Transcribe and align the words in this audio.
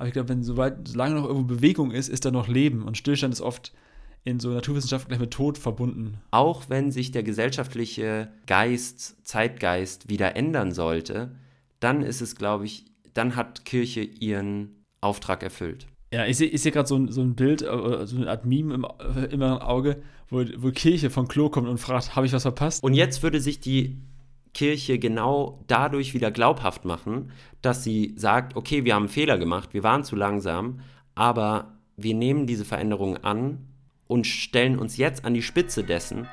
Aber 0.00 0.06
ich 0.06 0.14
glaube, 0.14 0.30
wenn 0.30 0.42
soweit, 0.42 0.88
solange 0.88 1.16
noch 1.16 1.26
irgendwo 1.26 1.44
Bewegung 1.44 1.90
ist, 1.90 2.08
ist 2.08 2.24
da 2.24 2.30
noch 2.30 2.48
Leben. 2.48 2.84
Und 2.84 2.96
Stillstand 2.96 3.34
ist 3.34 3.42
oft 3.42 3.74
in 4.24 4.40
so 4.40 4.48
Naturwissenschaften 4.48 5.08
gleich 5.08 5.20
mit 5.20 5.30
Tod 5.30 5.58
verbunden. 5.58 6.16
Auch 6.30 6.70
wenn 6.70 6.90
sich 6.90 7.10
der 7.10 7.22
gesellschaftliche 7.22 8.32
Geist, 8.46 9.16
Zeitgeist 9.26 10.08
wieder 10.08 10.36
ändern 10.36 10.72
sollte, 10.72 11.32
dann 11.80 12.00
ist 12.00 12.22
es, 12.22 12.36
glaube 12.36 12.64
ich, 12.64 12.86
dann 13.12 13.36
hat 13.36 13.66
Kirche 13.66 14.00
ihren 14.00 14.70
Auftrag 15.02 15.42
erfüllt. 15.42 15.86
Ja, 16.14 16.24
ich 16.24 16.38
sehe 16.38 16.56
seh 16.56 16.70
gerade 16.70 16.88
so, 16.88 16.96
ein, 16.96 17.12
so 17.12 17.20
ein 17.20 17.34
Bild, 17.34 17.60
äh, 17.60 18.06
so 18.06 18.16
eine 18.16 18.30
Art 18.30 18.46
Meme 18.46 18.72
im 18.72 18.86
äh, 19.16 19.26
inneren 19.26 19.58
Auge, 19.58 20.00
wo, 20.30 20.42
wo 20.56 20.70
Kirche 20.70 21.10
von 21.10 21.28
Klo 21.28 21.50
kommt 21.50 21.68
und 21.68 21.76
fragt, 21.76 22.16
habe 22.16 22.24
ich 22.24 22.32
was 22.32 22.40
verpasst? 22.40 22.82
Und 22.82 22.94
jetzt 22.94 23.22
würde 23.22 23.38
sich 23.38 23.60
die 23.60 23.98
Kirche 24.52 24.98
genau 24.98 25.62
dadurch 25.66 26.14
wieder 26.14 26.30
glaubhaft 26.30 26.84
machen, 26.84 27.32
dass 27.62 27.84
sie 27.84 28.14
sagt, 28.16 28.56
okay, 28.56 28.84
wir 28.84 28.94
haben 28.94 29.04
einen 29.04 29.08
Fehler 29.08 29.38
gemacht, 29.38 29.74
wir 29.74 29.82
waren 29.82 30.04
zu 30.04 30.16
langsam, 30.16 30.80
aber 31.14 31.78
wir 31.96 32.14
nehmen 32.14 32.46
diese 32.46 32.64
Veränderung 32.64 33.18
an 33.18 33.66
und 34.06 34.26
stellen 34.26 34.78
uns 34.78 34.96
jetzt 34.96 35.24
an 35.24 35.34
die 35.34 35.42
Spitze 35.42 35.84
dessen. 35.84 36.26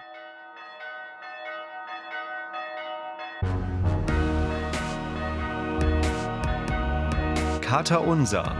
Kater 7.62 8.08
Unser. 8.08 8.56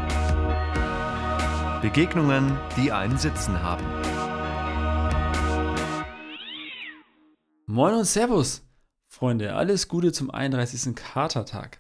Begegnungen, 1.82 2.58
die 2.76 2.92
einen 2.92 3.18
Sitzen 3.18 3.64
haben. 3.64 3.86
Moin 7.66 7.94
und 7.94 8.06
Servus, 8.06 8.67
Freunde. 9.18 9.56
Alles 9.56 9.88
Gute 9.88 10.12
zum 10.12 10.30
31. 10.30 10.96
Katertag. 10.96 11.80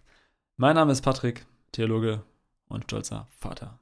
Mein 0.56 0.74
Name 0.74 0.92
ist 0.92 1.02
Patrick, 1.02 1.46
Theologe 1.72 2.24
und 2.68 2.86
stolzer 2.86 3.28
Vater. 3.30 3.78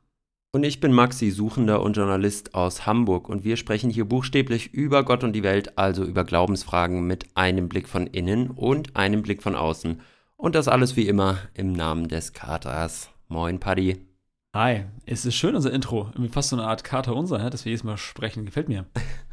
Und 0.52 0.66
ich 0.66 0.82
bin 0.82 0.92
Maxi, 0.92 1.32
Suchender 1.32 1.82
und 1.82 1.96
Journalist 1.96 2.54
aus 2.54 2.86
Hamburg 2.86 3.30
und 3.30 3.46
wir 3.46 3.56
sprechen 3.56 3.90
hier 3.90 4.04
buchstäblich 4.04 4.74
über 4.74 5.06
Gott 5.06 5.24
und 5.24 5.32
die 5.32 5.44
Welt, 5.44 5.78
also 5.78 6.04
über 6.04 6.26
Glaubensfragen 6.26 7.08
mit 7.08 7.28
einem 7.36 7.70
Blick 7.70 7.88
von 7.88 8.08
innen 8.08 8.52
und 8.52 8.98
einem 8.98 9.22
Blick 9.22 9.42
von 9.42 9.56
außen. 9.56 10.02
Und 10.36 10.54
das 10.54 10.68
alles 10.68 10.98
wie 10.98 11.08
immer 11.08 11.38
im 11.54 11.72
Namen 11.72 12.10
des 12.10 12.34
Katers. 12.34 13.10
Moin, 13.30 13.62
Paddy. 13.62 14.06
Hi, 14.54 14.84
es 15.06 15.26
ist 15.26 15.36
schön, 15.36 15.56
unser 15.56 15.72
Intro. 15.72 16.10
Irgendwie 16.12 16.34
fast 16.34 16.50
so 16.50 16.58
eine 16.58 16.68
Art 16.68 16.84
Kater 16.84 17.16
unser, 17.16 17.40
ja, 17.40 17.50
dass 17.50 17.64
wir 17.64 17.70
jedes 17.70 17.86
Mal 17.86 17.98
sprechen. 17.98 18.46
Gefällt 18.46 18.68
mir. 18.68 18.86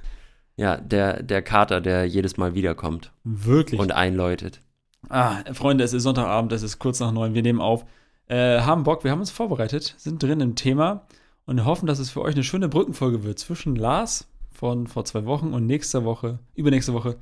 ja, 0.56 0.77
der, 0.77 1.22
der 1.22 1.42
Kater, 1.42 1.81
der 1.81 2.06
jedes 2.06 2.36
Mal 2.36 2.55
wiederkommt. 2.55 3.12
Wirklich. 3.25 3.81
Und 3.81 3.92
einläutet. 3.92 4.61
Ah, 5.08 5.42
Freunde, 5.53 5.84
es 5.84 5.92
ist 5.92 6.05
Sonntagabend, 6.05 6.53
es 6.53 6.62
ist 6.62 6.78
kurz 6.78 7.00
nach 7.00 7.12
neun, 7.12 7.34
wir 7.34 7.42
nehmen 7.42 7.61
auf. 7.61 7.84
Äh, 8.27 8.61
haben 8.61 8.84
Bock, 8.84 9.05
wir 9.05 9.11
haben 9.11 9.20
uns 9.20 9.30
vorbereitet, 9.30 9.95
sind 9.98 10.23
drin 10.23 10.41
im 10.41 10.55
Thema 10.55 11.06
und 11.45 11.64
hoffen, 11.64 11.86
dass 11.86 11.98
es 11.98 12.11
für 12.11 12.23
euch 12.23 12.34
eine 12.34 12.45
schöne 12.45 12.69
Brückenfolge 12.69 13.25
wird 13.25 13.39
zwischen 13.39 13.75
Lars 13.75 14.28
von 14.50 14.86
vor 14.86 15.05
zwei 15.05 15.25
Wochen 15.25 15.53
und 15.53 15.67
nächster 15.67 16.05
Woche, 16.05 16.39
übernächste 16.55 16.92
Woche 16.92 17.19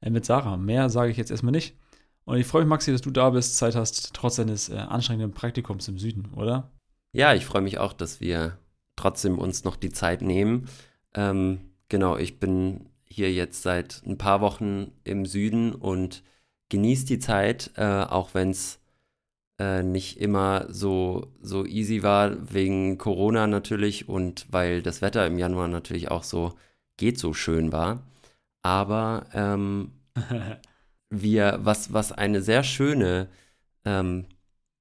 äh, 0.00 0.10
mit 0.10 0.24
Sarah. 0.24 0.56
Mehr 0.56 0.90
sage 0.90 1.10
ich 1.10 1.16
jetzt 1.16 1.30
erstmal 1.30 1.52
nicht. 1.52 1.76
Und 2.24 2.38
ich 2.38 2.46
freue 2.46 2.62
mich, 2.62 2.70
Maxi, 2.70 2.92
dass 2.92 3.02
du 3.02 3.10
da 3.10 3.30
bist, 3.30 3.56
Zeit 3.56 3.74
hast, 3.74 4.14
trotz 4.14 4.36
deines 4.36 4.68
äh, 4.68 4.76
anstrengenden 4.76 5.34
Praktikums 5.34 5.88
im 5.88 5.98
Süden, 5.98 6.30
oder? 6.34 6.70
Ja, 7.12 7.34
ich 7.34 7.44
freue 7.44 7.62
mich 7.62 7.78
auch, 7.78 7.92
dass 7.92 8.20
wir 8.20 8.56
trotzdem 8.96 9.38
uns 9.38 9.64
noch 9.64 9.76
die 9.76 9.90
Zeit 9.90 10.22
nehmen. 10.22 10.68
Ähm, 11.14 11.60
genau, 11.88 12.16
ich 12.16 12.40
bin 12.40 12.86
hier 13.04 13.32
jetzt 13.32 13.62
seit 13.62 14.02
ein 14.06 14.18
paar 14.18 14.40
Wochen 14.40 14.92
im 15.04 15.26
Süden 15.26 15.74
und 15.74 16.22
genieße 16.68 17.06
die 17.06 17.18
Zeit, 17.18 17.70
äh, 17.76 18.04
auch 18.04 18.34
wenn 18.34 18.50
es 18.50 18.80
äh, 19.58 19.82
nicht 19.82 20.20
immer 20.20 20.66
so, 20.68 21.32
so 21.40 21.64
easy 21.64 22.02
war, 22.02 22.52
wegen 22.52 22.98
Corona 22.98 23.46
natürlich 23.46 24.08
und 24.08 24.46
weil 24.50 24.82
das 24.82 25.02
Wetter 25.02 25.26
im 25.26 25.38
Januar 25.38 25.68
natürlich 25.68 26.10
auch 26.10 26.24
so 26.24 26.54
geht 26.96 27.18
so 27.18 27.34
schön 27.34 27.72
war. 27.72 28.02
Aber 28.62 29.26
ähm, 29.34 29.92
wir, 31.10 31.60
was, 31.62 31.92
was 31.92 32.12
eine 32.12 32.42
sehr 32.42 32.64
schöne 32.64 33.28
ähm, 33.84 34.26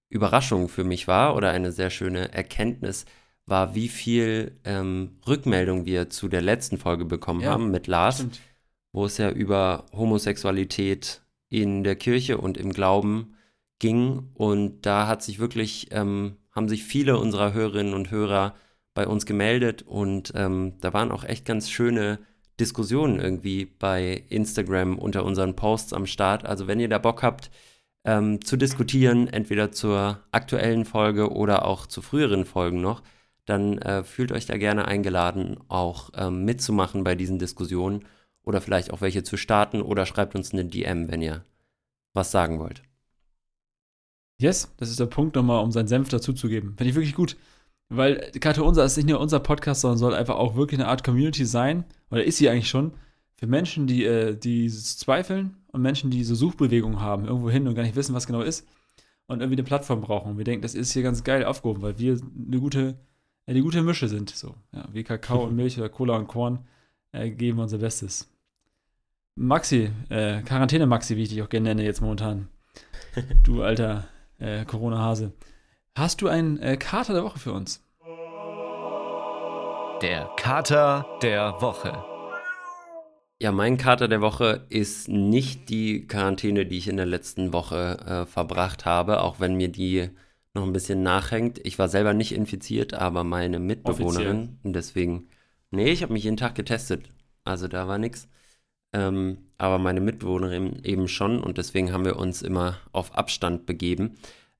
Überraschung 0.10 0.70
für 0.70 0.84
mich 0.84 1.08
war 1.08 1.36
oder 1.36 1.52
eine 1.52 1.72
sehr 1.72 1.90
schöne 1.90 2.34
Erkenntnis 2.34 3.06
war, 3.46 3.76
wie 3.76 3.90
viel 3.90 4.60
ähm, 4.64 5.18
Rückmeldung 5.28 5.86
wir 5.86 6.10
zu 6.10 6.28
der 6.28 6.42
letzten 6.42 6.78
Folge 6.78 7.06
bekommen 7.06 7.42
ja, 7.42 7.52
haben 7.52 7.72
mit 7.72 7.88
Lars, 7.88 8.18
stimmt. 8.18 8.40
wo 8.92 9.06
es 9.06 9.18
ja 9.18 9.30
über 9.30 9.86
Homosexualität 9.92 11.22
in 11.50 11.84
der 11.84 11.96
Kirche 11.96 12.38
und 12.38 12.58
im 12.58 12.72
Glauben 12.72 13.36
ging. 13.80 14.30
Und 14.34 14.82
da 14.86 15.08
hat 15.08 15.24
sich 15.24 15.40
wirklich, 15.40 15.90
ähm, 15.92 16.38
haben 16.52 16.70
sich 16.70 16.84
viele 16.84 17.18
unserer 17.18 17.54
Hörerinnen 17.54 17.94
und 17.94 18.12
Hörer 18.12 18.56
bei 18.94 19.08
uns 19.08 19.26
gemeldet 19.26 19.82
und 19.82 20.34
ähm, 20.36 20.74
da 20.80 20.94
waren 20.94 21.12
auch 21.12 21.24
echt 21.24 21.46
ganz 21.46 21.70
schöne 21.70 22.20
Diskussionen 22.60 23.20
irgendwie 23.20 23.66
bei 23.66 24.24
Instagram 24.30 25.00
unter 25.00 25.26
unseren 25.26 25.56
Posts 25.56 25.94
am 25.94 26.06
Start. 26.06 26.46
Also 26.46 26.68
wenn 26.68 26.80
ihr 26.80 26.90
da 26.90 27.00
Bock 27.00 27.24
habt 27.24 27.50
ähm, 28.06 28.44
zu 28.46 28.58
diskutieren, 28.58 29.28
entweder 29.28 29.72
zur 29.72 30.20
aktuellen 30.32 30.86
Folge 30.86 31.32
oder 31.32 31.66
auch 31.66 31.88
zu 31.88 32.02
früheren 32.02 32.46
Folgen 32.46 32.82
noch, 32.82 33.02
dann 33.46 33.78
äh, 33.80 34.04
fühlt 34.04 34.32
euch 34.32 34.46
da 34.46 34.58
gerne 34.58 34.86
eingeladen, 34.86 35.58
auch 35.68 36.12
ähm, 36.16 36.46
mitzumachen 36.46 37.04
bei 37.04 37.16
diesen 37.16 37.40
Diskussionen 37.40 38.06
oder 38.44 38.62
vielleicht 38.62 38.92
auch 38.92 39.02
welche 39.02 39.24
zu 39.24 39.38
starten 39.38 39.82
oder 39.82 40.06
schreibt 40.06 40.36
uns 40.36 40.54
eine 40.54 40.66
DM, 40.66 41.10
wenn 41.10 41.22
ihr 41.22 41.44
was 42.14 42.32
sagen 42.32 42.60
wollt. 42.60 42.84
Yes, 44.40 44.74
das 44.78 44.90
ist 44.90 45.00
der 45.00 45.06
Punkt 45.06 45.36
nochmal, 45.36 45.64
um 45.64 45.72
seinen 45.72 45.88
Senf 45.88 46.10
dazuzugeben. 46.10 46.76
Finde 46.78 46.90
ich 46.90 46.96
wirklich 46.96 47.16
gut. 47.16 47.38
Weil 47.90 48.32
Karte 48.40 48.64
Unser 48.64 48.86
ist 48.86 48.98
nicht 48.98 49.08
nur 49.08 49.20
unser 49.20 49.40
Podcast, 49.40 49.82
sondern 49.82 49.98
soll 49.98 50.16
einfach 50.16 50.36
auch 50.36 50.56
wirklich 50.56 50.80
eine 50.80 50.90
Art 50.90 51.04
Community 51.04 51.46
sein, 51.46 51.86
oder 52.10 52.24
ist 52.24 52.38
sie 52.38 52.50
eigentlich 52.50 52.70
schon, 52.70 52.94
für 53.36 53.48
Menschen, 53.48 53.88
die, 53.88 54.06
äh, 54.06 54.36
die 54.36 54.70
zweifeln 54.70 55.58
und 55.68 55.82
Menschen, 55.82 56.10
die 56.10 56.24
so 56.24 56.34
Suchbewegungen 56.34 57.02
haben, 57.02 57.26
irgendwo 57.26 57.50
hin 57.50 57.68
und 57.68 57.76
gar 57.76 57.84
nicht 57.84 57.96
wissen, 57.96 58.16
was 58.16 58.26
genau 58.26 58.42
ist 58.42 58.68
und 59.28 59.42
irgendwie 59.42 59.56
eine 59.56 59.64
Plattform 59.64 60.02
brauchen. 60.02 60.32
Und 60.32 60.38
wir 60.38 60.46
denken, 60.46 60.62
das 60.62 60.76
ist 60.76 60.94
hier 60.94 61.04
ganz 61.04 61.24
geil 61.24 61.44
aufgehoben, 61.44 61.82
weil 61.82 62.00
wir 62.00 62.20
eine 62.48 62.60
gute, 62.60 62.98
eine 63.46 63.62
gute 63.62 63.82
Mische 63.82 64.08
sind. 64.08 64.30
So, 64.30 64.56
ja, 64.72 64.88
wie 64.92 65.04
Kakao 65.04 65.44
und 65.48 65.56
Milch 65.56 65.78
oder 65.78 65.90
Cola 65.90 66.16
und 66.16 66.28
Korn 66.28 66.60
äh, 67.12 67.30
geben 67.30 67.58
wir 67.58 67.64
unser 67.64 67.78
Bestes. 67.78 68.30
Maxi, 69.36 69.92
äh, 70.10 70.42
Quarantäne-Maxi, 70.42 71.18
wie 71.18 71.24
ich 71.24 71.30
dich 71.30 71.42
auch 71.42 71.50
gerne 71.50 71.70
nenne 71.70 71.84
jetzt 71.84 72.02
momentan. 72.02 72.50
Du 73.44 73.62
alter 73.62 74.08
äh, 74.40 74.66
Corona-Hase. 74.66 75.34
Hast 75.96 76.22
du 76.22 76.28
einen 76.28 76.58
äh, 76.60 76.78
Kater 76.78 77.14
der 77.14 77.24
Woche 77.24 77.38
für 77.38 77.54
uns? 77.54 77.84
Der 80.02 80.30
Kater 80.36 81.06
der 81.22 81.62
Woche. 81.62 82.04
Ja, 83.40 83.52
mein 83.52 83.78
Kater 83.78 84.08
der 84.08 84.22
Woche 84.22 84.66
ist 84.70 85.08
nicht 85.08 85.70
die 85.70 86.08
Quarantäne, 86.08 86.66
die 86.66 86.78
ich 86.78 86.88
in 86.88 86.98
der 86.98 87.06
letzten 87.06 87.54
Woche 87.54 87.98
äh, 88.06 88.26
verbracht 88.26 88.86
habe, 88.86 89.22
auch 89.22 89.40
wenn 89.40 89.56
mir 89.56 89.70
die 89.70 90.10
noch 90.54 90.64
ein 90.64 90.74
bisschen 90.74 91.04
nachhängt. 91.04 91.60
Ich 91.64 91.80
war 91.80 91.90
selber 91.90 92.14
nicht 92.14 92.34
infiziert, 92.34 92.94
aber 92.94 93.24
meine 93.24 93.60
Mitbewohnerin. 93.60 94.38
Offiziell. 94.38 94.58
Und 94.64 94.74
deswegen, 94.74 95.30
nee, 95.72 95.90
ich 95.92 96.04
habe 96.04 96.14
mich 96.14 96.24
jeden 96.24 96.38
Tag 96.38 96.56
getestet. 96.56 97.10
Also 97.44 97.68
da 97.68 97.88
war 97.88 97.98
nichts. 97.98 98.28
Ähm, 98.94 99.40
aber 99.58 99.80
meine 99.80 100.02
Mitbewohnerin 100.02 100.84
eben 100.84 101.08
schon 101.08 101.40
und 101.40 101.58
deswegen 101.58 101.92
haben 101.92 102.06
wir 102.06 102.18
uns 102.18 102.44
immer 102.44 102.78
auf 102.92 103.16
Abstand 103.16 103.66
begeben. 103.66 104.16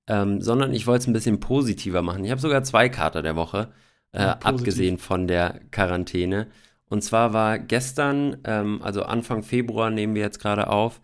Ähm, 0.08 0.42
sondern 0.42 0.74
ich 0.74 0.88
wollte 0.88 1.04
es 1.04 1.08
ein 1.08 1.14
bisschen 1.14 1.40
positiver 1.40 2.02
machen. 2.02 2.26
Ich 2.26 2.32
habe 2.32 2.42
sogar 2.42 2.64
zwei 2.64 2.90
Kater 2.90 3.22
der 3.22 3.36
Woche, 3.36 3.72
äh, 4.12 4.22
ja, 4.22 4.40
abgesehen 4.44 4.98
von 4.98 5.28
der 5.28 5.62
Quarantäne. 5.72 6.48
Und 6.90 7.04
zwar 7.04 7.32
war 7.32 7.58
gestern, 7.58 8.38
ähm, 8.44 8.82
also 8.82 9.04
Anfang 9.04 9.44
Februar 9.44 9.92
nehmen 9.92 10.16
wir 10.16 10.24
jetzt 10.24 10.40
gerade 10.40 10.68
auf, 10.68 11.00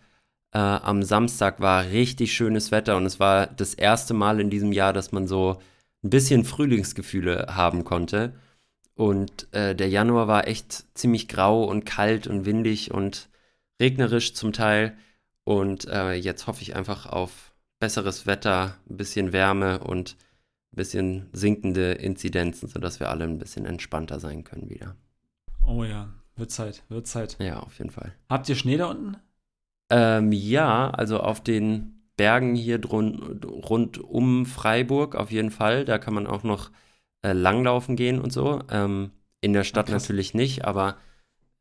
äh, 0.52 0.58
am 0.58 1.02
Samstag 1.02 1.60
war 1.60 1.84
richtig 1.84 2.32
schönes 2.32 2.70
Wetter 2.70 2.96
und 2.96 3.06
es 3.06 3.20
war 3.20 3.46
das 3.46 3.74
erste 3.74 4.14
Mal 4.14 4.40
in 4.40 4.50
diesem 4.50 4.72
Jahr, 4.72 4.92
dass 4.92 5.12
man 5.12 5.26
so 5.26 5.60
ein 6.02 6.10
bisschen 6.10 6.44
Frühlingsgefühle 6.44 7.46
haben 7.50 7.84
konnte. 7.84 8.34
Und 8.94 9.52
äh, 9.54 9.74
der 9.74 9.88
Januar 9.88 10.28
war 10.28 10.46
echt 10.46 10.84
ziemlich 10.94 11.28
grau 11.28 11.64
und 11.64 11.84
kalt 11.86 12.26
und 12.26 12.44
windig 12.44 12.90
und 12.92 13.30
regnerisch 13.80 14.34
zum 14.34 14.52
Teil. 14.52 14.96
Und 15.44 15.86
äh, 15.88 16.12
jetzt 16.12 16.46
hoffe 16.46 16.62
ich 16.62 16.76
einfach 16.76 17.06
auf 17.06 17.52
besseres 17.78 18.26
Wetter, 18.26 18.76
ein 18.88 18.96
bisschen 18.96 19.32
Wärme 19.32 19.78
und 19.78 20.16
ein 20.72 20.76
bisschen 20.76 21.28
sinkende 21.32 21.92
Inzidenzen, 21.92 22.68
sodass 22.68 23.00
wir 23.00 23.08
alle 23.08 23.24
ein 23.24 23.38
bisschen 23.38 23.64
entspannter 23.64 24.20
sein 24.20 24.44
können 24.44 24.68
wieder. 24.68 24.96
Oh 25.66 25.84
ja, 25.84 26.10
wird 26.36 26.50
Zeit, 26.50 26.82
wird 26.88 27.06
Zeit. 27.06 27.36
Ja, 27.40 27.60
auf 27.60 27.78
jeden 27.78 27.90
Fall. 27.90 28.12
Habt 28.28 28.48
ihr 28.48 28.54
Schnee 28.54 28.76
da 28.76 28.86
unten? 28.86 29.16
Ähm, 29.90 30.32
ja, 30.32 30.90
also 30.90 31.20
auf 31.20 31.42
den 31.42 32.02
Bergen 32.16 32.54
hier 32.54 32.78
drun, 32.78 33.40
rund 33.44 33.98
um 33.98 34.46
Freiburg 34.46 35.16
auf 35.16 35.30
jeden 35.30 35.50
Fall. 35.50 35.84
Da 35.84 35.98
kann 35.98 36.14
man 36.14 36.26
auch 36.26 36.42
noch 36.42 36.70
äh, 37.22 37.32
langlaufen 37.32 37.96
gehen 37.96 38.20
und 38.20 38.32
so. 38.32 38.60
Ähm, 38.70 39.10
in 39.40 39.52
der 39.52 39.64
Stadt 39.64 39.86
Ach, 39.88 39.92
natürlich 39.92 40.34
nicht, 40.34 40.64
aber 40.64 40.96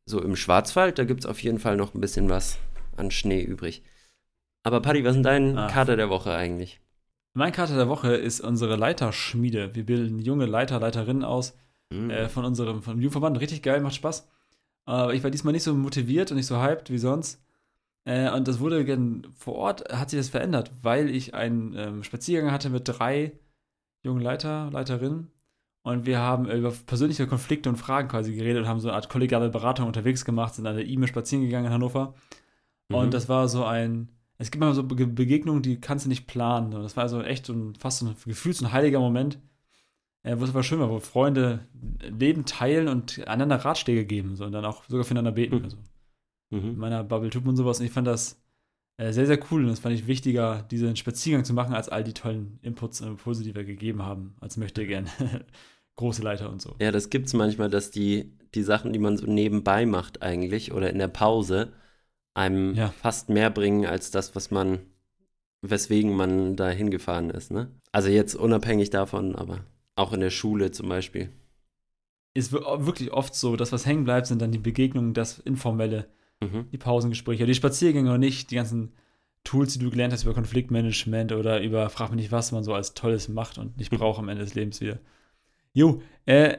so 0.06 0.22
im 0.22 0.36
Schwarzwald, 0.36 1.00
da 1.00 1.06
gibt 1.06 1.22
es 1.22 1.26
auf 1.26 1.42
jeden 1.42 1.60
Fall 1.60 1.78
noch 1.78 1.94
ein 1.94 2.02
bisschen 2.02 2.30
was 2.30 2.58
an 2.98 3.12
Schnee 3.12 3.42
übrig. 3.42 3.84
Aber 4.64 4.82
Paddy, 4.82 5.04
was 5.06 5.16
ist 5.16 5.24
dein 5.24 5.58
ah. 5.58 5.68
Kater 5.68 5.96
der 5.96 6.10
Woche 6.10 6.34
eigentlich? 6.34 6.82
Mein 7.34 7.52
Kater 7.54 7.76
der 7.76 7.88
Woche 7.88 8.16
ist 8.16 8.42
unsere 8.42 8.76
Leiterschmiede. 8.76 9.76
Wir 9.76 9.86
bilden 9.86 10.20
junge 10.20 10.46
Leiter, 10.46 10.80
Leiterinnen 10.80 11.24
aus 11.24 11.56
Mhm. 11.92 12.10
äh, 12.12 12.30
von 12.30 12.46
unserem 12.46 12.84
von 12.84 12.96
dem 12.98 13.02
Jugendverband. 13.02 13.40
Richtig 13.40 13.64
geil, 13.64 13.82
macht 13.82 13.96
Spaß. 13.96 14.28
Aber 14.86 15.14
ich 15.14 15.24
war 15.24 15.32
diesmal 15.32 15.54
nicht 15.54 15.64
so 15.64 15.74
motiviert 15.74 16.32
und 16.32 16.38
nicht 16.38 16.46
so 16.46 16.62
hyped 16.62 16.92
wie 16.92 16.98
sonst. 16.98 17.42
Äh, 18.06 18.32
und 18.32 18.48
das 18.48 18.60
wurde 18.60 18.86
gen- 18.86 19.28
vor 19.36 19.56
Ort, 19.56 19.92
hat 19.94 20.10
sich 20.10 20.20
das 20.20 20.30
verändert, 20.30 20.72
weil 20.82 21.10
ich 21.10 21.34
einen 21.34 21.74
ähm, 21.76 22.04
Spaziergang 22.04 22.52
hatte 22.52 22.70
mit 22.70 22.84
drei 22.86 23.34
jungen 24.04 24.22
Leiter, 24.22 24.70
Leiterinnen. 24.72 25.32
Und 25.82 26.06
wir 26.06 26.20
haben 26.20 26.50
über 26.50 26.72
persönliche 26.72 27.26
Konflikte 27.26 27.70
und 27.70 27.78
Fragen 27.78 28.10
quasi 28.10 28.36
geredet 28.36 28.64
und 28.64 28.68
haben 28.68 28.80
so 28.80 28.90
eine 28.90 28.96
Art 28.96 29.10
kollegiale 29.10 29.50
Beratung 29.50 29.88
unterwegs 29.88 30.26
gemacht, 30.26 30.56
sind 30.56 30.68
an 30.68 30.76
der 30.76 30.86
E-Mail 30.86 31.08
spazieren 31.08 31.44
gegangen 31.46 31.68
in 31.68 31.72
Hannover. 31.72 32.16
Mhm. 32.90 32.96
Und 32.96 33.14
das 33.14 33.30
war 33.30 33.48
so 33.48 33.64
ein, 33.64 34.10
es 34.38 34.52
gibt 34.52 34.64
immer 34.64 34.74
so 34.74 34.84
Be 34.84 35.08
Begegnungen, 35.08 35.62
die 35.62 35.80
kannst 35.80 36.06
du 36.06 36.10
nicht 36.10 36.28
planen. 36.28 36.74
Und 36.74 36.84
das 36.84 36.96
war 36.98 37.04
also 37.04 37.22
echt 37.22 37.46
so 37.46 37.54
ein, 37.54 37.76
fast 37.76 38.00
so 38.00 38.08
ein 38.08 38.16
Gefühl, 38.26 38.54
so 38.54 38.66
ein 38.66 38.74
heiliger 38.74 39.00
Moment, 39.00 39.40
äh, 40.24 40.38
wo 40.38 40.44
es 40.44 40.50
aber 40.50 40.64
schön 40.64 40.80
war, 40.80 40.90
wo 40.90 41.00
Freunde 41.00 41.68
Leben 42.02 42.46
teilen 42.46 42.88
und 42.88 43.28
einander 43.28 43.58
Ratschläge 43.58 44.06
geben 44.06 44.36
so, 44.36 44.46
und 44.46 44.52
dann 44.52 44.66
auch 44.66 44.84
sogar 44.86 45.06
füreinander 45.06 45.32
beten. 45.32 45.58
Mhm. 45.58 45.64
Also 45.64 45.78
in 46.52 46.74
Mhm. 46.74 46.78
meiner 46.78 47.04
Bubble 47.04 47.30
Tube 47.30 47.48
und 47.48 47.56
sowas. 47.58 47.80
Und 47.80 47.86
ich 47.86 47.92
fand 47.92 48.08
das 48.08 48.42
äh, 48.98 49.14
sehr, 49.14 49.26
sehr 49.28 49.40
cool. 49.52 49.62
Und 49.64 49.70
das 49.70 49.80
fand 49.80 49.96
ich 49.96 50.08
wichtiger, 50.08 50.64
diesen 50.64 50.96
Spaziergang 50.96 51.46
zu 51.46 51.54
machen, 51.54 51.74
als 51.74 51.88
all 51.90 52.04
die 52.04 52.14
tollen 52.14 52.60
Inputs 52.62 53.02
und 53.02 53.08
Impulse, 53.10 53.44
die 53.44 53.56
wir 53.56 53.64
gegeben 53.64 54.04
haben, 54.04 54.36
als 54.42 54.58
möchte 54.58 54.86
gern 54.86 55.08
große 55.96 56.22
Leiter 56.22 56.50
und 56.50 56.62
so. 56.62 56.76
Ja, 56.82 56.92
das 56.92 57.10
gibt 57.10 57.28
es 57.28 57.34
manchmal, 57.34 57.70
dass 57.70 57.92
die, 57.92 58.34
die 58.56 58.64
Sachen, 58.64 58.92
die 58.94 59.00
man 59.00 59.18
so 59.18 59.26
nebenbei 59.26 59.86
macht 59.86 60.22
eigentlich 60.22 60.72
oder 60.74 60.90
in 60.90 60.98
der 61.00 61.08
Pause, 61.08 61.72
einem 62.34 62.74
Ja. 62.76 62.90
fast 62.90 63.30
mehr 63.30 63.50
bringen 63.50 63.86
als 63.86 64.12
das, 64.12 64.36
was 64.36 64.50
man, 64.52 64.80
weswegen 65.62 66.16
man 66.16 66.56
da 66.56 66.70
hingefahren 66.70 67.30
ist, 67.30 67.52
ne? 67.52 67.70
Also 67.92 68.10
jetzt 68.10 68.36
unabhängig 68.36 68.90
davon, 68.92 69.36
aber 69.36 69.66
auch 69.96 70.14
in 70.14 70.20
der 70.20 70.30
Schule 70.30 70.72
zum 70.72 70.88
Beispiel. 70.90 71.30
Ist 72.34 72.54
wir- 72.54 72.86
wirklich 72.86 73.12
oft 73.12 73.34
so, 73.36 73.56
dass 73.56 73.72
was 73.72 73.86
hängen 73.86 74.04
bleibt, 74.06 74.28
sind 74.28 74.42
dann 74.42 74.52
die 74.52 74.58
Begegnungen, 74.60 75.14
das 75.14 75.40
Informelle, 75.40 76.08
Mhm. 76.42 76.70
die 76.72 76.78
Pausengespräche, 76.78 77.46
die 77.46 77.54
Spaziergänge 77.56 78.14
und 78.14 78.20
nicht 78.22 78.50
die 78.52 78.56
ganzen 78.56 78.94
Tools, 79.44 79.74
die 79.74 79.80
du 79.80 79.90
gelernt 79.90 80.14
hast 80.14 80.24
über 80.24 80.34
Konfliktmanagement 80.34 81.32
oder 81.34 81.62
über 81.62 81.90
frag 81.90 82.10
mich 82.12 82.18
nicht, 82.22 82.32
was 82.32 82.52
man 82.52 82.64
so 82.64 82.74
als 82.74 82.94
Tolles 82.94 83.28
macht 83.30 83.58
und 83.58 83.78
nicht 83.78 83.90
braucht 83.92 84.20
am 84.20 84.30
Ende 84.30 84.44
des 84.44 84.56
Lebens 84.56 84.80
wieder. 84.80 85.00
Jo, 85.74 86.02
äh, 86.26 86.58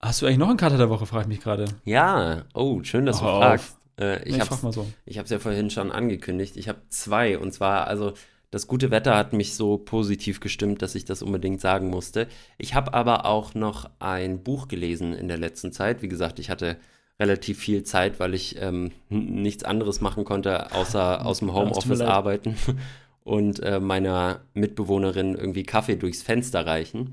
hast 0.00 0.20
du 0.22 0.26
eigentlich 0.26 0.38
noch 0.38 0.48
einen 0.48 0.56
Kater 0.56 0.78
der 0.78 0.90
Woche, 0.90 1.06
frage 1.06 1.22
ich 1.22 1.28
mich 1.28 1.40
gerade. 1.40 1.66
Ja, 1.84 2.44
oh, 2.54 2.82
schön, 2.82 3.06
dass 3.06 3.18
du 3.18 3.24
Hau 3.24 3.36
auf. 3.36 3.42
fragst. 3.42 3.76
Äh, 4.00 4.28
Ich, 4.28 4.36
so. 4.72 4.86
ich 5.04 5.18
habe 5.18 5.24
es 5.24 5.30
ja 5.30 5.38
vorhin 5.38 5.70
schon 5.70 5.92
angekündigt. 5.92 6.56
Ich 6.56 6.68
habe 6.68 6.80
zwei 6.88 7.38
und 7.38 7.52
zwar, 7.52 7.86
also 7.86 8.14
das 8.50 8.66
gute 8.66 8.90
Wetter 8.90 9.16
hat 9.16 9.32
mich 9.32 9.54
so 9.54 9.78
positiv 9.78 10.40
gestimmt, 10.40 10.82
dass 10.82 10.94
ich 10.96 11.04
das 11.04 11.22
unbedingt 11.22 11.60
sagen 11.60 11.88
musste. 11.88 12.26
Ich 12.58 12.74
habe 12.74 12.94
aber 12.94 13.26
auch 13.26 13.54
noch 13.54 13.90
ein 14.00 14.42
Buch 14.42 14.66
gelesen 14.66 15.12
in 15.12 15.28
der 15.28 15.38
letzten 15.38 15.70
Zeit. 15.72 16.02
Wie 16.02 16.08
gesagt, 16.08 16.38
ich 16.40 16.50
hatte 16.50 16.76
relativ 17.20 17.58
viel 17.58 17.84
Zeit, 17.84 18.18
weil 18.18 18.34
ich 18.34 18.60
ähm, 18.60 18.90
nichts 19.08 19.62
anderes 19.62 20.00
machen 20.00 20.24
konnte, 20.24 20.72
außer 20.72 21.24
aus 21.26 21.38
dem 21.38 21.54
Homeoffice 21.54 22.00
arbeiten 22.00 22.56
und 23.24 23.60
äh, 23.60 23.78
meiner 23.78 24.40
Mitbewohnerin 24.54 25.36
irgendwie 25.36 25.62
Kaffee 25.62 25.96
durchs 25.96 26.22
Fenster 26.22 26.66
reichen. 26.66 27.12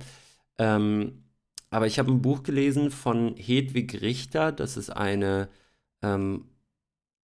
Ähm, 0.57 1.23
aber 1.69 1.85
ich 1.85 1.99
habe 1.99 2.11
ein 2.11 2.21
Buch 2.21 2.43
gelesen 2.43 2.89
von 2.89 3.35
Hedwig 3.35 4.01
Richter. 4.01 4.53
Das 4.53 4.77
ist 4.77 4.89
eine 4.89 5.49
ähm, 6.01 6.45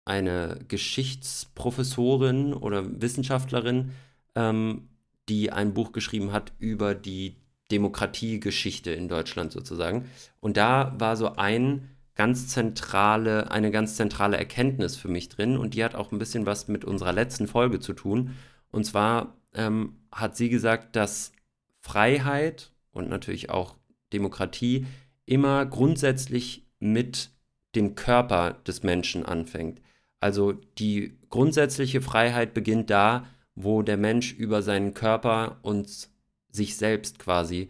eine 0.05 0.59
Geschichtsprofessorin 0.69 2.55
oder 2.55 3.01
Wissenschaftlerin, 3.01 3.93
ähm, 4.35 4.89
die 5.29 5.53
ein 5.53 5.75
Buch 5.75 5.93
geschrieben 5.93 6.33
hat 6.33 6.53
über 6.59 6.95
die 6.95 7.37
Demokratiegeschichte 7.71 8.91
in 8.91 9.09
Deutschland 9.09 9.53
sozusagen. 9.53 10.11
Und 10.41 10.57
da 10.57 10.95
war 10.99 11.17
so 11.17 11.37
ein 11.37 11.89
ganz 12.15 12.49
zentrale, 12.49 13.51
eine 13.51 13.71
ganz 13.71 13.97
zentrale 13.97 14.37
Erkenntnis 14.37 14.97
für 14.97 15.09
mich 15.09 15.29
drin 15.29 15.57
und 15.57 15.75
die 15.75 15.85
hat 15.85 15.95
auch 15.95 16.13
ein 16.13 16.19
bisschen 16.19 16.47
was 16.47 16.69
mit 16.69 16.85
unserer 16.85 17.13
letzten 17.13 17.47
Folge 17.47 17.81
zu 17.81 17.95
tun. 17.95 18.37
Und 18.71 18.85
zwar 18.85 19.37
ähm, 19.55 19.97
hat 20.11 20.37
sie 20.37 20.49
gesagt, 20.49 20.97
dass 20.97 21.33
Freiheit 21.81 22.73
und 22.93 23.09
natürlich 23.09 23.51
auch 23.51 23.77
Demokratie 24.13 24.87
immer 25.25 25.65
grundsätzlich 25.67 26.67
mit 26.79 27.31
dem 27.75 27.95
Körper 27.95 28.59
des 28.67 28.83
Menschen 28.83 29.25
anfängt. 29.25 29.81
Also 30.21 30.53
die 30.79 31.19
grundsätzliche 31.31 32.03
Freiheit 32.03 32.55
beginnt 32.55 32.91
da, 32.91 33.27
wo 33.55 33.83
der 33.83 33.97
Mensch 33.97 34.33
über 34.33 34.63
seinen 34.63 34.95
Körper 34.95 35.59
und 35.63 36.09
sich 36.51 36.77
selbst 36.77 37.19
quasi 37.19 37.69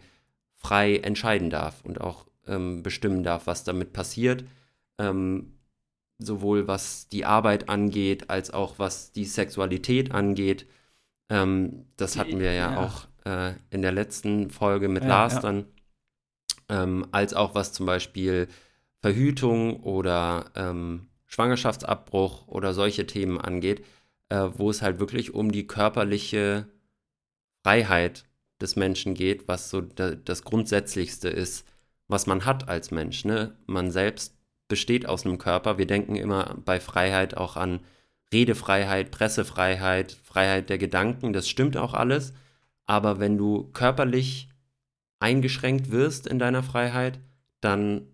frei 0.55 0.97
entscheiden 0.97 1.49
darf 1.49 1.83
und 1.83 2.01
auch 2.01 2.25
ähm, 2.47 2.83
bestimmen 2.83 3.23
darf, 3.23 3.47
was 3.47 3.63
damit 3.63 3.93
passiert. 3.93 4.43
Ähm, 4.99 5.53
sowohl 6.19 6.67
was 6.67 7.09
die 7.09 7.25
Arbeit 7.25 7.69
angeht, 7.69 8.29
als 8.29 8.51
auch 8.51 8.79
was 8.79 9.11
die 9.11 9.25
Sexualität 9.25 10.11
angeht. 10.11 10.67
Ähm, 11.29 11.85
das 11.97 12.17
hatten 12.17 12.39
wir 12.39 12.53
ja, 12.53 12.71
Ja. 12.71 12.77
auch 12.77 13.07
äh, 13.25 13.53
in 13.71 13.81
der 13.81 13.91
letzten 13.91 14.49
Folge 14.49 14.89
mit 14.89 15.03
Ja, 15.03 15.09
Lars 15.09 15.33
ja. 15.35 15.39
dann. 15.41 15.65
Ähm, 16.69 17.07
als 17.11 17.33
auch 17.33 17.55
was 17.55 17.73
zum 17.73 17.85
Beispiel 17.85 18.47
Verhütung 19.01 19.81
oder 19.83 20.51
ähm, 20.55 21.07
Schwangerschaftsabbruch 21.25 22.47
oder 22.47 22.73
solche 22.73 23.05
Themen 23.05 23.39
angeht, 23.39 23.83
äh, 24.29 24.49
wo 24.55 24.69
es 24.69 24.81
halt 24.81 24.99
wirklich 24.99 25.33
um 25.33 25.51
die 25.51 25.67
körperliche 25.67 26.67
Freiheit 27.63 28.25
des 28.61 28.75
Menschen 28.75 29.13
geht, 29.13 29.47
was 29.47 29.69
so 29.69 29.81
da, 29.81 30.11
das 30.15 30.43
Grundsätzlichste 30.43 31.29
ist, 31.29 31.65
was 32.13 32.27
man 32.27 32.45
hat 32.45 32.69
als 32.69 32.91
Mensch. 32.91 33.25
Ne? 33.25 33.57
Man 33.65 33.91
selbst 33.91 34.37
besteht 34.67 35.05
aus 35.05 35.25
einem 35.25 35.37
Körper. 35.37 35.77
Wir 35.77 35.87
denken 35.87 36.15
immer 36.15 36.55
bei 36.63 36.79
Freiheit 36.79 37.35
auch 37.35 37.57
an 37.57 37.81
Redefreiheit, 38.31 39.11
Pressefreiheit, 39.11 40.13
Freiheit 40.23 40.69
der 40.69 40.77
Gedanken. 40.77 41.33
Das 41.33 41.49
stimmt 41.49 41.75
auch 41.75 41.93
alles. 41.93 42.33
Aber 42.85 43.19
wenn 43.19 43.37
du 43.37 43.69
körperlich 43.71 44.49
eingeschränkt 45.19 45.91
wirst 45.91 46.27
in 46.27 46.39
deiner 46.39 46.63
Freiheit, 46.63 47.19
dann 47.61 48.07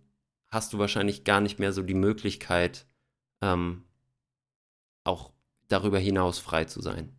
hast 0.48 0.74
du 0.74 0.80
wahrscheinlich 0.80 1.24
gar 1.24 1.42
nicht 1.42 1.60
mehr 1.60 1.72
so 1.72 1.84
die 1.84 1.94
Möglichkeit, 1.94 2.86
ähm, 3.42 3.84
auch 5.04 5.32
darüber 5.68 6.00
hinaus 6.00 6.40
frei 6.40 6.66
zu 6.66 6.82
sein. 6.82 7.16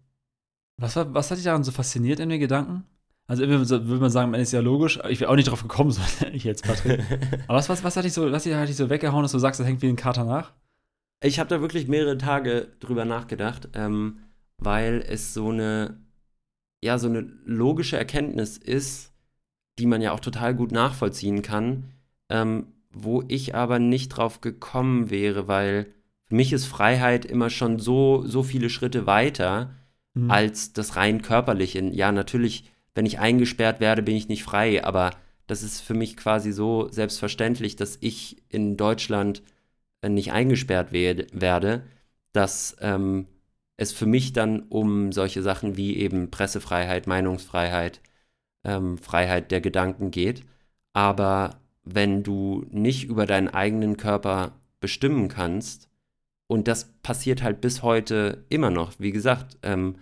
Was, 0.77 0.97
war, 0.97 1.13
was 1.15 1.31
hat 1.31 1.39
dich 1.39 1.45
daran 1.45 1.65
so 1.65 1.73
fasziniert 1.73 2.21
in 2.21 2.29
den 2.29 2.41
Gedanken? 2.41 2.85
Also 3.31 3.45
würde 3.47 4.01
man 4.01 4.11
sagen, 4.11 4.31
am 4.31 4.35
Ende 4.35 4.43
ist 4.43 4.51
ja 4.51 4.59
logisch. 4.59 4.99
Ich 5.09 5.21
wäre 5.21 5.31
auch 5.31 5.37
nicht 5.37 5.49
drauf 5.49 5.63
gekommen, 5.63 5.91
so 5.93 6.01
ich 6.33 6.43
jetzt, 6.43 6.65
Patrick. 6.65 7.01
Aber 7.47 7.59
was, 7.59 7.69
was, 7.69 7.85
was 7.85 7.97
hat 7.97 8.05
dich 8.05 8.13
so, 8.13 8.33
was 8.33 8.45
hat 8.45 8.69
dich 8.69 8.77
so 8.77 8.91
weggehauen, 8.91 9.23
dass 9.23 9.31
du 9.31 9.39
sagst, 9.39 9.61
das 9.61 9.69
hängt 9.69 9.83
wie 9.83 9.89
ein 9.89 9.95
Kater 9.95 10.25
nach? 10.25 10.53
Ich 11.23 11.39
habe 11.39 11.49
da 11.49 11.61
wirklich 11.61 11.87
mehrere 11.87 12.19
Tage 12.19 12.73
drüber 12.81 13.05
nachgedacht, 13.05 13.69
ähm, 13.75 14.19
weil 14.59 15.05
es 15.07 15.33
so 15.33 15.51
eine, 15.51 16.01
ja, 16.83 16.99
so 16.99 17.07
eine 17.07 17.21
logische 17.45 17.97
Erkenntnis 17.97 18.57
ist, 18.57 19.13
die 19.79 19.87
man 19.87 20.03
ja 20.03 20.11
auch 20.11 20.21
total 20.21 20.57
gut 20.57 20.73
nachvollziehen 20.73 21.43
kann, 21.43 21.85
ähm, 22.31 22.67
wo 22.93 23.23
ich 23.29 23.55
aber 23.55 23.79
nicht 23.79 24.09
drauf 24.09 24.41
gekommen 24.41 25.09
wäre, 25.09 25.47
weil 25.47 25.87
für 26.25 26.35
mich 26.35 26.53
ist 26.53 26.65
Freiheit 26.65 27.27
immer 27.27 27.49
schon 27.49 27.79
so, 27.79 28.25
so 28.27 28.43
viele 28.43 28.71
Schritte 28.71 29.07
weiter 29.07 29.71
Mhm. 30.15 30.31
als 30.31 30.73
das 30.73 30.97
rein 30.97 31.23
körperliche. 31.23 31.81
Ja, 31.93 32.13
natürlich, 32.13 32.70
wenn 32.95 33.07
ich 33.07 33.19
eingesperrt 33.19 33.81
werde, 33.81 34.03
bin 34.03 34.17
ich 34.17 34.29
nicht 34.29 34.45
frei, 34.45 34.85
aber 34.85 35.11
das 35.47 35.63
ist 35.63 35.81
für 35.81 35.95
mich 35.95 36.17
quasi 36.17 36.53
so 36.53 36.89
selbstverständlich, 36.91 37.77
dass 37.77 37.99
ich 38.01 38.37
in 38.49 38.77
Deutschland 38.77 39.43
äh, 40.03 40.09
nicht 40.09 40.33
eingesperrt 40.33 40.93
werde, 40.93 41.83
dass 42.33 42.77
ähm, 42.81 43.27
es 43.77 43.93
für 43.93 44.07
mich 44.07 44.33
dann 44.33 44.61
um 44.69 45.13
solche 45.13 45.43
Sachen 45.43 45.77
wie 45.77 45.97
eben 45.97 46.31
Pressefreiheit, 46.31 47.07
Meinungsfreiheit, 47.07 48.01
ähm, 48.65 48.99
Freiheit 48.99 49.51
der 49.51 49.61
Gedanken 49.61 50.11
geht. 50.11 50.45
Aber 50.93 51.61
wenn 51.83 52.23
du 52.23 52.67
nicht 52.71 53.05
über 53.05 53.27
deinen 53.27 53.49
eigenen 53.49 53.97
Körper 53.97 54.53
bestimmen 54.81 55.29
kannst, 55.29 55.91
und 56.51 56.67
das 56.67 56.93
passiert 57.03 57.45
halt 57.45 57.61
bis 57.61 57.85
heute 57.85 58.45
immer 58.49 58.71
noch. 58.71 58.95
Wie 58.99 59.13
gesagt, 59.13 59.57
ähm, 59.63 59.95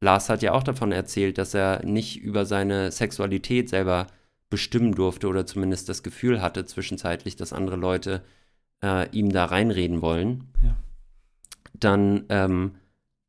Lars 0.00 0.28
hat 0.28 0.42
ja 0.42 0.52
auch 0.52 0.62
davon 0.62 0.92
erzählt, 0.92 1.38
dass 1.38 1.54
er 1.54 1.84
nicht 1.84 2.20
über 2.20 2.46
seine 2.46 2.90
Sexualität 2.90 3.68
selber 3.68 4.06
bestimmen 4.48 4.94
durfte 4.94 5.28
oder 5.28 5.46
zumindest 5.46 5.88
das 5.88 6.02
Gefühl 6.02 6.42
hatte 6.42 6.64
zwischenzeitlich, 6.64 7.36
dass 7.36 7.52
andere 7.52 7.76
Leute 7.76 8.22
äh, 8.82 9.08
ihm 9.10 9.30
da 9.30 9.44
reinreden 9.44 10.02
wollen. 10.02 10.48
Ja. 10.62 10.76
Dann 11.74 12.24
ähm, 12.30 12.72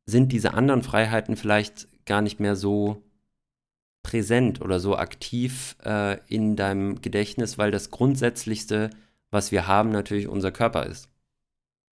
sind 0.06 0.32
diese 0.32 0.54
anderen 0.54 0.82
Freiheiten 0.82 1.36
vielleicht 1.36 1.88
gar 2.06 2.22
nicht 2.22 2.40
mehr 2.40 2.56
so 2.56 3.02
präsent 4.02 4.60
oder 4.60 4.80
so 4.80 4.96
aktiv 4.96 5.76
äh, 5.84 6.18
in 6.26 6.56
deinem 6.56 7.00
Gedächtnis, 7.00 7.56
weil 7.56 7.70
das 7.70 7.90
Grundsätzlichste, 7.90 8.90
was 9.30 9.52
wir 9.52 9.66
haben, 9.68 9.90
natürlich 9.90 10.26
unser 10.26 10.50
Körper 10.50 10.86
ist. 10.86 11.08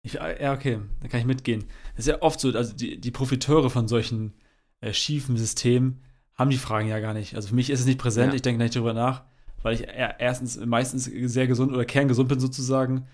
Ich, 0.02 0.14
ja, 0.14 0.54
okay, 0.54 0.80
da 1.02 1.08
kann 1.08 1.20
ich 1.20 1.26
mitgehen. 1.26 1.66
Das 1.96 2.06
ist 2.06 2.08
ja 2.08 2.22
oft 2.22 2.40
so, 2.40 2.50
also 2.54 2.74
die, 2.74 3.00
die 3.00 3.12
Profiteure 3.12 3.70
von 3.70 3.88
solchen 3.88 4.34
äh, 4.82 4.94
schiefen 4.94 5.38
Systemen 5.38 6.02
haben 6.36 6.50
die 6.52 6.58
Fragen 6.58 6.88
ja 6.88 7.00
gar 7.00 7.14
nicht. 7.14 7.36
Also 7.36 7.50
für 7.50 7.56
mich 7.56 7.70
ist 7.70 7.82
es 7.82 7.86
nicht 7.86 8.00
präsent, 8.00 8.32
Ja. 8.32 8.36
ich 8.36 8.42
denke 8.42 8.62
nicht 8.64 8.76
darüber 8.76 8.94
nach, 8.94 9.24
weil 9.62 9.74
ich 9.76 9.88
er- 9.88 10.20
erstens 10.20 10.58
meistens 10.66 11.06
sehr 11.06 11.48
gesund 11.48 11.72
oder 11.74 11.84
kerngesund 11.86 12.30
bin 12.30 12.40
sozusagen, 12.40 13.08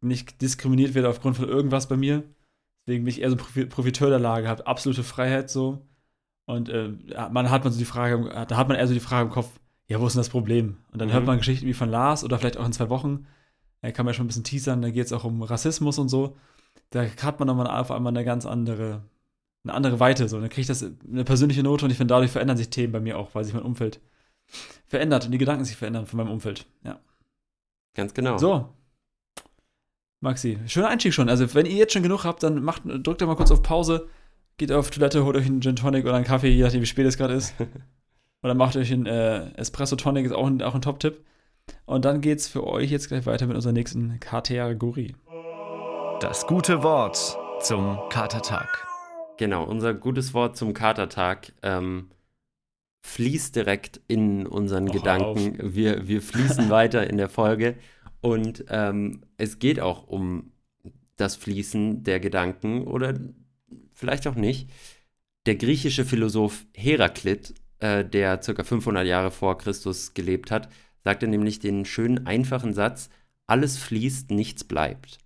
nicht 0.00 0.40
diskriminiert 0.40 0.94
werde 0.94 1.08
aufgrund 1.08 1.36
von 1.36 1.48
irgendwas 1.48 1.88
bei 1.88 1.96
mir. 1.96 2.22
Deswegen 2.86 3.04
bin 3.04 3.12
ich 3.12 3.20
eher 3.20 3.30
so 3.30 3.36
ein 3.36 3.68
Profiteur 3.68 4.08
der 4.08 4.18
Lage, 4.20 4.48
habe 4.48 4.66
absolute 4.66 5.02
Freiheit 5.02 5.50
so. 5.50 5.86
Und 6.46 6.68
äh, 6.68 6.90
man 7.30 7.50
hat 7.50 7.64
man 7.64 7.72
so 7.72 7.78
die 7.78 7.84
Frage, 7.84 8.14
im- 8.14 8.46
da 8.48 8.56
hat 8.56 8.68
man 8.68 8.76
eher 8.76 8.86
so 8.88 8.94
die 8.94 9.00
Frage 9.00 9.26
im 9.28 9.32
Kopf, 9.32 9.48
ja, 9.88 10.00
wo 10.00 10.06
ist 10.06 10.14
denn 10.14 10.20
das 10.20 10.28
Problem? 10.30 10.76
Und 10.92 11.00
dann 11.00 11.08
Mhm. 11.08 11.12
hört 11.12 11.26
man 11.26 11.38
Geschichten 11.38 11.66
wie 11.66 11.74
von 11.74 11.88
Lars 11.90 12.22
oder 12.24 12.38
vielleicht 12.38 12.56
auch 12.56 12.64
in 12.66 12.72
zwei 12.72 12.88
Wochen, 12.88 13.26
da 13.82 13.90
kann 13.90 14.06
man 14.06 14.12
ja 14.12 14.16
schon 14.16 14.24
ein 14.24 14.28
bisschen 14.28 14.44
teasern, 14.44 14.80
da 14.82 14.90
geht 14.90 15.06
es 15.06 15.12
auch 15.12 15.24
um 15.24 15.42
Rassismus 15.42 15.98
und 15.98 16.08
so. 16.08 16.36
Da 16.90 17.04
hat 17.04 17.38
man 17.40 17.46
nochmal 17.48 17.66
auf 17.66 17.90
einmal 17.90 18.12
eine 18.12 18.24
ganz 18.24 18.46
andere, 18.46 19.02
eine 19.64 19.74
andere 19.74 20.00
Weite. 20.00 20.28
So. 20.28 20.40
Dann 20.40 20.48
kriegt 20.48 20.68
das 20.68 20.82
eine 20.82 21.24
persönliche 21.24 21.62
Note 21.62 21.84
und 21.84 21.90
ich 21.90 21.96
finde, 21.96 22.12
dadurch 22.14 22.30
verändern 22.30 22.56
sich 22.56 22.70
Themen 22.70 22.92
bei 22.92 23.00
mir 23.00 23.18
auch, 23.18 23.34
weil 23.34 23.44
sich 23.44 23.54
mein 23.54 23.62
Umfeld 23.62 24.00
verändert 24.86 25.26
und 25.26 25.32
die 25.32 25.38
Gedanken 25.38 25.64
sich 25.64 25.76
verändern 25.76 26.06
von 26.06 26.16
meinem 26.16 26.30
Umfeld. 26.30 26.66
Ja. 26.84 27.00
Ganz 27.94 28.14
genau. 28.14 28.38
So. 28.38 28.68
Maxi, 30.20 30.58
schöner 30.66 30.88
Einstieg 30.88 31.14
schon. 31.14 31.28
Also, 31.28 31.54
wenn 31.54 31.66
ihr 31.66 31.76
jetzt 31.76 31.92
schon 31.92 32.02
genug 32.02 32.24
habt, 32.24 32.42
dann 32.42 32.62
macht, 32.62 32.82
drückt 32.84 33.22
doch 33.22 33.26
mal 33.26 33.36
kurz 33.36 33.50
auf 33.50 33.62
Pause, 33.62 34.08
geht 34.58 34.70
auf 34.70 34.90
Toilette, 34.90 35.24
holt 35.24 35.36
euch 35.36 35.46
einen 35.46 35.62
Gin 35.62 35.76
Tonic 35.76 36.04
oder 36.04 36.14
einen 36.14 36.26
Kaffee, 36.26 36.48
je 36.48 36.62
nachdem, 36.62 36.82
wie 36.82 36.86
spät 36.86 37.06
es 37.06 37.16
gerade 37.16 37.34
ist. 37.34 37.54
oder 38.42 38.54
macht 38.54 38.76
euch 38.76 38.92
einen 38.92 39.06
äh, 39.06 39.50
Espresso 39.54 39.96
Tonic, 39.96 40.26
ist 40.26 40.32
auch 40.32 40.46
ein, 40.46 40.62
auch 40.62 40.74
ein 40.74 40.82
Top-Tipp. 40.82 41.24
Und 41.86 42.04
dann 42.04 42.20
geht's 42.20 42.48
für 42.48 42.66
euch 42.66 42.90
jetzt 42.90 43.08
gleich 43.08 43.26
weiter 43.26 43.46
mit 43.46 43.56
unserer 43.56 43.72
nächsten 43.72 44.20
Kategorie. 44.20 45.14
Das 46.20 46.46
gute 46.46 46.82
Wort 46.82 47.38
zum 47.62 47.98
Katertag. 48.10 48.89
Genau, 49.40 49.64
unser 49.64 49.94
gutes 49.94 50.34
Wort 50.34 50.58
zum 50.58 50.74
Katertag 50.74 51.54
ähm, 51.62 52.10
fließt 53.00 53.56
direkt 53.56 53.98
in 54.06 54.46
unseren 54.46 54.90
Och, 54.90 54.92
Gedanken. 54.92 55.74
Wir, 55.74 56.06
wir 56.06 56.20
fließen 56.30 56.68
weiter 56.68 57.08
in 57.08 57.16
der 57.16 57.30
Folge 57.30 57.76
und 58.20 58.66
ähm, 58.68 59.22
es 59.38 59.58
geht 59.58 59.80
auch 59.80 60.06
um 60.06 60.52
das 61.16 61.36
Fließen 61.36 62.04
der 62.04 62.20
Gedanken 62.20 62.82
oder 62.82 63.18
vielleicht 63.94 64.26
auch 64.26 64.34
nicht. 64.34 64.68
Der 65.46 65.54
griechische 65.54 66.04
Philosoph 66.04 66.66
Heraklit, 66.74 67.54
äh, 67.78 68.04
der 68.04 68.36
ca. 68.36 68.62
500 68.62 69.06
Jahre 69.06 69.30
vor 69.30 69.56
Christus 69.56 70.12
gelebt 70.12 70.50
hat, 70.50 70.68
sagte 71.02 71.26
nämlich 71.26 71.60
den 71.60 71.86
schönen, 71.86 72.26
einfachen 72.26 72.74
Satz, 72.74 73.08
alles 73.46 73.78
fließt, 73.78 74.32
nichts 74.32 74.64
bleibt. 74.64 75.16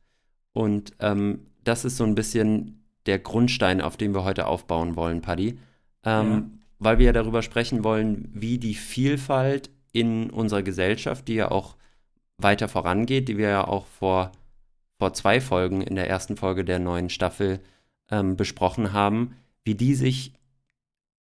Und 0.53 0.93
ähm, 1.01 1.49
das 1.65 1.85
ist 1.85 1.97
so 1.97 2.05
ein 2.05 2.15
bisschen 2.15 2.84
der 3.07 3.19
Grundstein, 3.19 3.81
auf 3.81 3.97
dem 3.97 4.15
wir 4.15 4.25
heute 4.25 4.47
aufbauen 4.47 4.97
wollen, 4.97 5.21
Paddy. 5.21 5.59
Ähm, 6.05 6.31
Ja. 6.31 6.45
Weil 6.81 6.99
wir 6.99 7.07
ja 7.07 7.13
darüber 7.13 7.43
sprechen 7.43 7.85
wollen, 7.85 8.29
wie 8.35 8.59
die 8.59 8.75
Vielfalt 8.75 9.71
in 9.93 10.29
unserer 10.31 10.63
Gesellschaft, 10.63 11.29
die 11.29 11.35
ja 11.35 11.51
auch 11.51 11.77
weiter 12.37 12.69
vorangeht, 12.69 13.29
die 13.29 13.39
wir 13.39 13.49
ja 13.49 13.67
auch 13.67 13.87
vor, 13.87 14.33
vor 14.99 15.15
zwei 15.15 15.41
Folgen 15.41 15.81
in 15.81 15.95
der 15.95 16.11
ersten 16.11 16.37
Folge 16.37 16.65
der 16.65 16.81
neuen 16.81 17.11
Staffel 17.11 17.61
ähm, 18.11 18.37
besprochen 18.37 18.93
haben, 18.93 19.37
wie 19.65 19.77
die 19.77 19.95
sich 19.95 20.33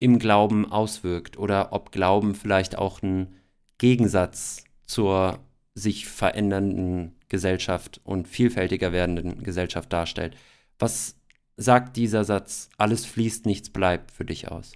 im 0.00 0.18
Glauben 0.18 0.70
auswirkt 0.72 1.38
oder 1.38 1.72
ob 1.72 1.92
Glauben 1.92 2.34
vielleicht 2.34 2.76
auch 2.76 3.02
ein 3.02 3.34
Gegensatz 3.78 4.64
zur 4.86 5.38
sich 5.74 6.06
verändernden 6.06 7.14
Gesellschaft 7.28 8.00
und 8.04 8.26
vielfältiger 8.26 8.92
werdenden 8.92 9.42
Gesellschaft 9.42 9.92
darstellt. 9.92 10.36
Was 10.78 11.16
sagt 11.56 11.96
dieser 11.96 12.24
Satz, 12.24 12.68
alles 12.76 13.04
fließt, 13.06 13.46
nichts 13.46 13.70
bleibt 13.70 14.10
für 14.10 14.24
dich 14.24 14.50
aus? 14.50 14.72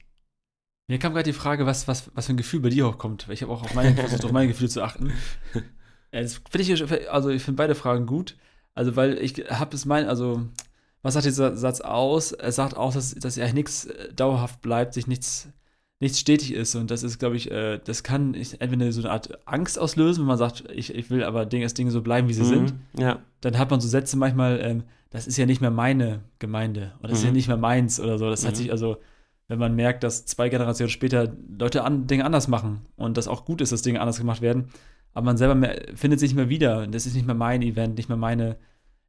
Mir 0.88 0.98
kam 0.98 1.12
gerade 1.14 1.24
die 1.30 1.36
Frage, 1.36 1.66
was, 1.66 1.88
was, 1.88 2.10
was 2.14 2.26
für 2.26 2.34
ein 2.34 2.36
Gefühl 2.36 2.60
bei 2.60 2.68
dir 2.68 2.86
hochkommt. 2.86 3.26
Weil 3.26 3.34
ich 3.34 3.42
habe 3.42 3.52
auch 3.52 3.62
auf 3.62 3.74
meine, 3.74 3.94
versucht, 3.96 4.24
auf 4.24 4.32
meine 4.32 4.48
Gefühle 4.48 4.70
zu 4.70 4.82
achten. 4.82 5.12
Das 6.12 6.40
finde 6.50 6.72
ich, 6.72 7.10
also 7.10 7.28
ich 7.28 7.42
finde 7.42 7.58
beide 7.58 7.74
Fragen 7.74 8.06
gut. 8.06 8.36
Also, 8.74 8.96
weil 8.96 9.18
ich 9.18 9.34
habe 9.50 9.74
es 9.74 9.84
mein, 9.84 10.06
also, 10.06 10.46
was 11.02 11.12
sagt 11.14 11.26
dieser 11.26 11.56
Satz 11.56 11.80
aus? 11.82 12.32
Er 12.32 12.52
sagt 12.52 12.74
auch, 12.76 12.94
dass, 12.94 13.14
dass 13.14 13.36
ja 13.36 13.52
nichts 13.52 13.86
äh, 13.86 14.14
dauerhaft 14.14 14.62
bleibt, 14.62 14.94
sich 14.94 15.08
nichts, 15.08 15.48
nichts 16.00 16.20
stetig 16.20 16.54
ist. 16.54 16.74
Und 16.74 16.90
das 16.90 17.02
ist, 17.02 17.18
glaube 17.18 17.36
ich, 17.36 17.50
äh, 17.50 17.80
das 17.84 18.02
kann 18.02 18.32
entweder 18.34 18.92
so 18.92 19.02
eine 19.02 19.10
Art 19.10 19.46
Angst 19.46 19.78
auslösen, 19.78 20.20
wenn 20.22 20.28
man 20.28 20.38
sagt, 20.38 20.64
ich, 20.72 20.94
ich 20.94 21.10
will 21.10 21.22
aber 21.24 21.44
Dinge, 21.44 21.66
dass 21.66 21.74
Dinge 21.74 21.90
so 21.90 22.00
bleiben, 22.00 22.28
wie 22.28 22.34
sie 22.34 22.44
sind. 22.46 22.72
Mhm, 22.94 23.00
Ja, 23.02 23.18
Dann 23.42 23.58
hat 23.58 23.70
man 23.70 23.80
so 23.80 23.88
Sätze 23.88 24.16
manchmal, 24.16 24.60
ähm, 24.62 24.84
das 25.16 25.26
ist 25.26 25.36
ja 25.36 25.46
nicht 25.46 25.60
mehr 25.60 25.70
meine 25.70 26.20
Gemeinde 26.38 26.92
oder 27.00 27.08
das 27.08 27.18
ist 27.18 27.24
ja 27.24 27.30
Mhm. 27.30 27.36
nicht 27.36 27.48
mehr 27.48 27.56
meins 27.56 27.98
oder 27.98 28.18
so. 28.18 28.28
Das 28.30 28.44
hat 28.44 28.52
Mhm. 28.52 28.56
sich 28.56 28.70
also, 28.70 28.98
wenn 29.48 29.58
man 29.58 29.74
merkt, 29.74 30.04
dass 30.04 30.26
zwei 30.26 30.48
Generationen 30.48 30.90
später 30.90 31.32
Leute 31.58 31.84
an, 31.84 32.06
Dinge 32.06 32.24
anders 32.24 32.48
machen 32.48 32.86
und 32.96 33.16
das 33.16 33.28
auch 33.28 33.44
gut 33.44 33.60
ist, 33.60 33.72
dass 33.72 33.82
Dinge 33.82 34.00
anders 34.00 34.18
gemacht 34.18 34.40
werden, 34.42 34.68
aber 35.14 35.24
man 35.24 35.36
selber 35.36 35.54
mehr, 35.54 35.80
findet 35.94 36.20
sich 36.20 36.30
nicht 36.30 36.36
mehr 36.36 36.48
wieder. 36.48 36.86
Das 36.86 37.06
ist 37.06 37.14
nicht 37.14 37.26
mehr 37.26 37.34
mein 37.34 37.62
Event, 37.62 37.96
nicht 37.96 38.08
mehr 38.08 38.18
meine 38.18 38.56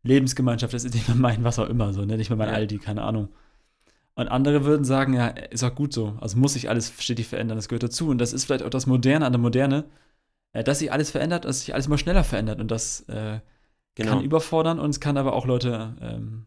Lebensgemeinschaft, 0.03 0.73
das 0.73 0.83
ist 0.85 0.93
nicht 0.93 1.07
mehr 1.07 1.17
mein 1.17 1.43
was 1.43 1.59
auch 1.59 1.67
immer, 1.69 1.93
so, 1.93 2.05
ne? 2.05 2.17
nicht 2.17 2.29
mehr 2.29 2.37
mein 2.37 2.49
Ja. 2.49 2.55
Aldi, 2.55 2.77
keine 2.77 3.01
Ahnung. 3.03 3.29
Und 4.15 4.29
andere 4.29 4.65
würden 4.65 4.83
sagen, 4.85 5.13
ja, 5.13 5.27
ist 5.27 5.63
auch 5.63 5.75
gut 5.75 5.93
so. 5.93 6.17
Also 6.21 6.37
muss 6.37 6.53
sich 6.53 6.69
alles 6.69 6.91
stetig 6.99 7.27
verändern, 7.27 7.57
das 7.57 7.67
gehört 7.67 7.83
dazu. 7.83 8.09
Und 8.09 8.17
das 8.17 8.33
ist 8.33 8.45
vielleicht 8.45 8.63
auch 8.63 8.69
das 8.71 8.87
Moderne 8.87 9.25
an 9.25 9.31
der 9.31 9.39
Moderne, 9.39 9.83
äh, 10.53 10.63
dass 10.63 10.79
sich 10.79 10.91
alles 10.91 11.11
verändert, 11.11 11.45
dass 11.45 11.59
sich 11.59 11.73
alles 11.73 11.85
immer 11.87 11.97
schneller 11.99 12.23
verändert. 12.23 12.59
Und 12.59 12.71
das 12.71 13.01
äh, 13.09 13.39
genau. 13.97 14.13
kann 14.13 14.23
überfordern 14.23 14.79
und 14.79 14.89
es 14.91 14.99
kann 14.99 15.17
aber 15.17 15.33
auch 15.33 15.45
Leute 15.45 15.95
ähm, 16.01 16.45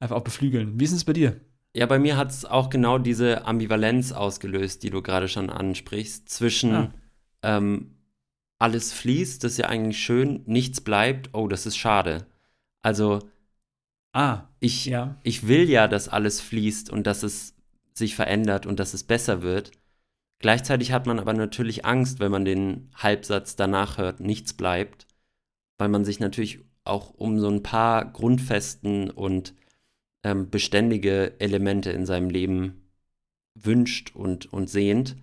einfach 0.00 0.16
auch 0.16 0.24
beflügeln. 0.24 0.80
Wie 0.80 0.84
ist 0.84 0.92
es 0.92 1.04
bei 1.04 1.12
dir? 1.12 1.40
Ja, 1.74 1.86
bei 1.86 1.98
mir 1.98 2.16
hat 2.16 2.30
es 2.30 2.44
auch 2.44 2.70
genau 2.70 2.98
diese 2.98 3.46
Ambivalenz 3.46 4.12
ausgelöst, 4.12 4.82
die 4.82 4.90
du 4.90 5.02
gerade 5.02 5.28
schon 5.28 5.50
ansprichst, 5.50 6.28
zwischen 6.28 6.74
Ah. 6.74 6.92
ähm, 7.42 7.92
alles 8.58 8.92
fließt, 8.92 9.44
das 9.44 9.52
ist 9.52 9.58
ja 9.58 9.68
eigentlich 9.68 10.02
schön, 10.02 10.42
nichts 10.46 10.80
bleibt, 10.80 11.30
oh, 11.34 11.46
das 11.46 11.66
ist 11.66 11.76
schade. 11.76 12.26
Also 12.82 13.20
Ah, 14.14 14.48
ich, 14.60 14.86
ja. 14.86 15.20
ich 15.24 15.46
will 15.46 15.68
ja, 15.68 15.88
dass 15.88 16.08
alles 16.08 16.40
fließt 16.40 16.88
und 16.88 17.06
dass 17.06 17.22
es 17.22 17.54
sich 17.92 18.14
verändert 18.14 18.64
und 18.64 18.80
dass 18.80 18.94
es 18.94 19.04
besser 19.04 19.42
wird. 19.42 19.72
Gleichzeitig 20.38 20.92
hat 20.92 21.06
man 21.06 21.18
aber 21.18 21.34
natürlich 21.34 21.84
Angst, 21.84 22.18
wenn 22.18 22.30
man 22.32 22.46
den 22.46 22.90
Halbsatz 22.94 23.56
danach 23.56 23.98
hört, 23.98 24.20
nichts 24.20 24.54
bleibt, 24.54 25.06
weil 25.76 25.90
man 25.90 26.06
sich 26.06 26.18
natürlich 26.18 26.64
auch 26.86 27.10
um 27.14 27.38
so 27.38 27.48
ein 27.48 27.62
paar 27.62 28.04
grundfesten 28.12 29.10
und 29.10 29.54
ähm, 30.22 30.50
beständige 30.50 31.38
Elemente 31.40 31.90
in 31.90 32.06
seinem 32.06 32.30
Leben 32.30 32.90
wünscht 33.54 34.14
und, 34.14 34.52
und 34.52 34.68
sehnt. 34.68 35.16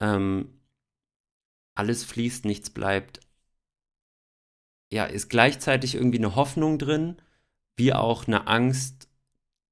Ähm, 0.00 0.60
alles 1.74 2.04
fließt, 2.04 2.44
nichts 2.44 2.70
bleibt. 2.70 3.20
Ja, 4.92 5.04
ist 5.04 5.28
gleichzeitig 5.28 5.94
irgendwie 5.94 6.18
eine 6.18 6.34
Hoffnung 6.34 6.78
drin, 6.78 7.16
wie 7.76 7.92
auch 7.92 8.26
eine 8.26 8.48
Angst, 8.48 9.08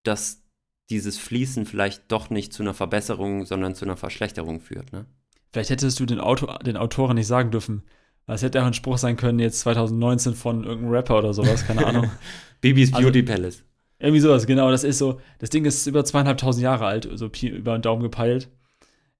dass 0.04 0.42
dieses 0.90 1.18
Fließen 1.18 1.66
vielleicht 1.66 2.10
doch 2.10 2.30
nicht 2.30 2.52
zu 2.52 2.62
einer 2.62 2.72
Verbesserung, 2.72 3.44
sondern 3.44 3.74
zu 3.74 3.84
einer 3.84 3.96
Verschlechterung 3.96 4.60
führt. 4.60 4.92
Ne? 4.92 5.06
Vielleicht 5.52 5.70
hättest 5.70 5.98
du 6.00 6.06
den, 6.06 6.20
Autor, 6.20 6.58
den 6.60 6.76
Autoren 6.76 7.16
nicht 7.16 7.26
sagen 7.26 7.50
dürfen. 7.50 7.82
Es 8.34 8.42
hätte 8.42 8.60
auch 8.62 8.66
ein 8.66 8.74
Spruch 8.74 8.98
sein 8.98 9.16
können, 9.16 9.38
jetzt 9.38 9.60
2019 9.60 10.34
von 10.34 10.64
irgendeinem 10.64 10.92
Rapper 10.92 11.18
oder 11.18 11.32
sowas, 11.34 11.66
keine 11.66 11.86
Ahnung. 11.86 12.10
Bibis 12.60 12.92
Also- 12.92 13.04
Beauty 13.06 13.22
Palace. 13.22 13.62
Irgendwie 14.00 14.20
sowas, 14.20 14.46
genau. 14.46 14.70
Das 14.70 14.84
ist 14.84 14.98
so, 14.98 15.20
das 15.40 15.50
Ding 15.50 15.64
ist 15.64 15.84
über 15.88 16.04
zweieinhalbtausend 16.04 16.62
Jahre 16.62 16.86
alt, 16.86 17.08
so 17.14 17.26
über 17.42 17.76
den 17.76 17.82
Daumen 17.82 18.02
gepeilt. 18.02 18.48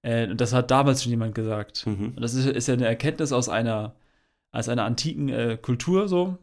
Äh, 0.03 0.29
und 0.29 0.39
das 0.39 0.53
hat 0.53 0.71
damals 0.71 1.03
schon 1.03 1.09
jemand 1.09 1.35
gesagt. 1.35 1.85
Mhm. 1.85 2.13
Und 2.15 2.21
das 2.21 2.33
ist, 2.33 2.45
ist 2.45 2.67
ja 2.69 2.75
eine 2.75 2.85
Erkenntnis 2.87 3.33
aus 3.33 3.49
einer, 3.49 3.95
aus 4.51 4.69
einer 4.69 4.85
antiken 4.85 5.27
äh, 5.27 5.57
Kultur 5.61 6.07
so. 6.07 6.37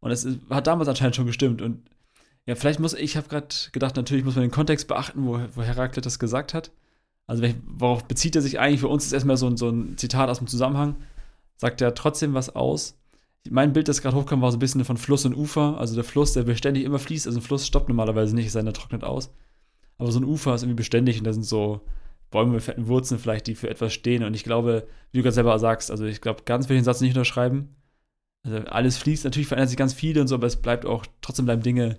Und 0.00 0.08
das 0.10 0.24
ist, 0.24 0.38
hat 0.48 0.66
damals 0.66 0.88
anscheinend 0.88 1.16
schon 1.16 1.26
gestimmt. 1.26 1.60
Und 1.60 1.82
ja, 2.46 2.54
vielleicht 2.54 2.80
muss, 2.80 2.94
ich 2.94 3.18
habe 3.18 3.28
gerade 3.28 3.48
gedacht, 3.72 3.96
natürlich 3.96 4.24
muss 4.24 4.36
man 4.36 4.44
den 4.44 4.50
Kontext 4.50 4.88
beachten, 4.88 5.26
wo, 5.26 5.38
wo 5.54 5.62
Heraklit 5.62 6.06
das 6.06 6.18
gesagt 6.18 6.54
hat. 6.54 6.70
Also 7.26 7.44
worauf 7.66 8.04
bezieht 8.04 8.34
er 8.36 8.42
sich 8.42 8.58
eigentlich? 8.58 8.80
Für 8.80 8.88
uns 8.88 9.04
ist 9.04 9.12
erstmal 9.12 9.36
so 9.36 9.46
ein, 9.48 9.58
so 9.58 9.68
ein 9.68 9.98
Zitat 9.98 10.30
aus 10.30 10.38
dem 10.38 10.46
Zusammenhang. 10.46 10.96
Sagt 11.56 11.80
er 11.80 11.94
trotzdem 11.94 12.34
was 12.34 12.54
aus. 12.54 12.98
Mein 13.48 13.72
Bild, 13.72 13.88
das 13.88 14.02
gerade 14.02 14.16
hochkam, 14.16 14.40
war 14.40 14.52
so 14.52 14.56
ein 14.56 14.60
bisschen 14.60 14.84
von 14.84 14.96
Fluss 14.96 15.24
und 15.24 15.36
Ufer. 15.36 15.78
Also 15.78 15.94
der 15.94 16.04
Fluss, 16.04 16.32
der 16.32 16.44
beständig 16.44 16.84
immer 16.84 16.98
fließt. 16.98 17.26
Also 17.26 17.38
ein 17.38 17.42
Fluss 17.42 17.66
stoppt 17.66 17.88
normalerweise 17.88 18.34
nicht, 18.34 18.46
es 18.46 18.52
sei 18.52 18.60
denn, 18.60 18.68
er 18.68 18.72
trocknet 18.72 19.04
aus. 19.04 19.32
Aber 19.98 20.10
so 20.10 20.20
ein 20.20 20.24
Ufer 20.24 20.54
ist 20.54 20.62
irgendwie 20.62 20.78
beständig 20.78 21.18
und 21.18 21.24
da 21.24 21.32
sind 21.32 21.44
so 21.44 21.80
Bäume 22.30 22.52
mit 22.52 22.62
fetten 22.62 22.88
Wurzeln 22.88 23.20
vielleicht, 23.20 23.46
die 23.46 23.54
für 23.54 23.70
etwas 23.70 23.92
stehen. 23.92 24.24
Und 24.24 24.34
ich 24.34 24.42
glaube, 24.42 24.88
wie 25.12 25.18
du 25.18 25.22
gerade 25.22 25.34
selber 25.34 25.58
sagst, 25.58 25.90
also 25.90 26.04
ich 26.04 26.20
glaube, 26.20 26.42
ganz 26.44 26.68
will 26.68 26.76
ich 26.76 26.80
den 26.80 26.84
Satz 26.84 27.00
nicht 27.00 27.14
unterschreiben. 27.14 27.76
Also 28.44 28.58
alles 28.66 28.96
fließt, 28.96 29.24
natürlich 29.24 29.46
verändert 29.46 29.68
sich 29.68 29.78
ganz 29.78 29.94
viel 29.94 30.18
und 30.18 30.26
so, 30.26 30.34
aber 30.34 30.48
es 30.48 30.56
bleibt 30.56 30.84
auch, 30.84 31.06
trotzdem 31.20 31.44
bleiben 31.44 31.62
Dinge, 31.62 31.98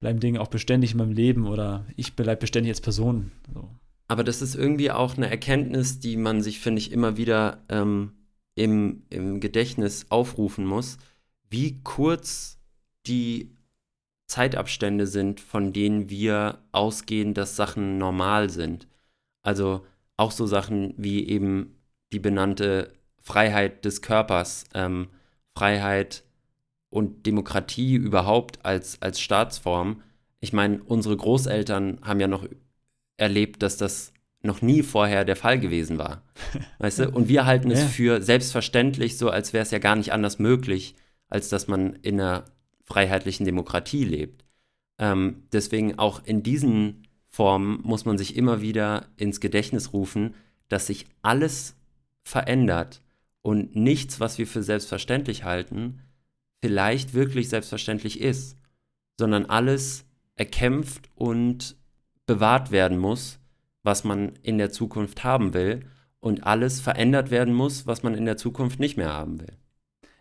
bleiben 0.00 0.20
Dinge 0.20 0.40
auch 0.40 0.48
beständig 0.48 0.92
in 0.92 0.98
meinem 0.98 1.12
Leben 1.12 1.46
oder 1.46 1.86
ich 1.96 2.14
bleib 2.14 2.40
beständig 2.40 2.70
als 2.70 2.82
Person. 2.82 3.32
So. 3.54 3.70
Aber 4.08 4.24
das 4.24 4.42
ist 4.42 4.54
irgendwie 4.54 4.90
auch 4.90 5.16
eine 5.16 5.30
Erkenntnis, 5.30 6.00
die 6.00 6.18
man 6.18 6.42
sich, 6.42 6.60
finde 6.60 6.80
ich, 6.80 6.92
immer 6.92 7.16
wieder 7.16 7.62
ähm, 7.70 8.12
im, 8.54 9.02
im 9.10 9.40
Gedächtnis 9.40 10.06
aufrufen 10.10 10.64
muss, 10.66 10.98
wie 11.48 11.80
kurz 11.82 12.58
die 13.06 13.50
Zeitabstände 14.26 15.06
sind, 15.06 15.40
von 15.40 15.72
denen 15.72 16.08
wir 16.08 16.58
ausgehen, 16.72 17.34
dass 17.34 17.56
Sachen 17.56 17.98
normal 17.98 18.50
sind. 18.50 18.88
Also 19.42 19.86
auch 20.16 20.30
so 20.30 20.46
Sachen 20.46 20.94
wie 20.96 21.28
eben 21.28 21.76
die 22.12 22.18
benannte 22.18 22.92
Freiheit 23.20 23.84
des 23.84 24.02
Körpers, 24.02 24.64
ähm, 24.74 25.08
Freiheit 25.54 26.24
und 26.90 27.26
Demokratie 27.26 27.94
überhaupt 27.94 28.64
als, 28.64 29.00
als 29.00 29.20
Staatsform. 29.20 30.02
Ich 30.40 30.52
meine, 30.52 30.82
unsere 30.82 31.16
Großeltern 31.16 32.00
haben 32.02 32.20
ja 32.20 32.28
noch 32.28 32.46
erlebt, 33.16 33.62
dass 33.62 33.76
das 33.76 34.11
noch 34.42 34.62
nie 34.62 34.82
vorher 34.82 35.24
der 35.24 35.36
Fall 35.36 35.58
gewesen 35.58 35.98
war. 35.98 36.22
Weißt 36.78 37.00
du? 37.00 37.10
Und 37.10 37.28
wir 37.28 37.46
halten 37.46 37.70
es 37.70 37.80
ja. 37.80 37.86
für 37.86 38.22
selbstverständlich, 38.22 39.16
so 39.16 39.30
als 39.30 39.52
wäre 39.52 39.62
es 39.62 39.70
ja 39.70 39.78
gar 39.78 39.96
nicht 39.96 40.12
anders 40.12 40.38
möglich, 40.38 40.94
als 41.28 41.48
dass 41.48 41.68
man 41.68 41.94
in 42.02 42.20
einer 42.20 42.44
freiheitlichen 42.84 43.46
Demokratie 43.46 44.04
lebt. 44.04 44.44
Ähm, 44.98 45.44
deswegen 45.52 45.98
auch 45.98 46.24
in 46.24 46.42
diesen 46.42 47.06
Formen 47.28 47.80
muss 47.82 48.04
man 48.04 48.18
sich 48.18 48.36
immer 48.36 48.60
wieder 48.60 49.06
ins 49.16 49.40
Gedächtnis 49.40 49.92
rufen, 49.92 50.34
dass 50.68 50.86
sich 50.86 51.06
alles 51.22 51.76
verändert 52.22 53.00
und 53.40 53.74
nichts, 53.74 54.20
was 54.20 54.38
wir 54.38 54.46
für 54.46 54.62
selbstverständlich 54.62 55.44
halten, 55.44 56.00
vielleicht 56.60 57.14
wirklich 57.14 57.48
selbstverständlich 57.48 58.20
ist, 58.20 58.56
sondern 59.18 59.46
alles 59.46 60.04
erkämpft 60.36 61.10
und 61.14 61.76
bewahrt 62.26 62.70
werden 62.70 62.98
muss, 62.98 63.38
was 63.82 64.04
man 64.04 64.34
in 64.42 64.58
der 64.58 64.70
Zukunft 64.70 65.24
haben 65.24 65.54
will 65.54 65.80
und 66.20 66.44
alles 66.44 66.80
verändert 66.80 67.30
werden 67.30 67.54
muss, 67.54 67.86
was 67.86 68.02
man 68.02 68.14
in 68.14 68.24
der 68.24 68.36
Zukunft 68.36 68.78
nicht 68.78 68.96
mehr 68.96 69.12
haben 69.12 69.40
will. 69.40 69.56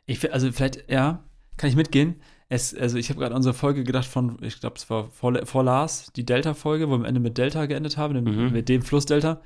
Ich, 0.06 0.34
also 0.34 0.52
vielleicht, 0.52 0.90
ja, 0.90 1.24
kann 1.58 1.70
ich 1.70 1.76
mitgehen. 1.76 2.16
Es, 2.50 2.76
also 2.76 2.98
ich 2.98 3.10
habe 3.10 3.20
gerade 3.20 3.34
an 3.34 3.38
unsere 3.38 3.54
Folge 3.54 3.84
gedacht 3.84 4.08
von, 4.08 4.38
ich 4.42 4.60
glaube, 4.60 4.76
es 4.78 4.90
war 4.90 5.10
vor, 5.10 5.46
vor 5.46 5.64
Lars, 5.64 6.12
die 6.16 6.26
Delta-Folge, 6.26 6.88
wo 6.88 6.94
wir 6.94 6.96
am 6.96 7.06
Ende 7.06 7.22
mit 7.22 7.38
Delta 7.38 7.66
geendet 7.66 7.98
haben, 7.98 8.24
mhm. 8.24 8.52
mit 8.52 8.68
dem 8.68 8.82
Fluss 8.82 9.06
Delta. 9.06 9.42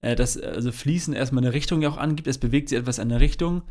Äh, 0.00 0.16
dass 0.16 0.38
also 0.38 0.72
Fließen 0.72 1.14
erstmal 1.14 1.44
eine 1.44 1.52
Richtung 1.52 1.82
ja 1.82 1.90
auch 1.90 1.98
angibt, 1.98 2.26
es 2.26 2.38
bewegt 2.38 2.70
sich 2.70 2.78
etwas 2.78 2.98
in 2.98 3.10
eine 3.10 3.20
Richtung 3.20 3.62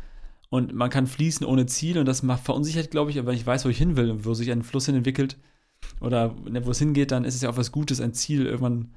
und 0.48 0.72
man 0.74 0.90
kann 0.90 1.06
fließen 1.06 1.46
ohne 1.46 1.66
Ziel 1.66 1.98
und 1.98 2.06
das 2.06 2.22
macht 2.22 2.44
verunsichert, 2.44 2.90
glaube 2.90 3.10
ich, 3.10 3.18
aber 3.18 3.28
wenn 3.28 3.36
ich 3.36 3.46
weiß, 3.46 3.64
wo 3.64 3.68
ich 3.68 3.78
hin 3.78 3.96
will 3.96 4.10
und 4.10 4.24
wo 4.24 4.34
sich 4.34 4.50
ein 4.50 4.62
Fluss 4.62 4.86
hin 4.86 4.94
entwickelt 4.94 5.36
oder 6.00 6.34
ne, 6.48 6.64
wo 6.66 6.70
es 6.70 6.78
hingeht, 6.78 7.10
dann 7.10 7.24
ist 7.24 7.34
es 7.34 7.42
ja 7.42 7.50
auch 7.50 7.56
was 7.56 7.72
Gutes, 7.72 8.00
ein 8.00 8.14
Ziel 8.14 8.46
irgendwann 8.46 8.92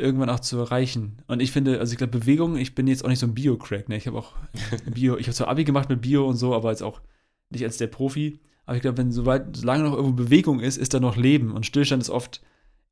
irgendwann 0.00 0.30
auch 0.30 0.40
zu 0.40 0.58
erreichen. 0.58 1.22
Und 1.26 1.40
ich 1.40 1.52
finde, 1.52 1.78
also 1.78 1.92
ich 1.92 1.98
glaube, 1.98 2.18
Bewegung, 2.18 2.56
ich 2.56 2.74
bin 2.74 2.86
jetzt 2.86 3.04
auch 3.04 3.08
nicht 3.08 3.18
so 3.18 3.26
ein 3.26 3.34
Bio-Crack, 3.34 3.88
ne? 3.88 3.96
Ich 3.96 4.06
habe 4.06 4.18
auch 4.18 4.34
Bio, 4.86 5.16
ich 5.16 5.26
habe 5.26 5.34
zwar 5.34 5.48
Abi 5.48 5.64
gemacht 5.64 5.88
mit 5.88 6.00
Bio 6.00 6.26
und 6.26 6.36
so, 6.36 6.54
aber 6.54 6.70
jetzt 6.70 6.82
auch 6.82 7.00
nicht 7.50 7.64
als 7.64 7.76
der 7.76 7.88
Profi. 7.88 8.40
Aber 8.64 8.76
ich 8.76 8.82
glaube, 8.82 8.98
wenn 8.98 9.12
soweit, 9.12 9.56
solange 9.56 9.84
noch 9.84 9.94
irgendwo 9.94 10.14
Bewegung 10.14 10.60
ist, 10.60 10.76
ist 10.76 10.94
da 10.94 11.00
noch 11.00 11.16
Leben. 11.16 11.52
Und 11.52 11.66
Stillstand 11.66 12.02
ist 12.02 12.10
oft 12.10 12.40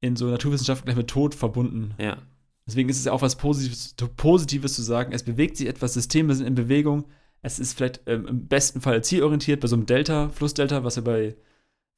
in 0.00 0.16
so 0.16 0.26
Naturwissenschaften 0.26 0.86
gleich 0.86 0.96
mit 0.96 1.08
Tod 1.08 1.34
verbunden. 1.34 1.94
Ja. 1.98 2.18
Deswegen 2.66 2.88
ist 2.88 2.98
es 2.98 3.06
ja 3.06 3.12
auch 3.12 3.22
was 3.22 3.36
Positives, 3.36 3.94
Positives 4.16 4.74
zu 4.74 4.82
sagen. 4.82 5.12
Es 5.12 5.22
bewegt 5.22 5.56
sich 5.56 5.68
etwas, 5.68 5.94
Systeme 5.94 6.34
sind 6.34 6.46
in 6.46 6.54
Bewegung. 6.54 7.04
Es 7.40 7.58
ist 7.58 7.74
vielleicht 7.74 8.02
ähm, 8.06 8.26
im 8.26 8.48
besten 8.48 8.80
Fall 8.80 9.02
zielorientiert 9.02 9.60
bei 9.60 9.68
so 9.68 9.76
einem 9.76 9.86
Delta, 9.86 10.28
Flussdelta, 10.28 10.84
was 10.84 10.96
wir 10.96 11.04
bei 11.04 11.36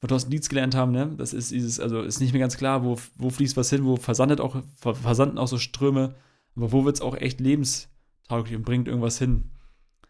von 0.00 0.08
Thorsten 0.08 0.30
Dietz 0.30 0.48
gelernt 0.48 0.74
haben, 0.74 0.92
ne? 0.92 1.14
Das 1.16 1.32
ist 1.32 1.50
dieses, 1.50 1.78
also 1.78 2.02
ist 2.02 2.20
nicht 2.20 2.32
mehr 2.32 2.40
ganz 2.40 2.56
klar, 2.56 2.84
wo, 2.84 2.98
wo 3.16 3.30
fließt 3.30 3.56
was 3.56 3.70
hin, 3.70 3.84
wo 3.84 3.96
versandet 3.96 4.40
auch, 4.40 4.62
versanden 4.76 5.38
auch 5.38 5.48
so 5.48 5.58
Ströme, 5.58 6.14
aber 6.56 6.72
wo 6.72 6.84
wird 6.84 6.96
es 6.96 7.02
auch 7.02 7.14
echt 7.14 7.40
lebenstauglich 7.40 8.56
und 8.56 8.64
bringt 8.64 8.88
irgendwas 8.88 9.18
hin. 9.18 9.50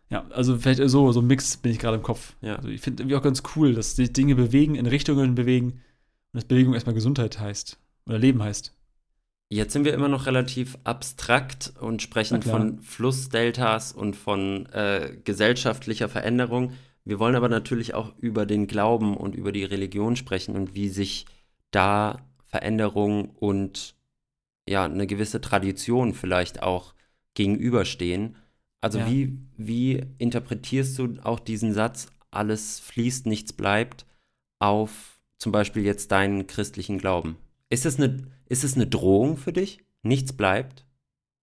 Ja, 0.09 0.27
also 0.31 0.59
vielleicht 0.59 0.81
so, 0.89 1.13
so 1.13 1.21
ein 1.21 1.27
Mix 1.27 1.57
bin 1.57 1.73
ich 1.73 1.79
gerade 1.79 1.97
im 1.97 2.03
Kopf. 2.03 2.35
Ja. 2.41 2.57
Also 2.57 2.69
ich 2.69 2.81
finde 2.81 3.03
irgendwie 3.03 3.17
auch 3.17 3.23
ganz 3.23 3.43
cool, 3.55 3.75
dass 3.75 3.97
sich 3.97 4.13
Dinge 4.13 4.35
bewegen, 4.35 4.75
in 4.75 4.87
Richtungen 4.87 5.35
bewegen 5.35 5.73
und 5.73 5.81
dass 6.35 6.45
Bewegung 6.45 6.75
erstmal 6.75 6.95
Gesundheit 6.95 7.39
heißt 7.39 7.79
oder 8.07 8.19
Leben 8.19 8.43
heißt. 8.43 8.75
Jetzt 9.53 9.73
sind 9.73 9.85
wir 9.85 9.95
immer 9.95 10.09
noch 10.09 10.27
relativ 10.27 10.79
abstrakt 10.85 11.73
und 11.81 12.03
sprechen 12.03 12.41
von 12.43 12.81
Flussdeltas 12.83 13.93
und 13.93 14.15
von 14.15 14.67
äh, 14.67 15.17
gesellschaftlicher 15.25 16.09
Veränderung. 16.09 16.73
Wir 17.11 17.19
wollen 17.19 17.35
aber 17.35 17.49
natürlich 17.49 17.93
auch 17.93 18.17
über 18.19 18.47
den 18.47 18.69
Glauben 18.69 19.17
und 19.17 19.35
über 19.35 19.51
die 19.51 19.65
Religion 19.65 20.15
sprechen 20.15 20.55
und 20.55 20.77
wie 20.77 20.89
sich 20.89 21.27
da 21.73 22.25
Veränderung 22.47 23.31
und 23.31 23.97
ja, 24.69 24.85
eine 24.85 25.09
gewisse 25.09 25.41
Tradition 25.41 26.15
vielleicht 26.15 26.63
auch 26.63 26.95
gegenüberstehen. 27.35 28.37
Also 28.81 29.01
ja. 29.01 29.11
wie, 29.11 29.37
wie 29.57 30.07
interpretierst 30.19 30.97
du 31.01 31.17
auch 31.25 31.41
diesen 31.41 31.73
Satz, 31.73 32.13
alles 32.31 32.79
fließt, 32.79 33.27
nichts 33.27 33.53
bleibt, 33.53 34.07
auf 34.61 35.19
zum 35.37 35.51
Beispiel 35.51 35.83
jetzt 35.83 36.13
deinen 36.13 36.47
christlichen 36.47 36.99
Glauben? 36.99 37.39
Ist 37.71 37.87
es 37.87 37.97
eine, 37.97 38.19
ist 38.47 38.63
es 38.63 38.77
eine 38.77 38.87
Drohung 38.87 39.37
für 39.37 39.53
dich? 39.53 39.81
Nichts 40.05 40.33
bleibt? 40.33 40.87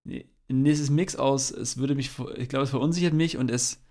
Nee, 0.06 0.28
es 0.48 0.80
ist 0.80 0.92
ein 0.92 0.96
Mix 0.96 1.18
aus, 1.18 1.52
es 1.52 1.76
würde 1.76 1.94
mich, 1.94 2.12
ich 2.38 2.48
glaube, 2.48 2.64
es 2.64 2.70
verunsichert 2.70 3.14
mich 3.14 3.36
und 3.36 3.52
es 3.52 3.82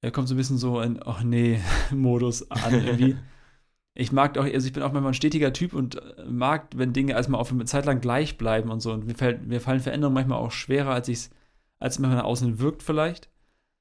er 0.00 0.10
kommt 0.10 0.28
so 0.28 0.34
ein 0.34 0.38
bisschen 0.38 0.58
so 0.58 0.78
ein, 0.78 1.00
ach 1.04 1.22
nee, 1.22 1.60
Modus 1.90 2.50
an 2.50 2.74
irgendwie. 2.84 3.16
ich 3.94 4.12
mag 4.12 4.38
auch, 4.38 4.44
also 4.44 4.66
ich 4.66 4.72
bin 4.72 4.82
auch 4.82 4.92
manchmal 4.92 5.12
ein 5.12 5.14
stetiger 5.14 5.52
Typ 5.52 5.74
und 5.74 5.96
äh, 5.96 6.24
mag, 6.26 6.68
wenn 6.74 6.92
Dinge 6.92 7.12
erstmal 7.12 7.40
auf 7.40 7.52
eine 7.52 7.64
Zeit 7.64 7.86
lang 7.86 8.00
gleich 8.00 8.38
bleiben 8.38 8.70
und 8.70 8.80
so. 8.80 8.92
Und 8.92 9.06
mir, 9.06 9.14
fällt, 9.14 9.46
mir 9.46 9.60
fallen 9.60 9.80
Veränderungen 9.80 10.14
manchmal 10.14 10.38
auch 10.38 10.52
schwerer, 10.52 10.92
als 10.92 11.08
ich 11.08 11.30
als 11.80 11.94
es 11.94 11.98
manchmal 11.98 12.18
nach 12.18 12.28
außen 12.28 12.60
wirkt 12.60 12.82
vielleicht. 12.82 13.28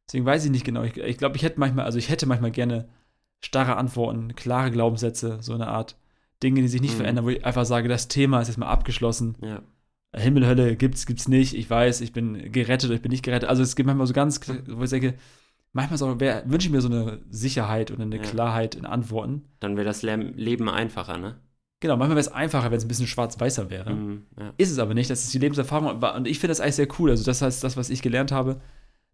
Deswegen 0.08 0.26
weiß 0.26 0.46
ich 0.46 0.52
nicht 0.52 0.66
genau. 0.66 0.84
Ich, 0.84 0.98
ich 0.98 1.18
glaube, 1.18 1.36
ich 1.36 1.44
hätte 1.44 1.60
manchmal, 1.60 1.86
also 1.86 2.00
ich 2.00 2.10
hätte 2.10 2.26
manchmal 2.26 2.52
gerne 2.52 2.88
starre 3.42 3.76
Antworten, 3.76 4.36
klare 4.36 4.72
Glaubenssätze, 4.72 5.38
so 5.42 5.54
eine 5.54 5.68
Art 5.68 5.98
Dinge, 6.42 6.62
die 6.62 6.68
sich 6.68 6.82
nicht 6.82 6.94
mhm. 6.94 7.02
verändern, 7.02 7.26
wo 7.26 7.30
ich 7.30 7.46
einfach 7.46 7.66
sage, 7.66 7.90
das 7.90 8.08
Thema 8.08 8.42
ist 8.42 8.48
jetzt 8.48 8.58
mal 8.58 8.68
abgeschlossen. 8.68 9.36
Ja. 9.42 9.62
Himmel, 10.16 10.48
Hölle 10.48 10.76
gibt's, 10.76 11.06
gibt's 11.06 11.28
nicht. 11.28 11.54
Ich 11.54 11.70
weiß, 11.70 12.02
ich 12.02 12.14
bin 12.14 12.52
gerettet 12.52 12.90
oder 12.90 12.96
ich 12.96 13.02
bin 13.02 13.12
nicht 13.12 13.24
gerettet. 13.24 13.50
Also 13.50 13.62
es 13.62 13.76
gibt 13.76 13.86
manchmal 13.86 14.08
so 14.08 14.14
ganz, 14.14 14.40
wo 14.68 14.84
ich 14.84 14.90
denke, 14.90 15.16
manchmal 15.74 16.00
wünsche 16.46 16.68
ich 16.68 16.72
mir 16.72 16.82
so 16.82 16.90
eine 16.90 17.20
Sicherheit 17.30 17.92
und 17.92 18.02
eine 18.02 18.18
ja. 18.18 18.22
Klarheit 18.22 18.76
in 18.76 18.86
Antworten. 18.86 19.46
Dann 19.60 19.78
wäre 19.78 19.86
das 19.86 20.02
Leben 20.02 20.70
einfacher, 20.70 21.18
ne? 21.18 21.40
Genau, 21.82 21.96
manchmal 21.96 22.18
wäre 22.18 22.28
es 22.28 22.32
einfacher, 22.32 22.72
wenn 22.72 22.78
es 22.78 22.84
ein 22.84 22.90
bisschen 22.90 23.08
schwarz-weißer 23.08 23.70
wäre. 23.70 23.94
Mhm, 23.94 24.26
ja. 24.38 24.54
Ist 24.58 24.72
es 24.72 24.80
aber 24.80 24.94
nicht. 24.94 25.10
Das 25.10 25.24
ist 25.24 25.34
die 25.34 25.40
Lebenserfahrung. 25.40 26.04
Und 26.04 26.28
ich 26.28 26.40
finde 26.40 26.52
das 26.52 26.60
eigentlich 26.60 26.76
sehr 26.76 26.90
cool. 27.00 27.10
Also, 27.12 27.24
das 27.24 27.42
heißt, 27.42 27.64
das, 27.64 27.78
was 27.78 27.90
ich 27.90 28.02
gelernt 28.02 28.32
habe, 28.32 28.60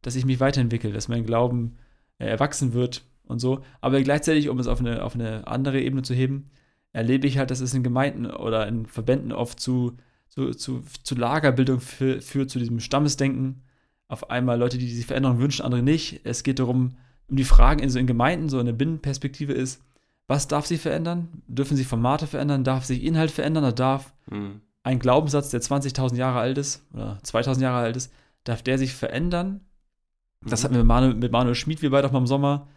dass 0.02 0.15
ich 0.15 0.26
mich 0.26 0.39
weiterentwickle, 0.39 0.91
dass 0.91 1.08
mein 1.08 1.26
Glauben 1.26 1.78
äh, 2.18 2.26
erwachsen 2.26 2.74
wird 2.74 3.06
und 3.24 3.39
so. 3.39 3.63
Aber 3.82 4.02
gleichzeitig, 4.02 4.50
um 4.50 4.58
es 4.58 4.68
auf 4.68 4.80
eine, 4.80 5.04
auf 5.04 5.13
eine 5.13 5.46
andere 5.48 5.80
Ebene 5.80 6.02
zu 6.02 6.15
heben, 6.15 6.50
erlebe 6.91 7.28
ich 7.28 7.38
halt, 7.38 7.52
dass 7.52 7.60
es 7.60 7.74
in 7.74 7.84
Gemeinden 7.84 8.26
oder 8.26 8.68
in 8.68 8.88
Verbänden 8.88 9.32
oft 9.32 9.60
zu, 9.60 9.98
zu, 10.30 10.52
zu, 10.52 10.84
zu 11.04 11.15
Lagerbildung 11.15 11.80
führt, 11.80 12.50
zu 12.50 12.58
diesem 12.58 12.80
Stammesdenken 12.80 13.63
auf 14.08 14.30
einmal 14.30 14.60
Leute, 14.60 14.78
die 14.78 14.94
sich 14.94 15.06
Veränderung 15.06 15.39
wünschen, 15.39 15.65
andere 15.65 15.82
nicht. 15.82 16.22
Es 16.24 16.44
geht 16.44 16.60
darum, 16.60 16.96
um 17.28 17.38
die 17.38 17.44
Fragen 17.44 17.82
in, 17.82 17.89
so 17.89 18.00
in 18.00 18.08
Gemeinden, 18.08 18.50
so 18.50 18.60
eine 18.60 18.74
Binnenperspektive 18.74 19.54
ist, 19.54 19.82
was 20.28 20.48
darf 20.48 20.65
sich 20.65 20.82
verändern? 20.82 21.44
Dürfen 21.48 21.78
sich 21.78 21.88
Formate 21.88 22.28
verändern? 22.28 22.63
Darf 22.63 22.86
sich 22.86 23.04
Inhalt 23.04 23.32
verändern? 23.32 23.63
Oder 23.63 23.74
darf 23.74 24.13
mhm. 24.30 24.62
ein 24.84 25.00
Glaubenssatz, 25.00 25.50
der 25.50 25.62
20.000 25.62 26.15
Jahre 26.15 26.39
alt 26.39 26.58
ist 26.58 26.84
oder 26.94 27.20
2.000 27.24 27.62
Jahre 27.62 27.84
alt 27.84 27.96
ist, 27.96 28.12
darf 28.44 28.62
der 28.62 28.78
sich 28.78 28.94
verändern? 28.94 29.62
Das 30.41 30.63
hatten 30.63 30.76
wir 30.76 30.80
mit 30.80 30.88
Manuel, 30.88 31.15
mit 31.15 31.32
Manuel 31.32 31.56
Schmid, 31.56 31.82
wir 31.82 31.89
beide 31.89 32.08
auch 32.08 32.12
mal 32.12 32.20
im 32.20 32.28
Sommer, 32.28 32.68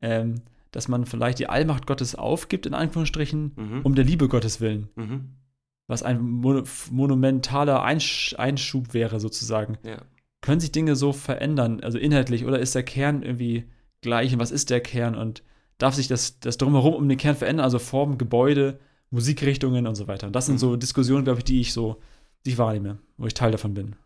ähm, 0.00 0.36
dass 0.70 0.88
man 0.88 1.04
vielleicht 1.04 1.38
die 1.38 1.48
Allmacht 1.48 1.86
Gottes 1.86 2.14
aufgibt, 2.14 2.66
in 2.66 2.74
Anführungsstrichen, 2.74 3.52
mhm. 3.56 3.80
um 3.82 3.94
der 3.94 4.04
Liebe 4.04 4.28
Gottes 4.28 4.60
willen. 4.60 4.88
Mhm. 4.94 5.34
Was 5.86 6.02
ein 6.02 6.20
mon 6.20 6.64
monumentaler 6.90 7.82
Einsch 7.82 8.34
Einschub 8.38 8.92
wäre, 8.92 9.20
sozusagen. 9.20 9.78
Ja 9.82 9.98
können 10.40 10.60
sich 10.60 10.72
Dinge 10.72 10.96
so 10.96 11.12
verändern, 11.12 11.80
also 11.82 11.98
inhaltlich, 11.98 12.44
oder 12.44 12.58
ist 12.58 12.74
der 12.74 12.82
Kern 12.82 13.22
irgendwie 13.22 13.64
gleich 14.00 14.32
und 14.32 14.38
was 14.38 14.50
ist 14.50 14.70
der 14.70 14.80
Kern 14.80 15.14
und 15.14 15.42
darf 15.78 15.94
sich 15.94 16.08
das, 16.08 16.40
das 16.40 16.58
drumherum 16.58 16.94
um 16.94 17.08
den 17.08 17.18
Kern 17.18 17.36
verändern, 17.36 17.64
also 17.64 17.78
Formen, 17.78 18.18
Gebäude, 18.18 18.78
Musikrichtungen 19.10 19.86
und 19.86 19.94
so 19.94 20.06
weiter. 20.06 20.26
Und 20.26 20.36
das 20.36 20.46
sind 20.46 20.58
so 20.58 20.70
mhm. 20.70 20.80
Diskussionen, 20.80 21.24
glaube 21.24 21.40
ich, 21.40 21.44
die 21.44 21.60
ich 21.60 21.72
so, 21.72 22.00
die 22.44 22.50
ich 22.50 22.58
wahrnehme, 22.58 22.98
wo 23.16 23.26
ich 23.26 23.34
Teil 23.34 23.52
davon 23.52 23.74
bin. 23.74 23.96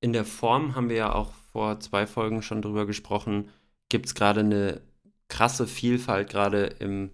In 0.00 0.12
der 0.12 0.24
Form 0.24 0.74
haben 0.74 0.88
wir 0.88 0.96
ja 0.96 1.14
auch 1.14 1.32
vor 1.52 1.80
zwei 1.80 2.06
Folgen 2.06 2.42
schon 2.42 2.62
drüber 2.62 2.86
gesprochen, 2.86 3.48
gibt 3.88 4.06
es 4.06 4.14
gerade 4.14 4.40
eine 4.40 4.80
krasse 5.28 5.66
Vielfalt, 5.66 6.30
gerade 6.30 6.64
im 6.78 7.10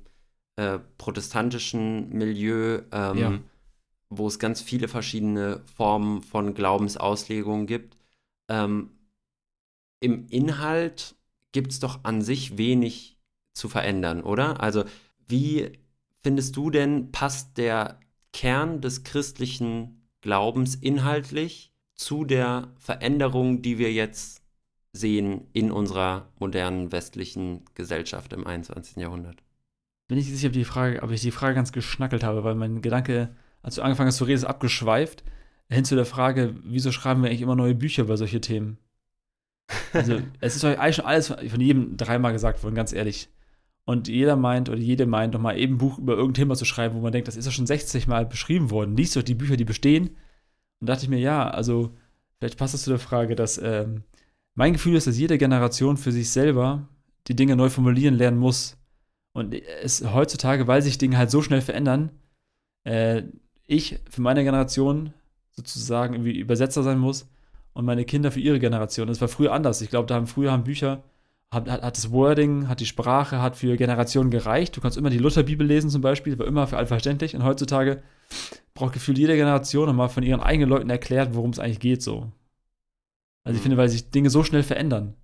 äh, 0.57 0.79
protestantischen 0.99 2.11
Milieu, 2.11 2.83
ähm, 2.93 3.19
ja. 3.19 3.39
wo 4.11 4.27
es 4.27 4.39
ganz 4.39 4.61
viele 4.61 4.87
verschiedene 4.87 5.63
Formen 5.77 6.23
von 6.23 6.55
Glaubensauslegungen 6.55 7.67
gibt. 7.67 7.97
Ähm, 8.49 8.91
Im 10.01 10.27
Inhalt 10.29 11.17
gibt 11.53 11.73
es 11.73 11.81
doch 11.81 12.05
an 12.05 12.23
sich 12.23 12.59
wenig 12.59 13.19
zu 13.53 13.69
verändern, 13.69 14.23
oder? 14.23 14.61
Also, 14.61 14.85
wie 15.27 15.73
findest 16.23 16.57
du 16.57 16.71
denn, 16.71 17.13
passt 17.13 17.57
der 17.59 18.01
Kern 18.33 18.81
des 18.81 19.05
christlichen 19.05 20.09
Glaubens 20.21 20.75
inhaltlich 20.75 21.73
zu 21.95 22.25
der 22.25 22.73
Veränderung, 22.79 23.63
die 23.63 23.79
wir 23.79 23.93
jetzt 23.93 24.43
sehen 24.93 25.49
in 25.53 25.71
unserer 25.71 26.33
modernen 26.39 26.93
westlichen 26.93 27.65
Gesellschaft 27.75 28.33
im 28.33 28.47
21. 28.47 28.97
Jahrhundert? 28.97 29.43
Bin 30.09 30.19
ich 30.19 30.29
sicher, 30.29 30.49
ob, 30.49 30.53
die 30.53 30.65
Frage, 30.65 31.03
ob 31.03 31.11
ich 31.11 31.21
die 31.21 31.31
Frage 31.31 31.55
ganz 31.55 31.73
geschnackelt 31.73 32.25
habe, 32.25 32.45
weil 32.45 32.55
mein 32.55 32.83
Gedanke, 32.83 33.35
als 33.63 33.77
du 33.77 33.83
angefangen 33.83 34.09
hast 34.09 34.19
zu 34.19 34.25
reden, 34.25 34.37
ist 34.37 34.45
abgeschweift. 34.45 35.25
Hin 35.71 35.85
zu 35.85 35.95
der 35.97 36.07
Frage, 36.07 36.55
wieso 36.65 36.93
schreiben 36.93 37.23
wir 37.23 37.29
eigentlich 37.29 37.43
immer 37.43 37.57
neue 37.57 37.75
Bücher 37.75 38.03
über 38.03 38.17
solche 38.17 38.41
Themen? 38.41 38.79
Also, 39.93 40.21
es 40.41 40.57
ist 40.57 40.65
eigentlich 40.65 40.97
schon 40.97 41.07
alles 41.07 41.29
von 41.29 41.61
jedem 41.61 41.97
dreimal 41.97 42.33
gesagt 42.33 42.63
worden, 42.63 42.75
ganz 42.75 42.93
ehrlich. 42.93 43.29
Und 43.87 44.09
jeder 44.09 44.37
meint 44.37 44.69
oder 44.69 44.79
jede 44.79 45.07
meint, 45.07 45.35
nochmal 45.35 45.59
eben 45.59 45.75
ein 45.75 45.79
Buch 45.79 45.99
über 45.99 46.15
irgendein 46.15 46.35
Thema 46.35 46.55
zu 46.55 46.65
schreiben, 46.65 46.95
wo 46.95 47.01
man 47.01 47.13
denkt, 47.13 47.29
das 47.29 47.37
ist 47.37 47.45
ja 47.45 47.53
schon 47.53 47.67
60 47.67 48.07
Mal 48.07 48.25
beschrieben 48.25 48.71
worden. 48.71 48.97
Liest 48.97 49.17
doch 49.17 49.23
die 49.23 49.35
Bücher, 49.35 49.57
die 49.57 49.65
bestehen. 49.65 50.17
Und 50.81 50.89
dachte 50.89 51.05
ich 51.05 51.11
mir, 51.11 51.19
ja, 51.19 51.49
also, 51.51 51.95
vielleicht 52.39 52.59
passt 52.59 52.75
das 52.75 52.83
zu 52.83 52.91
der 52.91 52.99
Frage, 52.99 53.37
dass 53.37 53.59
ähm, 53.59 54.05
mein 54.55 54.73
Gefühl 54.73 54.97
ist, 54.97 55.07
dass 55.07 55.19
jede 55.19 55.39
Generation 55.39 55.97
für 55.97 56.13
sich 56.13 56.31
selber 56.31 56.89
die 57.27 57.37
Dinge 57.37 57.57
neu 57.57 57.69
formulieren 57.69 58.15
lernen 58.15 58.39
muss. 58.39 58.79
Und 59.33 59.55
es 59.55 60.05
heutzutage, 60.13 60.67
weil 60.67 60.81
sich 60.81 60.97
Dinge 60.97 61.19
halt 61.19 61.31
so 61.31 61.43
schnell 61.43 61.61
verändern, 61.61 62.11
äh, 62.85 63.23
ich 63.67 63.99
für 64.09 64.23
meine 64.23 64.45
Generation 64.45 65.13
sozusagen 65.57 66.15
irgendwie 66.15 66.39
Übersetzer 66.39 66.83
sein 66.83 66.99
muss 66.99 67.29
und 67.73 67.85
meine 67.85 68.05
Kinder 68.05 68.31
für 68.31 68.41
ihre 68.41 68.59
Generation. 68.59 69.09
Das 69.09 69.21
war 69.21 69.29
früher 69.29 69.53
anders. 69.53 69.81
Ich 69.81 69.91
glaube, 69.91 70.07
da 70.07 70.15
haben 70.15 70.27
früher 70.27 70.53
haben 70.53 70.65
Bücher, 70.65 71.03
hat, 71.51 71.69
hat, 71.69 71.83
hat, 71.83 71.97
das 71.97 72.11
Wording, 72.11 72.69
hat 72.69 72.81
die 72.81 72.87
Sprache, 72.87 73.41
hat 73.41 73.57
für 73.57 73.77
Generationen 73.77 74.31
gereicht. 74.31 74.77
Du 74.77 74.81
kannst 74.81 74.97
immer 74.97 75.11
die 75.11 75.19
Lutherbibel 75.19 75.67
lesen 75.67 75.91
zum 75.91 76.01
Beispiel, 76.03 76.39
war 76.39 76.47
immer 76.47 76.67
für 76.67 76.77
alle 76.77 76.87
verständlich. 76.87 77.35
Und 77.37 77.45
heutzutage 77.45 78.03
braucht 78.75 78.93
gefühlt 78.95 79.19
jede 79.19 79.37
Generation 79.37 79.87
nochmal 79.87 80.09
von 80.09 80.25
ihren 80.25 80.41
eigenen 80.41 80.69
Leuten 80.69 80.91
erklärt, 80.91 81.35
worum 81.35 81.51
es 81.51 81.59
eigentlich 81.61 81.81
geht 81.81 82.03
so. 82.03 82.33
Also 83.45 83.57
ich 83.57 83.61
Mhm. 83.61 83.63
finde, 83.63 83.77
weil 83.77 83.89
sich 83.89 84.11
Dinge 84.11 84.31
so 84.31 84.43
schnell 84.43 84.63
verändern. 84.63 85.15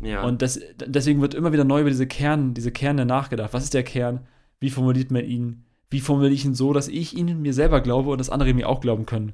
Ja. 0.00 0.22
Und 0.22 0.42
das, 0.42 0.60
deswegen 0.86 1.20
wird 1.20 1.34
immer 1.34 1.52
wieder 1.52 1.64
neu 1.64 1.80
über 1.80 1.90
diese 1.90 2.06
Kern, 2.06 2.54
diese 2.54 2.70
Kerne 2.70 3.04
nachgedacht. 3.06 3.52
Was 3.52 3.64
ist 3.64 3.74
der 3.74 3.82
Kern? 3.82 4.26
Wie 4.60 4.70
formuliert 4.70 5.10
man 5.10 5.24
ihn? 5.24 5.64
Wie 5.90 6.00
formuliere 6.00 6.32
ich 6.34 6.44
ihn 6.44 6.54
so, 6.54 6.72
dass 6.72 6.88
ich 6.88 7.16
ihn 7.16 7.40
mir 7.40 7.54
selber 7.54 7.80
glaube 7.80 8.10
und 8.10 8.18
dass 8.18 8.30
andere 8.30 8.52
mir 8.54 8.68
auch 8.68 8.80
glauben 8.80 9.06
können? 9.06 9.32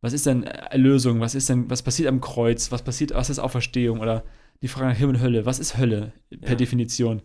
Was 0.00 0.12
ist 0.14 0.24
denn 0.26 0.44
Erlösung? 0.44 1.20
Was 1.20 1.34
ist 1.34 1.48
denn, 1.50 1.68
was 1.68 1.82
passiert 1.82 2.08
am 2.08 2.20
Kreuz? 2.22 2.72
Was 2.72 2.82
passiert, 2.82 3.12
was 3.14 3.28
ist 3.28 3.38
Auferstehung? 3.38 4.00
Oder 4.00 4.24
die 4.62 4.68
Frage 4.68 4.88
nach 4.88 4.96
Himmel 4.96 5.16
und 5.16 5.20
Hölle. 5.22 5.44
Was 5.46 5.58
ist 5.58 5.76
Hölle 5.76 6.12
per 6.40 6.50
Ja. 6.52 6.54
Definition? 6.56 7.20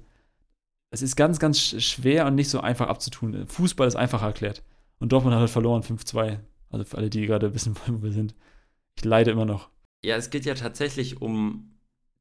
Es 0.91 1.01
ist 1.01 1.15
ganz, 1.15 1.39
ganz 1.39 1.57
sch- 1.59 1.79
schwer 1.79 2.25
und 2.25 2.35
nicht 2.35 2.49
so 2.49 2.59
einfach 2.59 2.87
abzutun. 2.87 3.45
Fußball 3.47 3.87
ist 3.87 3.95
einfacher 3.95 4.27
erklärt. 4.27 4.61
Und 4.99 5.11
Dortmund 5.11 5.33
hat 5.33 5.41
halt 5.41 5.49
verloren, 5.49 5.83
5-2. 5.83 6.39
Also 6.69 6.83
für 6.85 6.97
alle, 6.97 7.09
die 7.09 7.25
gerade 7.25 7.53
wissen, 7.53 7.75
wo 7.87 8.01
wir 8.03 8.11
sind. 8.11 8.35
Ich 8.97 9.05
leide 9.05 9.31
immer 9.31 9.45
noch. 9.45 9.69
Ja, 10.03 10.15
es 10.17 10.29
geht 10.29 10.45
ja 10.45 10.53
tatsächlich 10.53 11.21
um 11.21 11.77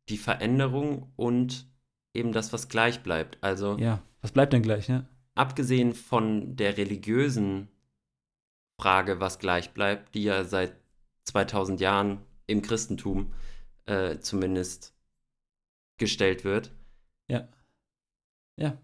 die 0.08 0.18
Veränderung 0.18 1.10
und 1.16 1.66
eben 2.14 2.32
das, 2.32 2.52
was 2.52 2.68
gleich 2.68 3.02
bleibt. 3.02 3.38
Also 3.42 3.76
Ja, 3.78 4.02
was 4.22 4.32
bleibt 4.32 4.52
denn 4.52 4.62
gleich, 4.62 4.88
ne? 4.88 5.06
Abgesehen 5.34 5.94
von 5.94 6.56
der 6.56 6.76
religiösen 6.76 7.68
Frage, 8.80 9.20
was 9.20 9.38
gleich 9.38 9.72
bleibt, 9.72 10.14
die 10.14 10.24
ja 10.24 10.44
seit 10.44 10.76
2000 11.24 11.80
Jahren 11.80 12.20
im 12.46 12.62
Christentum 12.62 13.32
äh, 13.86 14.18
zumindest 14.18 14.94
gestellt 15.98 16.44
wird, 16.44 16.72
Ja. 17.28 17.48
Ja. 18.56 18.78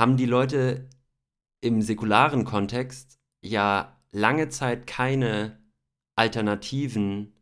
haben 0.00 0.16
die 0.16 0.26
Leute 0.26 0.88
im 1.60 1.82
säkularen 1.82 2.44
Kontext 2.44 3.18
ja 3.42 3.96
lange 4.12 4.48
Zeit 4.48 4.86
keine 4.86 5.58
alternativen 6.16 7.32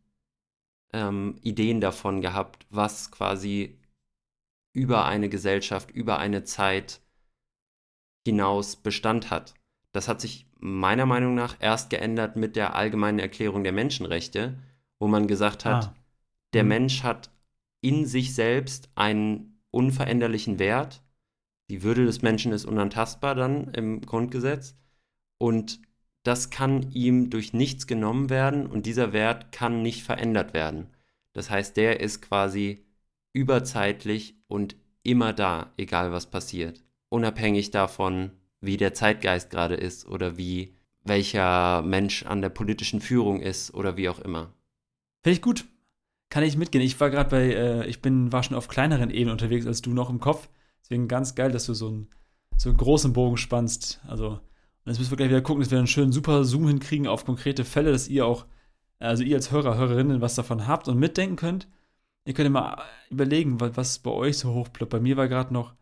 ähm, 0.93 1.37
Ideen 1.41 1.81
davon 1.81 2.21
gehabt, 2.21 2.65
was 2.69 3.11
quasi 3.11 3.79
über 4.73 5.05
eine 5.05 5.29
Gesellschaft, 5.29 5.91
über 5.91 6.19
eine 6.19 6.43
Zeit 6.43 7.01
hinaus 8.25 8.75
Bestand 8.75 9.29
hat. 9.31 9.53
Das 9.91 10.07
hat 10.07 10.21
sich 10.21 10.47
meiner 10.59 11.05
Meinung 11.05 11.35
nach 11.35 11.55
erst 11.59 11.89
geändert 11.89 12.35
mit 12.35 12.55
der 12.55 12.75
allgemeinen 12.75 13.19
Erklärung 13.19 13.63
der 13.63 13.73
Menschenrechte, 13.73 14.57
wo 14.99 15.07
man 15.07 15.27
gesagt 15.27 15.65
hat, 15.65 15.85
Ah. 15.85 15.95
der 16.53 16.63
Mhm. 16.63 16.69
Mensch 16.69 17.03
hat 17.03 17.31
in 17.81 18.05
sich 18.05 18.35
selbst 18.35 18.89
einen 18.95 19.61
unveränderlichen 19.71 20.59
Wert. 20.59 21.01
Die 21.69 21.83
Würde 21.83 22.05
des 22.05 22.21
Menschen 22.21 22.51
ist 22.51 22.65
unantastbar 22.65 23.35
dann 23.35 23.73
im 23.73 24.01
Grundgesetz. 24.01 24.75
Und 25.37 25.79
das 26.23 26.49
kann 26.49 26.91
ihm 26.91 27.29
durch 27.29 27.53
nichts 27.53 27.87
genommen 27.87 28.29
werden 28.29 28.67
und 28.67 28.85
dieser 28.85 29.13
Wert 29.13 29.51
kann 29.53 29.81
nicht 29.81 30.03
verändert 30.03 30.53
werden. 30.53 30.87
Das 31.33 31.49
heißt, 31.49 31.77
der 31.77 32.01
ist 32.01 32.21
quasi 32.21 32.85
überzeitlich 33.33 34.35
und 34.47 34.75
immer 35.03 35.31
da, 35.31 35.71
egal 35.77 36.11
was 36.11 36.29
passiert. 36.29 36.83
Unabhängig 37.09 37.71
davon, 37.71 38.31
wie 38.61 38.77
der 38.77 38.93
Zeitgeist 38.93 39.49
gerade 39.49 39.75
ist 39.75 40.07
oder 40.07 40.37
wie 40.37 40.75
welcher 41.03 41.81
Mensch 41.81 42.25
an 42.25 42.41
der 42.41 42.49
politischen 42.49 43.01
Führung 43.01 43.41
ist 43.41 43.73
oder 43.73 43.97
wie 43.97 44.09
auch 44.09 44.19
immer. 44.19 44.53
Finde 45.23 45.35
ich 45.35 45.41
gut. 45.41 45.65
Kann 46.29 46.43
ich 46.43 46.57
mitgehen. 46.57 46.83
Ich 46.83 46.99
war 46.99 47.09
gerade 47.09 47.29
bei, 47.29 47.53
äh, 47.53 47.87
ich 47.87 48.01
bin, 48.01 48.31
war 48.31 48.43
schon 48.43 48.55
auf 48.55 48.67
kleineren 48.67 49.09
Ebenen 49.09 49.31
unterwegs 49.31 49.65
als 49.65 49.81
du 49.81 49.91
noch 49.91 50.09
im 50.09 50.19
Kopf. 50.19 50.47
Deswegen 50.81 51.07
ganz 51.07 51.35
geil, 51.35 51.51
dass 51.51 51.65
du 51.65 51.73
so 51.73 51.87
einen, 51.87 52.07
so 52.57 52.69
einen 52.69 52.77
großen 52.77 53.13
Bogen 53.13 53.37
spannst. 53.37 54.01
Also, 54.07 54.29
und 54.29 54.41
jetzt 54.85 54.99
müssen 54.99 55.11
wir 55.11 55.17
gleich 55.17 55.29
wieder 55.29 55.41
gucken, 55.41 55.61
dass 55.61 55.71
wir 55.71 55.79
einen 55.79 55.87
schönen 55.87 56.11
super 56.11 56.43
Zoom 56.43 56.67
hinkriegen 56.67 57.07
auf 57.07 57.25
konkrete 57.25 57.65
Fälle, 57.65 57.91
dass 57.91 58.07
ihr 58.07 58.25
auch, 58.25 58.45
also 58.99 59.23
ihr 59.23 59.37
als 59.37 59.51
Hörer, 59.51 59.77
Hörerinnen 59.77 60.21
was 60.21 60.35
davon 60.35 60.67
habt 60.67 60.87
und 60.87 60.99
mitdenken 60.99 61.35
könnt. 61.35 61.67
Ihr 62.25 62.33
könnt 62.33 62.45
ja 62.45 62.51
mal 62.51 62.83
überlegen, 63.09 63.59
was, 63.59 63.75
was 63.75 63.99
bei 63.99 64.11
euch 64.11 64.37
so 64.37 64.53
hochploppt. 64.53 64.91
Bei 64.91 64.99
mir 64.99 65.17
war 65.17 65.27
gerade 65.27 65.53
noch, 65.53 65.73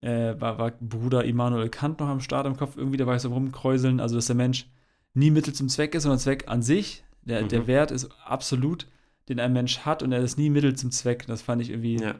äh, 0.00 0.34
war, 0.40 0.58
war 0.58 0.70
Bruder 0.80 1.24
Immanuel 1.24 1.68
Kant 1.68 2.00
noch 2.00 2.08
am 2.08 2.20
Start 2.20 2.46
im 2.46 2.56
Kopf. 2.56 2.76
Irgendwie, 2.76 2.96
da 2.98 3.06
war 3.06 3.16
ich 3.16 3.22
so 3.22 3.32
rumkräuseln. 3.32 4.00
Also, 4.00 4.14
dass 4.16 4.26
der 4.26 4.36
Mensch 4.36 4.68
nie 5.14 5.30
Mittel 5.30 5.54
zum 5.54 5.68
Zweck 5.68 5.94
ist, 5.94 6.02
sondern 6.04 6.18
Zweck 6.18 6.44
an 6.48 6.62
sich. 6.62 7.02
Der, 7.22 7.42
Mhm. 7.42 7.48
der 7.48 7.66
Wert 7.66 7.90
ist 7.90 8.08
absolut, 8.24 8.86
den 9.28 9.40
ein 9.40 9.52
Mensch 9.52 9.80
hat 9.80 10.02
und 10.02 10.12
er 10.12 10.20
ist 10.20 10.38
nie 10.38 10.50
Mittel 10.50 10.76
zum 10.76 10.90
Zweck. 10.92 11.26
Das 11.26 11.42
fand 11.42 11.60
ich 11.62 11.70
irgendwie, 11.70 11.96
Ja. 11.96 12.14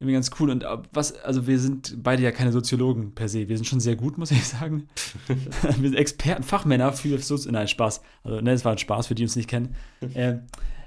irgendwie 0.00 0.14
ganz 0.14 0.30
cool. 0.40 0.48
Und 0.50 0.62
äh, 0.62 0.78
was, 0.92 1.12
also 1.22 1.46
wir 1.46 1.58
sind 1.58 2.02
beide 2.02 2.22
ja 2.22 2.30
keine 2.30 2.52
Soziologen 2.52 3.14
per 3.14 3.28
se. 3.28 3.48
Wir 3.48 3.56
sind 3.58 3.66
schon 3.66 3.80
sehr 3.80 3.96
gut, 3.96 4.16
muss 4.16 4.30
ich 4.30 4.44
sagen. 4.46 4.88
wir 5.26 5.90
sind 5.90 5.96
Experten, 5.96 6.44
Fachmänner 6.44 6.92
für 6.92 7.18
Sozi 7.18 7.50
Nein, 7.52 7.68
Spaß. 7.68 8.00
Also, 8.22 8.40
ne, 8.40 8.52
es 8.52 8.64
war 8.64 8.72
ein 8.72 8.78
Spaß 8.78 9.08
für 9.08 9.14
die, 9.14 9.22
die 9.22 9.26
uns 9.26 9.36
nicht 9.36 9.50
kennen. 9.50 9.74
ähm, 10.14 10.42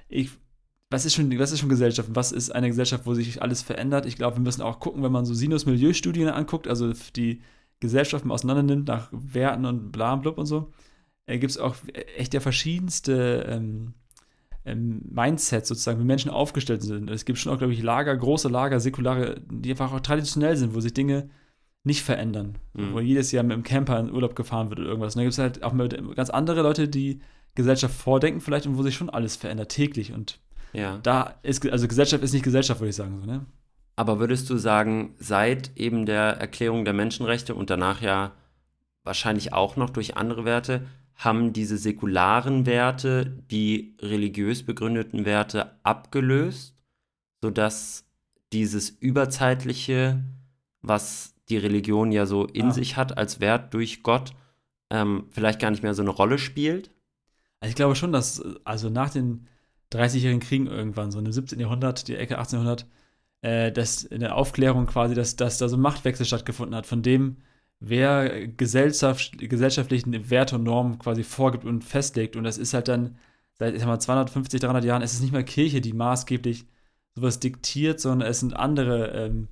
ich, 0.09 0.31
was 0.91 1.05
ist, 1.05 1.15
schon, 1.15 1.39
was 1.39 1.53
ist 1.53 1.59
schon 1.59 1.69
Gesellschaft? 1.69 2.09
Was 2.13 2.33
ist 2.33 2.53
eine 2.53 2.67
Gesellschaft, 2.67 3.05
wo 3.05 3.13
sich 3.13 3.41
alles 3.41 3.61
verändert? 3.61 4.05
Ich 4.05 4.17
glaube, 4.17 4.35
wir 4.35 4.43
müssen 4.43 4.61
auch 4.61 4.79
gucken, 4.79 5.01
wenn 5.01 5.11
man 5.11 5.25
so 5.25 5.33
Sinus-Milieustudien 5.33 6.27
anguckt, 6.27 6.67
also 6.67 6.91
die 7.15 7.41
Gesellschaft 7.79 8.25
mal 8.25 8.33
auseinander 8.33 8.63
nimmt 8.63 8.89
nach 8.89 9.07
Werten 9.11 9.65
und 9.65 9.91
bla 9.93 10.13
und 10.13 10.21
blub 10.21 10.37
und 10.37 10.45
so, 10.45 10.71
äh, 11.25 11.39
gibt 11.39 11.51
es 11.51 11.57
auch 11.57 11.75
echt 12.17 12.33
der 12.33 12.41
verschiedenste 12.41 13.45
ähm, 13.47 13.93
ähm, 14.65 15.01
Mindsets 15.09 15.69
sozusagen, 15.69 15.99
wie 16.01 16.05
Menschen 16.05 16.29
aufgestellt 16.29 16.83
sind. 16.83 17.09
Es 17.09 17.23
gibt 17.23 17.39
schon 17.39 17.53
auch, 17.53 17.57
glaube 17.57 17.73
ich, 17.73 17.81
Lager, 17.81 18.15
große 18.15 18.49
Lager, 18.49 18.81
säkulare, 18.81 19.41
die 19.49 19.71
einfach 19.71 19.93
auch 19.93 20.01
traditionell 20.01 20.57
sind, 20.57 20.75
wo 20.75 20.81
sich 20.81 20.93
Dinge 20.93 21.29
nicht 21.85 22.03
verändern. 22.03 22.57
Mhm. 22.73 22.93
Wo 22.93 22.99
jedes 22.99 23.31
Jahr 23.31 23.43
mit 23.43 23.53
dem 23.53 23.63
Camper 23.63 23.97
in 23.97 24.11
Urlaub 24.11 24.35
gefahren 24.35 24.69
wird 24.69 24.79
oder 24.79 24.89
irgendwas. 24.89 25.15
Und 25.15 25.21
da 25.21 25.23
gibt 25.23 25.33
es 25.33 25.39
halt 25.39 25.63
auch 25.63 25.73
ganz 26.15 26.29
andere 26.29 26.61
Leute, 26.61 26.89
die 26.89 27.21
Gesellschaft 27.55 27.95
vordenken 27.95 28.41
vielleicht 28.41 28.67
und 28.67 28.77
wo 28.77 28.83
sich 28.83 28.95
schon 28.95 29.09
alles 29.09 29.37
verändert, 29.37 29.69
täglich. 29.69 30.11
Und 30.11 30.39
Ja. 30.73 30.99
da 31.03 31.35
ist, 31.43 31.67
also 31.69 31.87
Gesellschaft 31.87 32.23
ist 32.23 32.33
nicht 32.33 32.43
Gesellschaft, 32.43 32.79
würde 32.79 32.89
ich 32.89 32.95
sagen. 32.95 33.19
So, 33.19 33.25
ne? 33.25 33.45
Aber 33.95 34.19
würdest 34.19 34.49
du 34.49 34.57
sagen, 34.57 35.15
seit 35.19 35.75
eben 35.75 36.05
der 36.05 36.37
Erklärung 36.37 36.85
der 36.85 36.93
Menschenrechte 36.93 37.55
und 37.55 37.69
danach 37.69 38.01
ja 38.01 38.31
wahrscheinlich 39.03 39.53
auch 39.53 39.75
noch 39.75 39.89
durch 39.89 40.17
andere 40.17 40.45
Werte, 40.45 40.85
haben 41.15 41.53
diese 41.53 41.77
säkularen 41.77 42.65
Werte 42.65 43.43
die 43.51 43.95
religiös 44.01 44.63
begründeten 44.63 45.25
Werte 45.25 45.75
abgelöst, 45.83 46.75
sodass 47.41 48.05
dieses 48.53 48.89
überzeitliche, 48.89 50.23
was 50.81 51.35
die 51.49 51.57
Religion 51.57 52.11
ja 52.11 52.25
so 52.25 52.45
in 52.45 52.67
Ah. 52.67 52.71
sich 52.71 52.97
hat 52.97 53.17
als 53.17 53.39
Wert 53.39 53.73
durch 53.73 54.03
Gott, 54.03 54.33
ähm, 54.89 55.25
vielleicht 55.29 55.59
gar 55.59 55.69
nicht 55.69 55.83
mehr 55.83 55.93
so 55.93 56.01
eine 56.01 56.11
Rolle 56.11 56.37
spielt? 56.37 56.91
Also 57.59 57.69
ich 57.69 57.75
glaube 57.75 57.95
schon, 57.95 58.11
dass, 58.11 58.41
also 58.63 58.89
nach 58.89 59.09
den 59.09 59.47
30-jährigen 59.91 60.41
Kriegen 60.41 60.67
irgendwann, 60.67 61.11
so 61.11 61.19
im 61.19 61.31
17. 61.31 61.59
Jahrhundert, 61.59 62.07
die 62.07 62.15
Ecke 62.15 62.37
1800, 62.37 62.85
äh, 63.41 63.71
dass 63.71 64.03
in 64.03 64.21
der 64.21 64.35
Aufklärung 64.35 64.85
quasi, 64.85 65.15
dass, 65.15 65.35
dass 65.35 65.57
da 65.57 65.67
so 65.69 65.77
ein 65.77 65.81
Machtwechsel 65.81 66.25
stattgefunden 66.25 66.75
hat, 66.75 66.85
von 66.85 67.01
dem, 67.01 67.37
wer 67.79 68.47
Gesellschaft, 68.47 69.37
gesellschaftlichen 69.37 70.29
Werte 70.29 70.55
und 70.55 70.63
Normen 70.63 70.99
quasi 70.99 71.23
vorgibt 71.23 71.65
und 71.65 71.83
festlegt. 71.83 72.35
Und 72.35 72.43
das 72.43 72.57
ist 72.57 72.73
halt 72.73 72.87
dann 72.87 73.17
seit 73.61 73.75
ich 73.75 73.81
sag 73.81 73.87
mal, 73.87 73.99
250, 73.99 74.59
300 74.59 74.83
Jahren, 74.83 75.03
es 75.03 75.13
ist 75.13 75.21
nicht 75.21 75.33
mehr 75.33 75.43
Kirche, 75.43 75.81
die 75.81 75.93
maßgeblich 75.93 76.65
sowas 77.13 77.39
diktiert, 77.39 77.99
sondern 77.99 78.27
es 78.27 78.39
sind 78.39 78.55
andere, 78.55 79.09
ähm, 79.11 79.49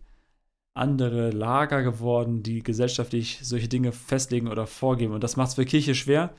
andere 0.74 1.30
Lager 1.30 1.84
geworden, 1.84 2.42
die 2.42 2.64
gesellschaftlich 2.64 3.40
solche 3.44 3.68
Dinge 3.68 3.92
festlegen 3.92 4.48
oder 4.48 4.66
vorgeben. 4.66 5.14
Und 5.14 5.24
das 5.24 5.38
macht 5.38 5.50
es 5.50 5.56
für 5.56 5.66
Kirche 5.66 5.94
schwer, 5.94 6.34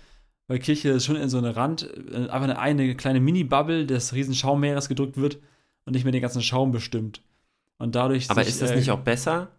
weil 0.51 0.59
Kirche 0.59 0.89
ist 0.89 1.05
schon 1.05 1.15
in 1.15 1.29
so 1.29 1.39
eine 1.39 1.55
Rand, 1.55 1.89
äh, 2.11 2.29
einfach 2.29 2.43
eine, 2.43 2.59
eine 2.59 2.97
kleine 2.97 3.21
Mini-Bubble 3.21 3.87
des 3.87 4.15
riesen 4.15 4.35
Schaummeeres 4.35 4.89
gedrückt 4.89 5.17
wird 5.17 5.39
und 5.85 5.93
nicht 5.93 6.03
mehr 6.03 6.11
den 6.11 6.23
ganzen 6.23 6.43
Schaum 6.43 6.73
bestimmt. 6.73 7.23
Und 7.79 7.95
dadurch. 7.95 8.29
Aber 8.29 8.43
sich, 8.43 8.55
ist 8.55 8.61
das 8.61 8.73
äh, 8.73 8.77
nicht 8.77 8.91
auch 8.91 8.99
besser? 8.99 9.53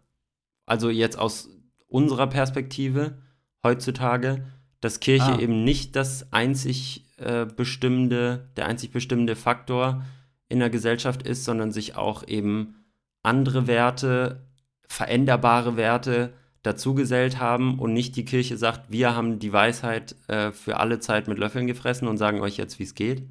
Also 0.66 0.90
jetzt 0.90 1.18
aus 1.18 1.48
unserer 1.88 2.28
Perspektive 2.28 3.20
heutzutage, 3.64 4.44
dass 4.82 5.00
Kirche 5.00 5.32
Ah. 5.32 5.40
eben 5.40 5.64
nicht 5.64 5.96
das 5.96 6.34
einzig 6.34 7.06
äh, 7.16 7.46
bestimmende, 7.46 8.50
der 8.58 8.66
einzig 8.66 8.92
bestimmende 8.92 9.38
Faktor 9.38 10.04
in 10.50 10.60
der 10.60 10.70
Gesellschaft 10.70 11.24
ist, 11.24 11.46
sondern 11.46 11.72
sich 11.72 11.96
auch 11.96 12.28
eben 12.28 12.84
andere 13.24 13.66
Werte, 13.66 14.46
veränderbare 14.90 15.78
Werte 15.78 16.34
dazugesellt 16.64 17.40
haben 17.40 17.80
und 17.80 17.94
nicht 17.94 18.16
die 18.16 18.26
Kirche 18.26 18.58
sagt, 18.58 18.92
wir 18.92 19.16
haben 19.16 19.40
die 19.40 19.52
Weisheit 19.52 20.16
äh, 20.28 20.52
für 20.52 20.78
alle 20.78 21.00
Zeit 21.00 21.28
mit 21.28 21.40
Löffeln 21.40 21.68
gefressen 21.68 22.08
und 22.08 22.18
sagen 22.18 22.42
euch 22.42 22.58
jetzt, 22.58 22.78
wie 22.80 22.84
es 22.84 22.94
geht. 22.94 23.24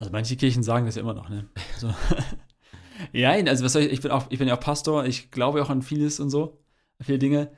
Also 0.00 0.10
manche 0.10 0.36
Kirchen 0.36 0.64
sagen 0.64 0.86
das 0.86 0.96
ja 0.96 1.02
immer 1.02 1.14
noch, 1.14 1.28
ne? 1.28 1.48
So. 1.78 1.94
ja, 3.12 3.30
also 3.30 3.64
was 3.64 3.72
soll 3.72 3.82
ich, 3.82 3.92
ich 3.92 4.00
bin 4.00 4.10
auch, 4.10 4.26
ich 4.30 4.38
bin 4.38 4.48
ja 4.48 4.56
auch 4.56 4.60
Pastor, 4.60 5.04
ich 5.04 5.30
glaube 5.30 5.62
auch 5.62 5.70
an 5.70 5.82
vieles 5.82 6.18
und 6.18 6.30
so, 6.30 6.58
an 6.98 7.06
viele 7.06 7.18
Dinge. 7.18 7.52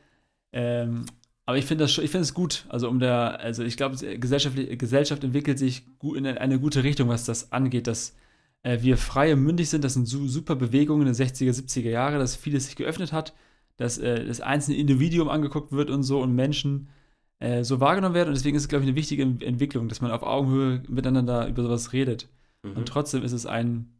Ähm, 0.53 1.07
aber 1.47 1.59
ich 1.59 1.65
finde 1.65 1.85
das 1.85 1.97
ich 1.97 2.11
finde 2.11 2.21
es 2.21 2.35
gut. 2.35 2.67
Also 2.69 2.89
um 2.89 3.01
der, 3.01 3.41
also 3.41 3.65
ich 3.65 3.77
glaube, 3.77 3.97
Gesellschaft, 4.19 4.57
Gesellschaft 4.79 5.25
entwickelt 5.25 5.59
sich 5.59 5.99
gut 5.99 6.17
in 6.17 6.27
eine 6.27 6.61
gute 6.61 6.85
Richtung, 6.85 7.09
was 7.09 7.25
das 7.25 7.53
angeht, 7.53 7.87
dass 7.87 8.15
äh, 8.63 8.83
wir 8.83 8.97
frei 8.97 9.33
und 9.33 9.41
mündig 9.43 9.71
sind. 9.71 9.85
Das 9.85 9.95
sind 9.95 10.07
su 10.07 10.27
super 10.29 10.57
Bewegungen 10.57 11.07
in 11.07 11.15
den 11.15 11.27
60er, 11.27 11.53
70er 11.53 11.91
Jahre, 11.91 12.19
dass 12.19 12.37
vieles 12.37 12.67
sich 12.67 12.77
geöffnet 12.77 13.13
hat, 13.13 13.35
dass 13.77 13.99
äh, 13.99 14.25
das 14.25 14.41
einzelne 14.41 14.77
Individuum 14.77 15.29
angeguckt 15.29 15.73
wird 15.73 15.91
und 15.91 16.03
so 16.03 16.21
und 16.21 16.35
Menschen 16.35 16.89
äh, 17.41 17.65
so 17.65 17.81
wahrgenommen 17.81 18.15
werden. 18.15 18.29
Und 18.29 18.37
deswegen 18.37 18.57
ist 18.57 18.63
es, 18.63 18.69
glaube 18.69 18.85
ich, 18.85 18.89
eine 18.89 18.97
wichtige 18.97 19.23
Ent- 19.23 19.43
Entwicklung, 19.43 19.89
dass 19.89 20.01
man 20.01 20.11
auf 20.11 20.23
Augenhöhe 20.23 20.83
miteinander 20.89 21.49
über 21.49 21.63
sowas 21.63 21.93
redet. 21.93 22.29
Mhm. 22.63 22.77
Und 22.77 22.89
trotzdem 22.89 23.23
ist 23.23 23.33
es 23.33 23.47
ein, 23.47 23.93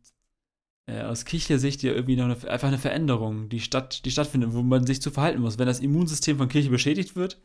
äh, 0.87 1.03
aus 1.03 1.25
kirchlicher 1.25 1.59
Sicht 1.59 1.83
ja 1.83 1.93
irgendwie 1.93 2.17
noch 2.17 2.25
eine, 2.25 2.37
einfach 2.51 2.69
eine 2.69 2.79
Veränderung, 2.79 3.49
die, 3.49 3.61
statt, 3.61 4.05
die 4.05 4.11
stattfindet, 4.11 4.53
wo 4.53 4.63
man 4.63 4.87
sich 4.87 5.03
zu 5.03 5.11
verhalten 5.11 5.41
muss. 5.41 5.59
Wenn 5.59 5.67
das 5.67 5.81
Immunsystem 5.81 6.39
von 6.39 6.49
Kirche 6.49 6.71
beschädigt 6.71 7.17
wird, 7.17 7.41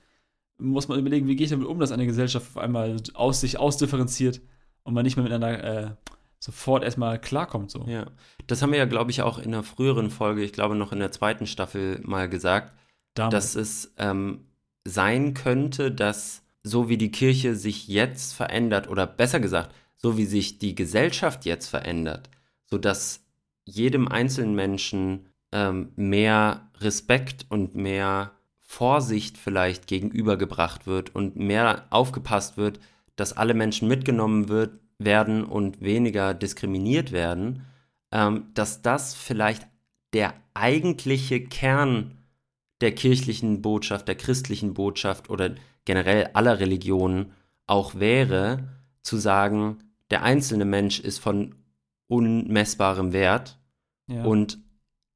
muss 0.62 0.88
man 0.89 1.00
überlegen, 1.00 1.28
wie 1.28 1.36
gehe 1.36 1.46
ich 1.46 1.52
damit 1.52 1.68
um, 1.68 1.80
dass 1.80 1.92
eine 1.92 2.06
Gesellschaft 2.06 2.48
auf 2.50 2.58
einmal 2.58 2.98
aus 3.13 3.39
sich 3.42 3.58
ausdifferenziert 3.58 4.42
und 4.84 4.94
man 4.94 5.06
nicht 5.06 5.15
mehr 5.15 5.24
miteinander 5.24 5.63
äh, 5.63 5.92
sofort 6.39 6.84
erstmal 6.84 7.19
klarkommt. 7.19 7.69
So. 7.69 7.86
Ja, 7.88 8.08
das 8.47 8.62
haben 8.62 8.71
wir 8.71 8.80
ja, 8.80 8.86
glaube 8.86 9.12
ich, 9.12 9.21
auch 9.21 9.38
in 9.38 9.54
einer 9.54 9.63
früheren 9.63 10.10
Folge, 10.10 10.43
ich 10.43 10.54
glaube 10.54 10.75
noch 10.75 10.91
in 10.91 10.99
der 10.99 11.12
zweiten 11.12 11.45
Staffel 11.45 11.99
mal 12.04 12.30
gesagt, 12.30 12.73
Damals. 13.13 13.34
dass 13.34 13.56
es 13.56 13.93
ähm, 13.97 14.45
sein 14.86 15.34
könnte, 15.34 15.91
dass 15.91 16.43
so 16.63 16.89
wie 16.89 16.97
die 16.97 17.12
Kirche 17.12 17.56
sich 17.56 17.88
jetzt 17.88 18.34
verändert, 18.34 18.89
oder 18.89 19.06
besser 19.06 19.39
gesagt, 19.39 19.73
so 19.97 20.17
wie 20.17 20.25
sich 20.25 20.60
die 20.60 20.75
Gesellschaft 20.75 21.45
jetzt 21.45 21.67
verändert, 21.67 22.30
sodass 22.65 23.25
jedem 23.65 24.08
einzelnen 24.08 24.56
Menschen 24.56 25.28
ähm, 25.52 25.91
mehr 25.95 26.69
Respekt 26.80 27.45
und 27.49 27.75
mehr 27.75 28.32
Vorsicht 28.60 29.38
vielleicht 29.38 29.88
gegenübergebracht 29.88 30.86
wird 30.86 31.15
und 31.15 31.36
mehr 31.36 31.86
aufgepasst 31.89 32.56
wird, 32.56 32.80
dass 33.15 33.36
alle 33.36 33.54
Menschen 33.54 33.88
mitgenommen 33.88 34.47
wird, 34.47 34.80
werden 35.00 35.44
und 35.44 35.82
weniger 35.82 36.34
diskriminiert 36.34 37.12
werden, 37.12 37.66
ähm, 38.12 38.48
dass 38.54 38.82
das 38.82 39.16
vielleicht 39.16 39.68
der 40.14 40.34
eigentliche 40.54 41.44
Kern 41.44 42.18
der 42.82 42.94
kirchlichen 42.94 43.62
Botschaft, 43.62 44.08
der 44.08 44.16
christlichen 44.16 44.74
Botschaft 44.74 45.30
oder 45.30 45.56
generell 45.86 46.30
aller 46.34 46.60
Religionen 46.60 47.34
auch 47.68 47.96
wäre, 47.96 48.70
zu 49.02 49.18
sagen, 49.18 49.80
der 50.12 50.24
einzelne 50.24 50.66
Mensch 50.66 51.00
ist 51.00 51.20
von 51.20 51.56
unmessbarem 52.08 53.14
Wert 53.14 53.60
ja. 54.08 54.24
und 54.24 54.60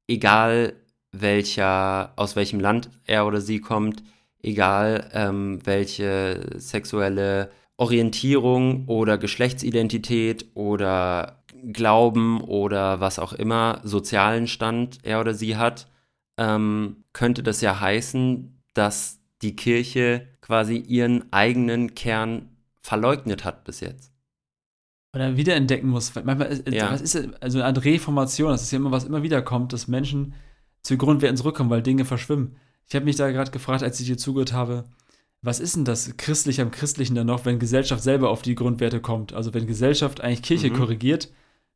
egal 0.06 0.74
welcher, 1.10 2.12
aus 2.16 2.36
welchem 2.36 2.60
Land 2.60 2.90
er 3.04 3.26
oder 3.26 3.40
sie 3.40 3.60
kommt, 3.60 4.02
egal 4.42 5.10
ähm, 5.12 5.60
welche 5.64 6.58
sexuelle 6.58 7.50
Orientierung 7.76 8.86
oder 8.86 9.18
Geschlechtsidentität 9.18 10.46
oder 10.54 11.42
Glauben 11.72 12.40
oder 12.40 13.00
was 13.00 13.18
auch 13.18 13.32
immer, 13.32 13.80
sozialen 13.84 14.46
Stand 14.46 14.98
er 15.02 15.20
oder 15.20 15.34
sie 15.34 15.56
hat, 15.56 15.88
ähm, 16.36 17.04
könnte 17.12 17.42
das 17.42 17.60
ja 17.62 17.80
heißen, 17.80 18.60
dass 18.74 19.20
die 19.42 19.56
Kirche 19.56 20.28
quasi 20.40 20.76
ihren 20.76 21.32
eigenen 21.32 21.94
Kern 21.94 22.50
verleugnet 22.82 23.44
hat 23.44 23.64
bis 23.64 23.80
jetzt. 23.80 24.12
oder 25.14 25.36
wiederentdecken 25.36 25.88
muss. 25.88 26.12
Manchmal 26.16 26.48
ist, 26.48 26.68
Ja. 26.68 26.90
was 26.90 27.00
ist 27.00 27.16
also 27.40 27.58
eine 27.58 27.66
Art 27.66 27.84
Reformation, 27.84 28.50
das 28.50 28.62
ist 28.64 28.72
ja 28.72 28.78
immer, 28.78 28.90
was 28.90 29.04
immer 29.04 29.22
wieder 29.22 29.42
kommt, 29.42 29.72
dass 29.72 29.86
Menschen 29.86 30.34
zu 30.82 30.96
Grundwerten 30.98 31.36
zurückkommen, 31.36 31.70
weil 31.70 31.82
Dinge 31.82 32.04
verschwimmen. 32.04 32.56
Ich 32.88 32.96
habe 32.96 33.04
mich 33.04 33.14
da 33.14 33.30
gerade 33.30 33.52
gefragt, 33.52 33.84
als 33.84 34.00
ich 34.00 34.06
dir 34.08 34.18
zugehört 34.18 34.52
habe, 34.52 34.84
was 35.44 35.60
ist 35.60 35.76
denn 35.76 35.84
das 35.84 36.16
Christliche 36.16 36.62
am 36.62 36.70
Christlichen 36.70 37.14
dann 37.14 37.26
noch, 37.26 37.44
wenn 37.44 37.58
Gesellschaft 37.58 38.02
selber 38.02 38.30
auf 38.30 38.42
die 38.42 38.54
Grundwerte 38.54 39.00
kommt? 39.00 39.32
Also 39.32 39.52
wenn 39.54 39.66
Gesellschaft 39.66 40.20
eigentlich 40.20 40.42
Kirche 40.42 40.70
Mhm. 40.70 40.76
korrigiert, 40.76 41.30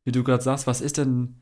wie 0.05 0.11
du 0.11 0.23
gerade 0.23 0.43
sagst, 0.43 0.65
was 0.67 0.81
ist 0.81 0.97
denn 0.97 1.35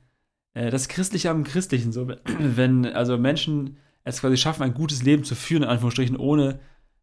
äh, 0.54 0.70
das 0.72 0.88
Christliche 0.88 1.30
am 1.30 1.44
Christlichen 1.44 1.92
so? 1.92 2.08
Wenn 2.40 2.86
also 2.86 3.18
Menschen 3.18 3.78
es 4.04 4.22
quasi 4.22 4.38
schaffen, 4.38 4.64
ein 4.64 4.74
gutes 4.74 5.04
Leben 5.04 5.24
zu 5.24 5.36
führen, 5.36 5.64
in 5.64 5.70
Anführungsstrichen, 5.70 6.16
ohne 6.18 6.60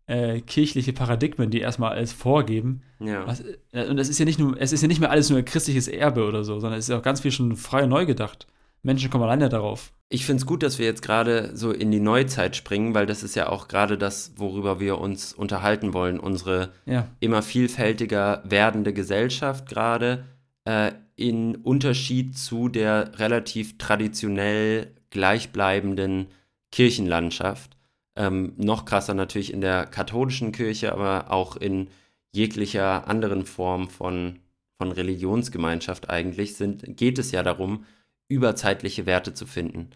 äh, 0.07 0.41
kirchliche 0.41 0.93
Paradigmen, 0.93 1.51
die 1.51 1.61
erstmal 1.61 1.93
alles 1.93 2.13
vorgeben, 2.13 2.83
Ja. 3.01 3.27
was, 3.27 3.43
äh, 3.73 3.87
und 3.89 3.99
es 3.99 4.09
ist 4.09 4.19
ja 4.19 4.25
nicht 4.27 4.39
nur, 4.39 4.61
es 4.61 4.73
ist 4.73 4.83
ja 4.83 4.89
nicht 4.89 5.01
mehr 5.01 5.11
alles 5.11 5.31
nur 5.31 5.41
christliches 5.43 5.89
Erbe 5.89 6.25
oder 6.27 6.45
so, 6.45 6.61
sondern 6.61 6.79
es 6.79 6.87
ist 6.87 6.89
ja 6.91 6.99
auch 6.99 7.03
ganz 7.03 7.21
viel 7.21 7.31
schon 7.31 7.57
frei 7.57 7.85
und 7.85 7.91
neu 7.91 8.05
gedacht. 8.05 8.47
Menschen 8.85 9.11
kommen 9.11 9.25
alleine 9.25 9.49
darauf. 9.49 9.93
Ich 10.11 10.27
finde 10.27 10.41
es 10.43 10.47
gut, 10.47 10.63
dass 10.63 10.79
wir 10.79 10.87
jetzt 10.87 11.03
gerade 11.03 11.57
so 11.57 11.73
in 11.73 11.91
die 11.91 12.01
Neuzeit 12.01 12.55
springen, 12.55 12.95
weil 12.95 13.07
das 13.07 13.23
ist 13.23 13.35
ja 13.35 13.49
auch 13.49 13.67
gerade 13.67 13.99
das, 13.99 14.35
worüber 14.37 14.79
wir 14.79 14.99
uns 14.99 15.33
unterhalten 15.33 15.95
wollen. 15.95 16.21
Unsere 16.21 16.71
Ja, 16.87 17.09
immer 17.19 17.43
vielfältiger 17.43 18.43
werdende 18.45 18.93
Gesellschaft 18.93 19.67
gerade 19.67 20.25
äh, 20.65 20.93
in 21.17 21.57
Unterschied 21.57 22.37
zu 22.37 22.69
der 22.69 23.19
relativ 23.19 23.79
traditionell 23.79 24.95
gleichbleibenden 25.11 26.27
Kirchenlandschaft. 26.71 27.77
Ähm, 28.17 28.53
noch 28.57 28.85
krasser 28.85 29.15
natürlich 29.15 29.53
in 29.53 29.63
der 29.63 29.87
katholischen 29.87 30.53
Kirche, 30.53 30.93
aber 30.93 31.33
auch 31.33 31.57
in 31.57 31.89
jeglicher 32.33 33.09
anderen 33.09 33.47
Form 33.47 33.89
von, 33.89 34.41
von 34.77 34.93
Religionsgemeinschaft 34.93 36.11
eigentlich 36.11 36.57
sind, 36.57 36.97
geht 36.97 37.19
es 37.19 37.33
ja 37.33 37.43
darum, 37.43 37.87
überzeitliche 38.29 39.07
Werte 39.07 39.35
zu 39.35 39.47
finden. 39.47 39.91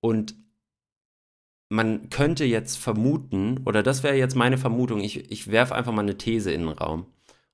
Und 0.00 0.34
man 1.68 2.10
könnte 2.10 2.44
jetzt 2.44 2.76
vermuten, 2.76 3.62
oder 3.64 3.82
das 3.82 4.02
wäre 4.02 4.16
jetzt 4.16 4.36
meine 4.36 4.58
Vermutung, 4.58 5.00
ich, 5.00 5.30
ich 5.30 5.50
werfe 5.50 5.74
einfach 5.74 5.92
mal 5.92 6.02
eine 6.02 6.18
These 6.18 6.52
in 6.52 6.66
den 6.66 6.68
Raum 6.70 7.06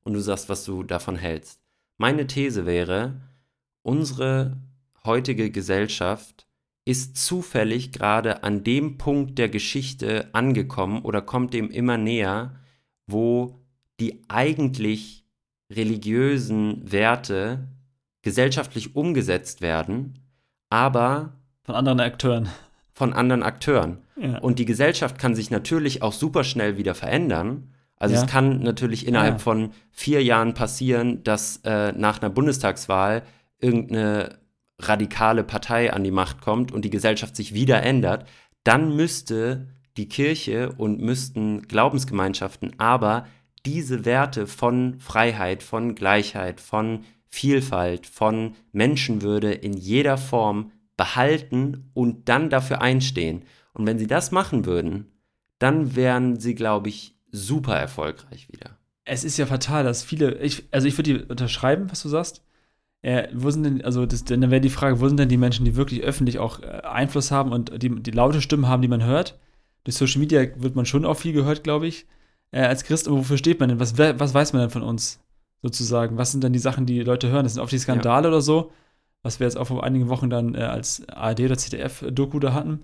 und 0.02 0.12
du 0.12 0.20
sagst, 0.20 0.48
was 0.48 0.64
du 0.64 0.82
davon 0.82 1.16
hältst. 1.16 1.60
Meine 1.98 2.26
These 2.26 2.66
wäre, 2.66 3.20
unsere 3.82 4.60
heutige 5.04 5.50
Gesellschaft 5.50 6.46
ist 6.84 7.16
zufällig 7.16 7.92
gerade 7.92 8.42
an 8.42 8.64
dem 8.64 8.98
Punkt 8.98 9.38
der 9.38 9.48
Geschichte 9.48 10.28
angekommen 10.32 11.02
oder 11.02 11.22
kommt 11.22 11.54
dem 11.54 11.70
immer 11.70 11.98
näher, 11.98 12.58
wo 13.06 13.60
die 14.00 14.22
eigentlich 14.28 15.24
religiösen 15.70 16.90
Werte 16.90 17.68
gesellschaftlich 18.22 18.94
umgesetzt 18.96 19.61
werden, 19.61 20.18
aber 20.70 21.35
von 21.62 21.74
anderen 21.74 22.00
Akteuren. 22.00 22.48
von 22.92 23.12
anderen 23.12 23.42
Akteuren. 23.42 23.98
Ja. 24.20 24.38
Und 24.38 24.59
die 24.59 24.64
Gesellschaft 24.64 25.18
kann 25.18 25.35
sich 25.35 25.50
natürlich 25.50 26.02
auch 26.02 26.12
super 26.12 26.42
schnell 26.44 26.76
wieder 26.76 26.94
verändern. 26.94 27.72
Also 27.96 28.14
Ja. 28.16 28.22
es 28.22 28.26
kann 28.31 28.61
natürlich 28.61 29.07
innerhalb 29.07 29.35
Ja. 29.35 29.38
von 29.38 29.70
vier 29.92 30.22
Jahren 30.24 30.54
passieren, 30.54 31.22
dass 31.22 31.61
äh, 31.64 31.92
nach 31.92 32.20
einer 32.20 32.31
Bundestagswahl 32.31 33.22
irgendeine 33.61 34.38
radikale 34.81 35.42
Partei 35.44 35.92
an 35.92 36.04
die 36.04 36.11
Macht 36.11 36.40
kommt 36.40 36.72
und 36.72 36.85
die 36.85 36.90
Gesellschaft 36.90 37.35
sich 37.37 37.54
wieder 37.54 37.83
ändert. 37.83 38.28
Dann 38.64 38.94
müsste 38.96 39.68
die 39.96 40.09
Kirche 40.09 40.72
und 40.76 41.00
müssten 41.00 41.62
Glaubensgemeinschaften 41.68 42.78
aber 42.78 43.26
diese 43.66 44.04
Werte 44.04 44.46
von 44.46 44.98
Freiheit, 45.00 45.62
von 45.64 45.94
Gleichheit, 45.96 46.61
von 46.61 47.00
Vielfalt, 47.28 48.06
von 48.06 48.54
Menschenwürde 48.72 49.52
in 49.52 49.74
jeder 49.74 50.16
Form 50.16 50.72
behalten 50.96 51.90
und 51.94 52.28
dann 52.28 52.50
dafür 52.50 52.82
einstehen. 52.82 53.42
Und 53.72 53.86
wenn 53.86 53.98
sie 53.98 54.06
das 54.06 54.32
machen 54.32 54.66
würden, 54.66 55.06
dann 55.58 55.96
wären 55.96 56.38
sie, 56.40 56.54
glaube 56.54 56.88
ich, 56.88 57.16
super 57.30 57.76
erfolgreich 57.76 58.48
wieder. 58.50 58.78
Es 59.04 59.24
ist 59.24 59.38
ja 59.38 59.46
fatal, 59.46 59.84
dass 59.84 60.02
viele, 60.02 60.38
ich, 60.38 60.64
also 60.70 60.86
ich 60.86 60.98
würde 60.98 61.14
dir 61.14 61.30
unterschreiben, 61.30 61.90
was 61.90 62.02
du 62.02 62.08
sagst. 62.08 62.42
Äh, 63.00 63.28
wo 63.32 63.50
sind 63.50 63.62
denn, 63.62 63.84
also 63.84 64.06
das, 64.06 64.24
dann 64.24 64.50
wäre 64.50 64.60
die 64.60 64.70
Frage, 64.70 65.00
wo 65.00 65.08
sind 65.08 65.18
denn 65.18 65.28
die 65.28 65.36
Menschen, 65.36 65.64
die 65.64 65.76
wirklich 65.76 66.02
öffentlich 66.02 66.38
auch 66.38 66.62
äh, 66.62 66.82
Einfluss 66.84 67.30
haben 67.30 67.52
und 67.52 67.82
die, 67.82 67.90
die 68.02 68.10
laute 68.10 68.42
Stimmen 68.42 68.66
haben, 68.66 68.82
die 68.82 68.88
man 68.88 69.04
hört? 69.04 69.38
Durch 69.84 69.96
Social 69.96 70.18
Media 70.18 70.44
wird 70.56 70.74
man 70.74 70.84
schon 70.84 71.04
auch 71.04 71.14
viel 71.14 71.32
gehört, 71.32 71.62
glaube 71.62 71.86
ich, 71.86 72.06
äh, 72.50 72.62
als 72.62 72.84
Christ. 72.84 73.06
Aber 73.06 73.18
wofür 73.18 73.38
steht 73.38 73.60
man 73.60 73.68
denn? 73.68 73.80
Was, 73.80 73.96
was 73.96 74.34
weiß 74.34 74.52
man 74.52 74.62
denn 74.62 74.70
von 74.70 74.82
uns, 74.82 75.20
sozusagen? 75.62 76.18
Was 76.18 76.32
sind 76.32 76.44
denn 76.44 76.52
die 76.52 76.58
Sachen, 76.58 76.86
die 76.86 77.00
Leute 77.00 77.28
hören? 77.28 77.44
Das 77.44 77.54
sind 77.54 77.62
oft 77.62 77.72
die 77.72 77.78
Skandale 77.78 78.28
oder 78.28 78.40
so, 78.40 78.70
was 79.22 79.40
wir 79.40 79.46
jetzt 79.46 79.56
auch 79.56 79.66
vor 79.66 79.84
einigen 79.84 80.08
Wochen 80.08 80.30
dann 80.30 80.54
äh, 80.54 80.58
als 80.58 81.06
ARD 81.08 81.40
oder 81.40 81.58
ZDF-Doku 81.58 82.38
da 82.38 82.52
hatten. 82.52 82.80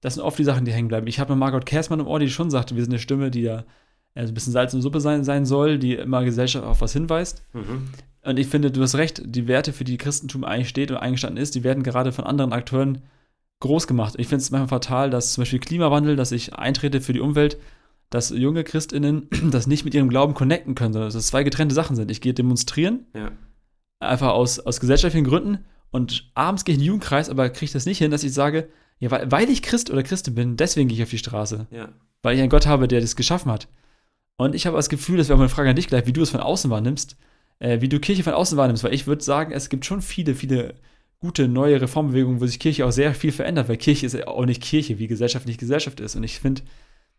Das 0.00 0.14
sind 0.14 0.22
oft 0.22 0.38
die 0.38 0.44
Sachen, 0.44 0.64
die 0.64 0.72
hängen 0.72 0.88
bleiben. 0.88 1.06
Ich 1.06 1.18
habe 1.18 1.32
mit 1.32 1.40
Margot 1.40 1.66
Kersmann 1.66 2.00
im 2.00 2.06
Ohr, 2.06 2.20
die 2.20 2.30
schon 2.30 2.50
sagte, 2.50 2.76
wir 2.76 2.82
sind 2.82 2.92
eine 2.92 3.00
Stimme, 3.00 3.30
die 3.30 3.42
da 3.42 3.64
also 4.14 4.32
ein 4.32 4.34
bisschen 4.34 4.52
Salz 4.52 4.74
und 4.74 4.82
Suppe 4.82 5.00
sein, 5.00 5.22
sein 5.22 5.46
soll, 5.46 5.78
die 5.78 5.94
immer 5.94 6.24
Gesellschaft 6.24 6.64
auf 6.64 6.80
was 6.80 6.92
hinweist. 6.92 7.42
Mhm. 7.52 7.88
Und 8.24 8.38
ich 8.38 8.48
finde, 8.48 8.70
du 8.70 8.82
hast 8.82 8.96
recht, 8.96 9.22
die 9.24 9.46
Werte, 9.46 9.72
für 9.72 9.84
die 9.84 9.96
Christentum 9.96 10.44
eigentlich 10.44 10.68
steht 10.68 10.90
und 10.90 10.96
eingestanden 10.96 11.40
ist, 11.40 11.54
die 11.54 11.62
werden 11.62 11.82
gerade 11.82 12.10
von 12.10 12.24
anderen 12.24 12.52
Akteuren 12.52 13.02
groß 13.60 13.86
gemacht. 13.86 14.14
Ich 14.18 14.28
finde 14.28 14.42
es 14.42 14.50
manchmal 14.50 14.68
fatal, 14.68 15.10
dass 15.10 15.32
zum 15.32 15.42
Beispiel 15.42 15.60
Klimawandel, 15.60 16.16
dass 16.16 16.32
ich 16.32 16.54
eintrete 16.54 17.00
für 17.00 17.12
die 17.12 17.20
Umwelt, 17.20 17.58
dass 18.10 18.30
junge 18.30 18.64
ChristInnen 18.64 19.28
das 19.50 19.66
nicht 19.66 19.84
mit 19.84 19.94
ihrem 19.94 20.08
Glauben 20.08 20.34
connecten 20.34 20.74
können, 20.74 20.92
sondern 20.92 21.08
dass 21.08 21.14
es 21.14 21.28
zwei 21.28 21.42
getrennte 21.44 21.74
Sachen 21.74 21.96
sind. 21.96 22.10
Ich 22.10 22.20
gehe 22.20 22.34
demonstrieren, 22.34 23.06
Ja. 23.14 23.32
einfach 24.00 24.30
aus, 24.30 24.58
aus 24.60 24.80
gesellschaftlichen 24.80 25.26
Gründen 25.26 25.64
und 25.90 26.30
abends 26.34 26.64
gehe 26.64 26.74
ich 26.74 26.78
in 26.78 26.82
den 26.82 26.88
Jugendkreis, 26.88 27.30
aber 27.30 27.48
kriege 27.50 27.72
das 27.72 27.86
nicht 27.86 27.98
hin, 27.98 28.10
dass 28.10 28.24
ich 28.24 28.32
sage, 28.32 28.68
ja, 29.00 29.10
weil, 29.10 29.30
weil 29.30 29.48
ich 29.50 29.62
Christ 29.62 29.90
oder 29.90 30.02
Christin 30.02 30.34
bin, 30.34 30.56
deswegen 30.56 30.88
gehe 30.88 30.96
ich 30.96 31.02
auf 31.02 31.10
die 31.10 31.18
Straße. 31.18 31.66
Ja. 31.70 31.88
Weil 32.22 32.34
ich 32.34 32.40
einen 32.40 32.50
Gott 32.50 32.66
habe, 32.66 32.88
der 32.88 33.00
das 33.00 33.14
geschaffen 33.16 33.50
hat. 33.52 33.68
Und 34.36 34.54
ich 34.54 34.66
habe 34.66 34.76
das 34.76 34.88
Gefühl, 34.88 35.18
das 35.18 35.28
wäre 35.28 35.36
auch 35.36 35.40
eine 35.40 35.48
Frage 35.48 35.70
an 35.70 35.76
dich 35.76 35.86
gleich, 35.88 36.06
wie 36.06 36.12
du 36.12 36.22
es 36.22 36.30
von 36.30 36.40
außen 36.40 36.70
wahrnimmst, 36.70 37.16
äh, 37.60 37.80
wie 37.80 37.88
du 37.88 38.00
Kirche 38.00 38.22
von 38.22 38.34
außen 38.34 38.56
wahrnimmst, 38.58 38.84
weil 38.84 38.94
ich 38.94 39.06
würde 39.06 39.22
sagen, 39.22 39.52
es 39.52 39.68
gibt 39.68 39.84
schon 39.84 40.02
viele, 40.02 40.34
viele 40.34 40.74
gute 41.20 41.48
neue 41.48 41.80
Reformbewegungen, 41.80 42.40
wo 42.40 42.46
sich 42.46 42.60
Kirche 42.60 42.86
auch 42.86 42.92
sehr 42.92 43.14
viel 43.14 43.32
verändert, 43.32 43.68
weil 43.68 43.76
Kirche 43.76 44.06
ist 44.06 44.14
ja 44.14 44.26
auch 44.28 44.46
nicht 44.46 44.62
Kirche, 44.62 44.98
wie 44.98 45.08
Gesellschaft 45.08 45.46
nicht 45.46 45.58
Gesellschaft 45.58 45.98
ist. 46.00 46.14
Und 46.16 46.22
ich 46.22 46.38
finde, 46.38 46.62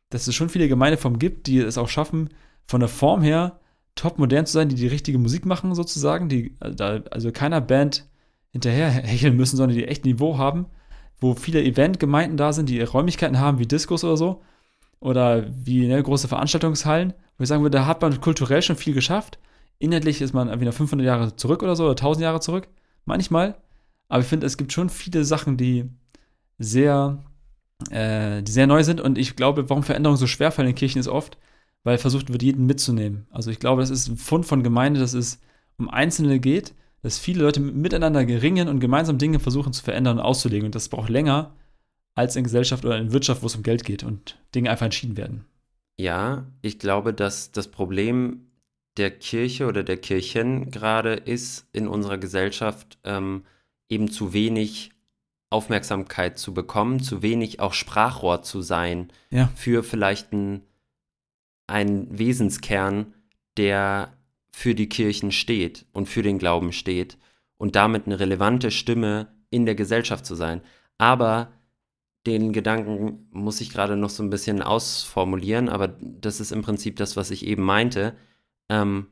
dass 0.10 0.28
es 0.28 0.36
schon 0.36 0.50
viele 0.50 0.68
Gemeindeformen 0.68 1.20
gibt, 1.20 1.48
die 1.48 1.60
es 1.60 1.78
auch 1.78 1.90
schaffen, 1.90 2.30
von 2.68 2.80
der 2.80 2.90
Form 2.90 3.22
her 3.22 3.60
top 3.96 4.18
modern 4.20 4.46
zu 4.46 4.54
sein, 4.54 4.70
die 4.70 4.76
die 4.76 4.88
richtige 4.88 5.18
Musik 5.18 5.46
machen 5.46 5.76
sozusagen, 5.76 6.30
die 6.30 6.56
da- 6.60 7.02
also 7.12 7.32
keiner 7.32 7.62
Band 7.62 8.08
hinterher 8.52 8.90
hecheln 8.90 9.36
müssen, 9.36 9.58
sondern 9.58 9.78
die 9.78 9.86
echt 9.88 10.06
Niveau 10.06 10.38
haben, 10.38 10.68
wo 11.20 11.36
viele 11.36 11.64
Eventgemeinden 11.64 12.38
da 12.38 12.54
sind, 12.54 12.70
die 12.70 12.82
Räumlichkeiten 12.82 13.40
haben 13.40 13.60
wie 13.60 13.68
Diskos 13.68 14.04
oder 14.04 14.18
so 14.18 14.42
oder 15.00 15.46
wie 15.66 15.88
ne, 15.88 16.02
große 16.02 16.28
Veranstaltungshallen, 16.28 17.14
wo 17.38 17.44
ich 17.44 17.50
sagen 17.50 17.62
würde, 17.64 17.78
da 17.78 17.86
hat 17.86 18.02
man 18.02 18.20
kulturell 18.22 18.62
schon 18.62 18.76
viel 18.76 18.94
geschafft. 18.94 19.40
Inhaltlich 19.80 20.22
ist 20.22 20.34
man 20.34 20.60
wieder 20.60 20.72
500 20.74 21.06
Jahre 21.06 21.36
zurück 21.36 21.64
oder 21.64 21.76
so 21.76 21.86
oder 21.86 21.96
1000 21.96 22.24
Jahre 22.24 22.40
zurück, 22.42 22.68
manchmal. 23.06 23.56
Aber 24.08 24.22
ich 24.22 24.28
finde, 24.28 24.46
es 24.48 24.58
gibt 24.58 24.74
schon 24.74 24.90
viele 24.90 25.24
Sachen, 25.24 25.56
die 25.58 25.86
sehr, 26.58 27.24
äh, 27.90 28.42
die 28.44 28.52
sehr 28.52 28.68
neu 28.68 28.84
sind. 28.84 29.02
Und 29.02 29.18
ich 29.18 29.36
glaube, 29.36 29.70
warum 29.70 29.84
Veränderungen 29.84 30.18
so 30.18 30.28
schwer 30.28 30.52
fallen 30.52 30.70
in 30.70 30.76
Kirchen 30.76 31.00
ist 31.00 31.08
oft, 31.08 31.38
weil 31.84 31.98
versucht 31.98 32.32
wird, 32.32 32.44
jeden 32.44 32.66
mitzunehmen. 32.66 33.28
Also 33.32 33.52
ich 33.52 33.60
glaube, 33.60 33.82
das 33.82 33.90
ist 33.90 34.08
ein 34.08 34.18
Fund 34.18 34.46
von 34.46 34.64
Gemeinde, 34.64 35.00
dass 35.00 35.14
es 35.14 35.40
um 35.78 35.90
Einzelne 35.90 36.40
geht, 36.40 36.74
dass 37.02 37.18
viele 37.18 37.44
Leute 37.44 37.62
miteinander 37.62 38.20
ringen 38.20 38.68
und 38.68 38.80
gemeinsam 38.80 39.18
Dinge 39.18 39.40
versuchen 39.40 39.72
zu 39.72 39.84
verändern 39.84 40.18
und 40.20 40.24
auszulegen. 40.26 40.66
Und 40.66 40.76
das 40.76 40.90
braucht 40.90 41.10
länger 41.10 41.56
als 42.16 42.36
in 42.36 42.44
Gesellschaft 42.44 42.84
oder 42.84 42.98
in 42.98 43.14
Wirtschaft, 43.14 43.42
wo 43.42 43.48
es 43.48 43.56
um 43.56 43.64
Geld 43.64 43.86
geht 43.86 44.04
und 44.04 44.38
Dinge 44.54 44.70
einfach 44.70 44.86
entschieden 44.86 45.16
werden. 45.16 45.46
Ja, 45.98 46.46
ich 46.62 46.80
glaube, 46.80 47.14
dass 47.14 47.52
das 47.52 47.70
Problem 47.70 48.48
der 48.98 49.12
Kirche 49.12 49.68
oder 49.68 49.84
der 49.84 49.98
Kirchen 49.98 50.72
gerade 50.72 51.14
ist, 51.14 51.68
in 51.72 51.88
unserer 51.88 52.18
Gesellschaft 52.18 52.98
ähm, 53.06 53.44
eben 53.88 54.12
zu 54.12 54.34
wenig 54.34 54.92
Aufmerksamkeit 55.50 56.38
zu 56.38 56.54
bekommen, 56.54 57.02
zu 57.02 57.22
wenig 57.22 57.60
auch 57.60 57.74
Sprachrohr 57.74 58.42
zu 58.42 58.62
sein 58.62 59.12
Ja. 59.32 59.50
für 59.56 59.84
vielleicht 59.84 60.32
ein, 60.32 60.62
einen 61.68 62.18
Wesenskern, 62.18 63.14
der 63.58 64.14
für 64.52 64.76
die 64.76 64.90
Kirchen 64.90 65.32
steht 65.32 65.86
und 65.92 66.08
für 66.08 66.22
den 66.22 66.38
Glauben 66.38 66.72
steht 66.72 67.18
und 67.58 67.76
damit 67.76 68.06
eine 68.06 68.20
relevante 68.20 68.72
Stimme 68.72 69.28
in 69.50 69.66
der 69.66 69.76
Gesellschaft 69.76 70.26
zu 70.26 70.36
sein. 70.36 70.62
Aber 70.98 71.52
den 72.28 72.54
Gedanken 72.54 73.28
muss 73.32 73.62
ich 73.62 73.70
gerade 73.72 73.96
noch 73.96 74.10
so 74.10 74.22
ein 74.22 74.30
bisschen 74.30 74.62
ausformulieren, 74.62 75.70
aber 75.70 75.88
das 75.88 76.40
ist 76.40 76.52
im 76.52 76.62
Prinzip 76.62 76.98
das, 76.98 77.16
was 77.16 77.32
ich 77.32 77.46
eben 77.46 77.64
meinte. 77.64 78.16
Ähm, 78.70 79.08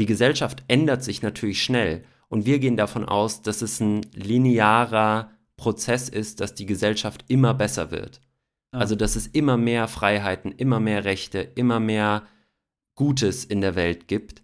die 0.00 0.06
Gesellschaft 0.06 0.64
ändert 0.68 1.04
sich 1.04 1.22
natürlich 1.22 1.62
schnell 1.62 2.04
und 2.28 2.46
wir 2.46 2.58
gehen 2.58 2.76
davon 2.76 3.04
aus, 3.04 3.42
dass 3.42 3.62
es 3.62 3.78
ein 3.80 4.00
linearer 4.14 5.30
Prozess 5.62 6.08
ist, 6.08 6.40
dass 6.40 6.56
die 6.56 6.66
Gesellschaft 6.66 7.24
immer 7.28 7.54
besser 7.54 7.92
wird. 7.92 8.20
Ah. 8.72 8.78
Also, 8.78 8.96
dass 8.96 9.14
es 9.14 9.28
immer 9.28 9.56
mehr 9.56 9.86
Freiheiten, 9.86 10.50
immer 10.50 10.80
mehr 10.80 11.04
Rechte, 11.04 11.38
immer 11.38 11.78
mehr 11.78 12.24
Gutes 12.96 13.44
in 13.44 13.60
der 13.60 13.76
Welt 13.76 14.08
gibt. 14.08 14.42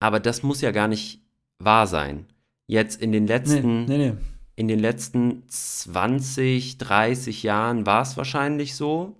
Aber 0.00 0.18
das 0.18 0.42
muss 0.42 0.60
ja 0.60 0.72
gar 0.72 0.88
nicht 0.88 1.22
wahr 1.60 1.86
sein. 1.86 2.26
Jetzt 2.66 3.00
in 3.00 3.12
den 3.12 3.24
Nee, 3.24 3.32
letzten 3.32 3.84
nee, 3.84 3.98
nee. 3.98 4.12
in 4.56 4.66
den 4.66 4.80
letzten 4.80 5.44
20, 5.48 6.78
30 6.78 7.44
Jahren 7.44 7.86
war 7.86 8.02
es 8.02 8.16
wahrscheinlich 8.16 8.74
so. 8.74 9.16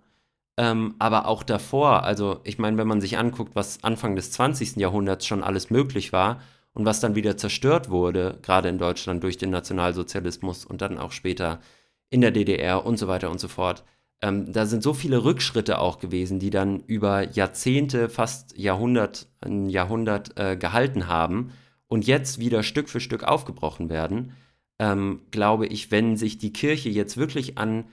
Ähm, 0.57 0.97
aber 0.99 1.27
auch 1.27 1.45
davor, 1.45 2.03
also 2.03 2.41
ich 2.43 2.59
meine, 2.59 2.79
wenn 2.79 2.89
man 2.89 3.01
sich 3.01 3.17
anguckt, 3.17 3.55
was 3.55 3.85
Anfang 3.85 4.17
des 4.17 4.33
20. 4.33 4.75
Jahrhunderts 4.77 5.25
schon 5.25 5.45
alles 5.45 5.71
möglich 5.71 6.13
war 6.13 6.41
und 6.79 6.87
was 6.87 7.01
dann 7.01 7.15
wieder 7.15 7.37
zerstört 7.37 7.91
wurde, 7.91 8.39
gerade 8.41 8.71
in 8.71 8.79
Deutschland 8.79 9.23
durch 9.23 9.37
den 9.37 9.51
Nationalsozialismus 9.51 10.65
und 10.65 10.81
dann 10.81 10.97
auch 10.97 11.13
später 11.13 11.61
in 12.09 12.23
der 12.23 12.31
DDR 12.31 12.87
und 12.87 12.97
so 12.97 13.09
weiter 13.09 13.31
und 13.31 13.41
so 13.41 13.49
fort. 13.49 13.85
Ähm, 14.23 14.51
da 14.53 14.65
sind 14.65 14.83
so 14.83 14.95
viele 14.95 15.25
Rückschritte 15.25 15.79
auch 15.79 15.99
gewesen, 15.99 16.39
die 16.39 16.51
dann 16.51 16.81
über 16.87 17.31
Jahrzehnte, 17.31 18.09
fast 18.09 18.57
Jahrhundert, 18.57 19.29
ein 19.43 19.69
Jahrhundert 19.69 20.39
äh, 20.39 20.57
gehalten 20.57 21.07
haben 21.07 21.53
und 21.87 22.07
jetzt 22.07 22.39
wieder 22.39 22.63
Stück 22.63 22.89
für 22.89 23.01
Stück 23.01 23.25
aufgebrochen 23.25 23.91
werden 23.91 24.33
ähm, 24.79 25.23
glaube 25.31 25.67
ich, 25.67 25.91
wenn 25.91 26.17
sich 26.17 26.39
die 26.39 26.53
Kirche 26.53 26.89
jetzt 26.89 27.17
wirklich 27.17 27.59
an 27.59 27.85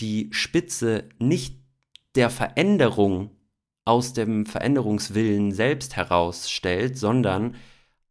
die 0.00 0.28
Spitze 0.32 1.04
nicht 1.18 1.60
der 2.14 2.30
Veränderung 2.30 3.30
aus 3.84 4.12
dem 4.12 4.46
Veränderungswillen 4.46 5.52
selbst 5.52 5.96
herausstellt, 5.96 6.96
sondern 6.96 7.56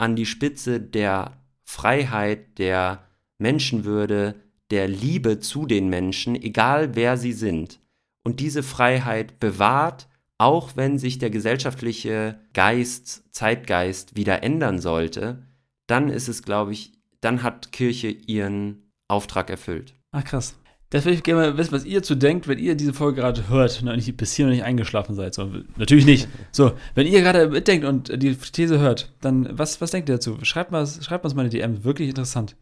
an 0.02 0.16
die 0.16 0.26
Spitze 0.26 0.82
der 0.82 1.38
Freiheit, 1.64 2.58
der 2.58 3.08
Menschenwürde, 3.38 4.36
der 4.72 4.88
Liebe 4.88 5.40
zu 5.40 5.68
den 5.68 5.90
Menschen, 5.90 6.36
egal 6.36 6.96
wer 6.96 7.18
sie 7.18 7.34
sind, 7.34 7.80
und 8.24 8.40
diese 8.40 8.64
Freiheit 8.64 9.40
bewahrt, 9.40 10.08
auch 10.40 10.76
wenn 10.76 10.98
sich 10.98 11.20
der 11.20 11.30
gesellschaftliche 11.30 12.40
Geist, 12.54 13.32
Zeitgeist 13.32 14.16
wieder 14.16 14.42
ändern 14.42 14.80
sollte, 14.80 15.46
dann 15.86 16.10
ist 16.10 16.28
es, 16.28 16.42
glaube 16.42 16.72
ich, 16.72 16.94
dann 17.20 17.44
hat 17.44 17.72
Kirche 17.72 18.08
ihren 18.08 18.92
Auftrag 19.08 19.52
erfüllt. 19.52 19.94
Ach 20.12 20.24
krass. 20.24 20.56
Das 20.92 21.06
würde 21.06 21.16
ich 21.16 21.24
gerne 21.24 21.42
mal 21.42 21.58
wissen, 21.58 21.72
was 21.72 21.86
ihr 21.86 22.02
dazu 22.02 22.16
denkt, 22.16 22.50
wenn 22.50 22.60
ihr 22.60 22.76
diese 22.76 22.94
Folge 22.94 23.22
gerade 23.22 23.48
hört 23.48 23.82
und 23.82 23.96
nicht, 23.96 24.18
bis 24.18 24.34
hier 24.34 24.46
noch 24.46 24.52
nicht 24.52 24.66
eingeschlafen 24.66 25.16
seid. 25.16 25.34
So, 25.34 25.50
natürlich 25.78 26.06
nicht. 26.06 26.28
So, 26.52 26.74
wenn 26.96 27.08
ihr 27.08 27.22
gerade 27.22 27.48
mitdenkt 27.48 27.86
und 27.86 28.22
die 28.22 28.36
These 28.36 28.78
hört, 28.78 29.10
dann 29.22 29.58
was, 29.58 29.80
was 29.80 29.92
denkt 29.92 30.10
ihr 30.10 30.16
dazu? 30.16 30.38
Schreibt 30.44 30.72
mal, 30.72 30.86
schreibt 30.86 31.24
uns 31.24 31.34
mal 31.34 31.44
eine 31.44 31.50
DM. 31.50 31.86
Wirklich 31.86 32.10
interessant. 32.10 32.58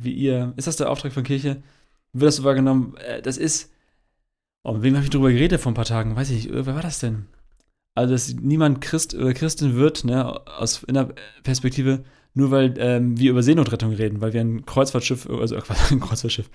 Wie 0.00 0.12
ihr, 0.12 0.52
ist 0.56 0.68
das 0.68 0.76
der 0.76 0.88
Auftrag 0.88 1.12
von 1.12 1.24
Kirche? 1.24 1.60
Wird 2.12 2.28
das 2.28 2.36
so 2.36 2.44
wahrgenommen? 2.44 2.96
Äh, 2.98 3.22
Das 3.22 3.36
ist, 3.36 3.72
oh, 4.62 4.74
mit 4.74 4.82
wem 4.84 4.94
habe 4.94 5.04
ich 5.04 5.10
drüber 5.10 5.32
geredet 5.32 5.60
vor 5.60 5.72
ein 5.72 5.74
paar 5.74 5.84
Tagen? 5.84 6.14
Weiß 6.14 6.30
ich, 6.30 6.48
äh, 6.48 6.64
wer 6.64 6.76
war 6.76 6.82
das 6.82 7.00
denn? 7.00 7.26
Also, 7.96 8.12
dass 8.12 8.32
niemand 8.34 8.80
Christ 8.82 9.16
oder 9.16 9.34
Christin 9.34 9.74
wird, 9.74 10.04
ne, 10.04 10.24
aus 10.46 10.84
in 10.84 10.94
der 10.94 11.12
Perspektive, 11.42 12.04
nur 12.34 12.52
weil 12.52 12.74
ähm, 12.78 13.18
wir 13.18 13.32
über 13.32 13.42
Seenotrettung 13.42 13.92
reden, 13.92 14.20
weil 14.20 14.32
wir 14.32 14.40
ein 14.40 14.64
Kreuzfahrtschiff, 14.64 15.28
also 15.28 15.56
äh, 15.56 15.62
ein 15.90 15.98
Kreuzfahrtschiff, 15.98 16.48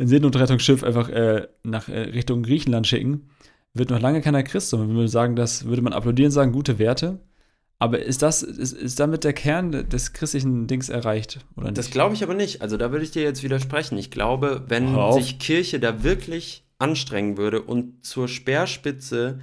ein 0.00 0.08
Seenotrettungsschiff 0.08 0.82
einfach 0.82 1.08
äh, 1.10 1.46
nach 1.62 1.88
äh, 1.88 2.00
Richtung 2.00 2.42
Griechenland 2.42 2.86
schicken, 2.86 3.28
wird 3.74 3.90
noch 3.90 4.00
lange 4.00 4.20
keiner 4.20 4.42
Christ, 4.42 4.70
sondern 4.70 4.94
würde 4.94 5.08
sagen, 5.08 5.36
das 5.36 5.66
würde 5.66 5.82
man 5.82 5.92
applaudieren, 5.92 6.32
sagen, 6.32 6.52
gute 6.52 6.78
Werte. 6.78 7.20
Aber 7.78 8.00
ist 8.00 8.20
das, 8.22 8.42
ist, 8.42 8.72
ist 8.72 9.00
damit 9.00 9.24
der 9.24 9.32
Kern 9.32 9.88
des 9.88 10.12
christlichen 10.12 10.66
Dings 10.66 10.88
erreicht? 10.88 11.46
Oder 11.56 11.68
nicht? 11.68 11.78
Das 11.78 11.90
glaube 11.90 12.14
ich 12.14 12.22
aber 12.22 12.34
nicht. 12.34 12.60
Also 12.60 12.76
da 12.76 12.92
würde 12.92 13.04
ich 13.04 13.10
dir 13.10 13.22
jetzt 13.22 13.42
widersprechen. 13.42 13.96
Ich 13.96 14.10
glaube, 14.10 14.64
wenn 14.68 15.12
sich 15.12 15.38
Kirche 15.38 15.80
da 15.80 16.02
wirklich 16.02 16.64
anstrengen 16.78 17.38
würde 17.38 17.62
und 17.62 18.04
zur 18.04 18.28
Speerspitze 18.28 19.40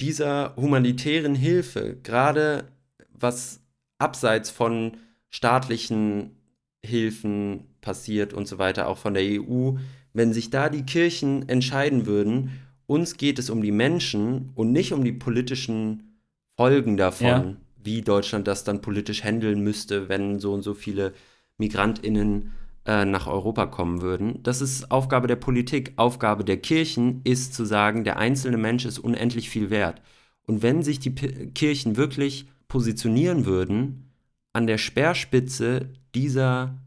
dieser 0.00 0.54
humanitären 0.56 1.34
Hilfe, 1.34 1.96
gerade 2.02 2.64
was 3.10 3.60
abseits 3.98 4.50
von 4.50 4.98
staatlichen 5.30 6.36
Hilfen 6.84 7.68
passiert 7.80 8.32
und 8.34 8.46
so 8.46 8.58
weiter, 8.58 8.86
auch 8.86 8.98
von 8.98 9.14
der 9.14 9.22
EU, 9.24 9.72
wenn 10.18 10.34
sich 10.34 10.50
da 10.50 10.68
die 10.68 10.82
Kirchen 10.82 11.48
entscheiden 11.48 12.04
würden, 12.04 12.50
uns 12.86 13.16
geht 13.16 13.38
es 13.38 13.48
um 13.48 13.62
die 13.62 13.72
Menschen 13.72 14.50
und 14.54 14.72
nicht 14.72 14.92
um 14.92 15.04
die 15.04 15.12
politischen 15.12 16.18
Folgen 16.56 16.96
davon, 16.96 17.26
Ja. 17.26 17.56
wie 17.82 18.02
Deutschland 18.02 18.46
das 18.46 18.64
dann 18.64 18.82
politisch 18.82 19.24
handeln 19.24 19.62
müsste, 19.62 20.08
wenn 20.10 20.38
so 20.40 20.52
und 20.52 20.62
so 20.62 20.74
viele 20.74 21.14
MigrantInnen 21.58 22.52
äh, 22.86 23.04
nach 23.04 23.26
Europa 23.26 23.66
kommen 23.66 24.00
würden. 24.02 24.42
Das 24.42 24.60
ist 24.60 24.90
Aufgabe 24.90 25.26
der 25.28 25.36
Politik. 25.36 25.92
Aufgabe 25.96 26.44
der 26.44 26.56
Kirchen 26.58 27.20
ist 27.24 27.54
zu 27.54 27.64
sagen, 27.64 28.04
der 28.04 28.16
einzelne 28.18 28.56
Mensch 28.58 28.84
ist 28.84 28.98
unendlich 28.98 29.50
viel 29.50 29.70
wert. 29.70 30.00
Und 30.46 30.62
wenn 30.62 30.82
sich 30.82 30.98
die 30.98 31.10
P 31.10 31.48
Kirchen 31.54 31.96
wirklich 31.96 32.46
positionieren 32.68 33.44
würden 33.44 34.10
an 34.54 34.66
der 34.66 34.78
Speerspitze 34.78 35.90
dieser 36.14 36.78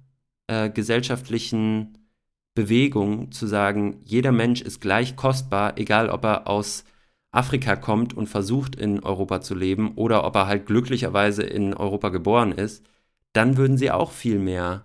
äh, 0.48 0.70
gesellschaftlichen 0.70 1.98
Bewegung, 2.54 3.32
zu 3.32 3.48
sagen, 3.48 4.02
jeder 4.04 4.32
Mensch 4.32 4.62
ist 4.62 4.82
gleich 4.82 5.16
kostbar, 5.16 5.78
egal 5.78 6.10
ob 6.10 6.26
er 6.26 6.48
aus 6.48 6.84
Afrika 7.32 7.78
kommt 7.78 8.14
und 8.14 8.28
versucht 8.28 8.76
in 8.76 9.02
Europa 9.04 9.42
zu 9.42 9.56
leben 9.56 9.94
oder 9.96 10.26
ob 10.26 10.36
er 10.36 10.48
halt 10.48 10.66
glücklicherweise 10.66 11.44
in 11.44 11.74
Europa 11.74 12.10
geboren 12.10 12.52
ist, 12.52 12.86
dann 13.34 13.56
würden 13.56 13.78
sie 13.78 13.92
auch 13.92 14.12
viel 14.12 14.38
mehr 14.38 14.84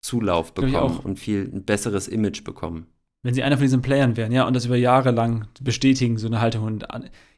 Zulauf 0.00 0.54
bekommen 0.54 0.98
und 0.98 1.18
viel 1.18 1.50
ein 1.52 1.64
besseres 1.64 2.06
Image 2.06 2.44
bekommen. 2.44 2.86
Wenn 3.24 3.34
sie 3.34 3.42
einer 3.42 3.56
von 3.56 3.64
diesen 3.64 3.82
Playern 3.82 4.16
wären, 4.16 4.30
ja, 4.30 4.46
und 4.46 4.54
das 4.54 4.66
über 4.66 4.76
Jahre 4.76 5.10
lang 5.10 5.48
bestätigen, 5.60 6.16
so 6.16 6.28
eine 6.28 6.40
Haltung. 6.40 6.62
Und 6.62 6.86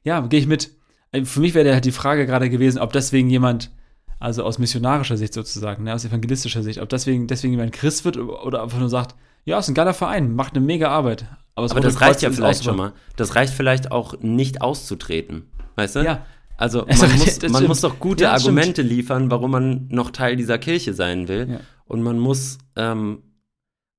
ja, 0.02 0.20
gehe 0.20 0.40
ich 0.40 0.46
mit. 0.46 0.70
Äh, 1.12 1.24
Für 1.24 1.40
mich 1.40 1.54
wäre 1.54 1.72
halt 1.72 1.86
die 1.86 1.92
Frage 1.92 2.26
gerade 2.26 2.50
gewesen, 2.50 2.78
ob 2.78 2.92
deswegen 2.92 3.30
jemand, 3.30 3.70
also 4.18 4.44
aus 4.44 4.58
missionarischer 4.58 5.16
Sicht 5.16 5.32
sozusagen, 5.32 5.84
ne, 5.84 5.94
aus 5.94 6.04
evangelistischer 6.04 6.62
Sicht, 6.62 6.80
ob 6.82 6.90
deswegen, 6.90 7.26
deswegen 7.26 7.54
jemand 7.54 7.72
Christ 7.72 8.04
wird 8.04 8.18
oder 8.18 8.62
einfach 8.62 8.78
nur 8.78 8.90
sagt, 8.90 9.14
ja, 9.44 9.58
ist 9.58 9.68
ein 9.68 9.74
geiler 9.74 9.94
Verein, 9.94 10.34
macht 10.34 10.54
eine 10.56 10.64
mega 10.64 10.88
Arbeit. 10.90 11.26
Aber 11.54 11.66
Rote 11.68 11.80
das 11.80 12.00
reicht 12.00 12.22
ja 12.22 12.30
vielleicht 12.30 12.60
auch 12.60 12.64
schon 12.64 12.76
mal. 12.76 12.92
Das 13.16 13.34
reicht 13.34 13.52
vielleicht 13.52 13.90
auch 13.90 14.20
nicht 14.20 14.62
auszutreten. 14.62 15.48
Weißt 15.76 15.96
du? 15.96 16.00
Ja, 16.04 16.24
Also 16.56 16.80
man, 16.86 16.96
reicht- 16.96 17.42
muss, 17.42 17.52
man 17.52 17.66
muss 17.66 17.80
doch 17.80 17.98
gute 17.98 18.24
Ja, 18.24 18.32
das 18.34 18.42
stimmt. 18.42 18.56
Argumente 18.58 18.82
liefern, 18.82 19.30
warum 19.30 19.50
man 19.50 19.88
noch 19.88 20.10
Teil 20.10 20.36
dieser 20.36 20.58
Kirche 20.58 20.94
sein 20.94 21.26
will. 21.28 21.48
Ja. 21.50 21.60
Und 21.86 22.02
man 22.02 22.18
muss, 22.18 22.58
ähm, 22.76 23.22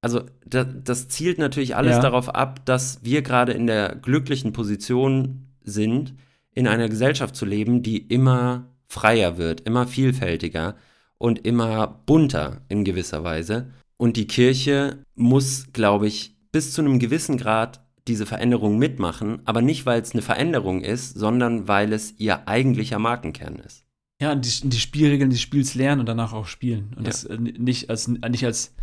also 0.01 0.21
das, 0.45 0.67
das 0.83 1.07
zielt 1.09 1.37
natürlich 1.39 1.75
alles 1.75 1.95
Ja. 1.97 2.01
darauf 2.01 2.29
ab, 2.33 2.65
dass 2.65 2.99
wir 3.03 3.21
gerade 3.21 3.51
in 3.53 3.67
der 3.67 3.95
glücklichen 3.95 4.53
Position 4.53 5.47
sind, 5.63 6.13
in 6.53 6.67
einer 6.67 6.87
Gesellschaft 6.89 7.35
zu 7.35 7.45
leben, 7.45 7.83
die 7.83 7.97
immer 7.97 8.67
freier 8.87 9.37
wird, 9.37 9.61
immer 9.61 9.85
vielfältiger 9.87 10.75
und 11.17 11.45
immer 11.45 12.01
bunter 12.05 12.61
in 12.69 12.83
gewisser 12.85 13.23
Weise. 13.23 13.71
Und 13.99 14.15
die 14.15 14.27
Kirche 14.27 15.03
muss, 15.15 15.73
glaube 15.73 16.07
ich, 16.07 16.37
bis 16.53 16.71
zu 16.71 16.81
einem 16.81 16.99
gewissen 16.99 17.37
Grad 17.37 17.85
diese 18.07 18.25
Veränderung 18.25 18.79
mitmachen, 18.79 19.41
aber 19.43 19.61
nicht, 19.61 19.85
weil 19.85 20.01
es 20.01 20.13
eine 20.13 20.21
Veränderung 20.21 20.81
ist, 20.81 21.15
sondern 21.19 21.67
weil 21.67 21.91
es 21.91 22.13
ihr 22.17 22.47
eigentlicher 22.47 22.97
Markenkern 22.97 23.57
ist. 23.57 23.85
Ja, 24.21 24.31
und 24.31 24.45
die, 24.45 24.69
die 24.69 24.79
Spielregeln 24.79 25.29
des 25.29 25.41
Spiels 25.41 25.75
lernen 25.75 25.99
und 25.99 26.05
danach 26.07 26.31
auch 26.31 26.47
spielen. 26.47 26.93
Und 26.95 27.03
Ja. 27.03 27.11
das 27.11 27.25
äh, 27.25 27.37
nicht 27.37 27.89
als, 27.89 28.07
nicht 28.07 28.45
als, 28.45 28.73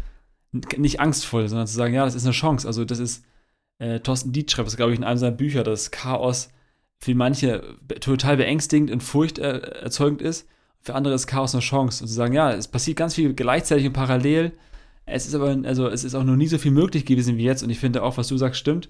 nicht 0.53 1.01
angstvoll, 1.01 1.49
sondern 1.49 1.67
zu 1.67 1.75
sagen, 1.75 1.95
ja, 1.95 2.05
das 2.05 2.15
ist 2.15 2.25
eine 2.25 2.33
Chance. 2.33 2.67
Also, 2.67 2.85
das 2.85 2.99
ist, 2.99 3.25
äh, 3.79 4.01
Thorsten 4.01 4.33
Dietz 4.33 4.53
schreibt 4.53 4.69
das, 4.69 4.77
glaube 4.77 4.93
ich, 4.93 4.99
in 4.99 5.05
einem 5.05 5.19
seiner 5.19 5.35
Bücher, 5.35 5.65
dass 5.65 5.91
Chaos 5.91 6.51
für 6.99 7.15
manche 7.15 7.63
total 8.01 8.37
beängstigend 8.37 8.91
und 8.91 9.03
furchterzeugend 9.03 10.21
ist. 10.21 10.47
Für 10.83 10.95
andere 10.95 11.15
ist 11.15 11.27
Chaos 11.27 11.55
eine 11.55 11.63
Chance. 11.63 12.05
Und 12.05 12.09
zu 12.09 12.15
sagen, 12.15 12.35
ja, 12.35 12.53
es 12.53 12.69
passiert 12.69 12.99
ganz 12.99 13.15
viel 13.15 13.33
gleichzeitig 13.33 13.87
und 13.87 13.95
parallel. 13.95 14.53
Es 15.07 15.27
ist 15.27 15.35
aber, 15.35 15.57
also, 15.65 15.89
es 15.89 16.05
ist 16.05 16.15
auch 16.15 16.25
noch 16.25 16.37
nie 16.37 16.49
so 16.49 16.59
viel 16.59 16.73
möglich 16.73 17.05
gewesen 17.07 17.37
wie 17.37 17.45
jetzt. 17.45 17.63
Und 17.63 17.71
ich 17.71 17.79
finde 17.79 18.03
auch, 18.03 18.17
was 18.19 18.29
du 18.29 18.37
sagst, 18.37 18.59
stimmt, 18.61 18.89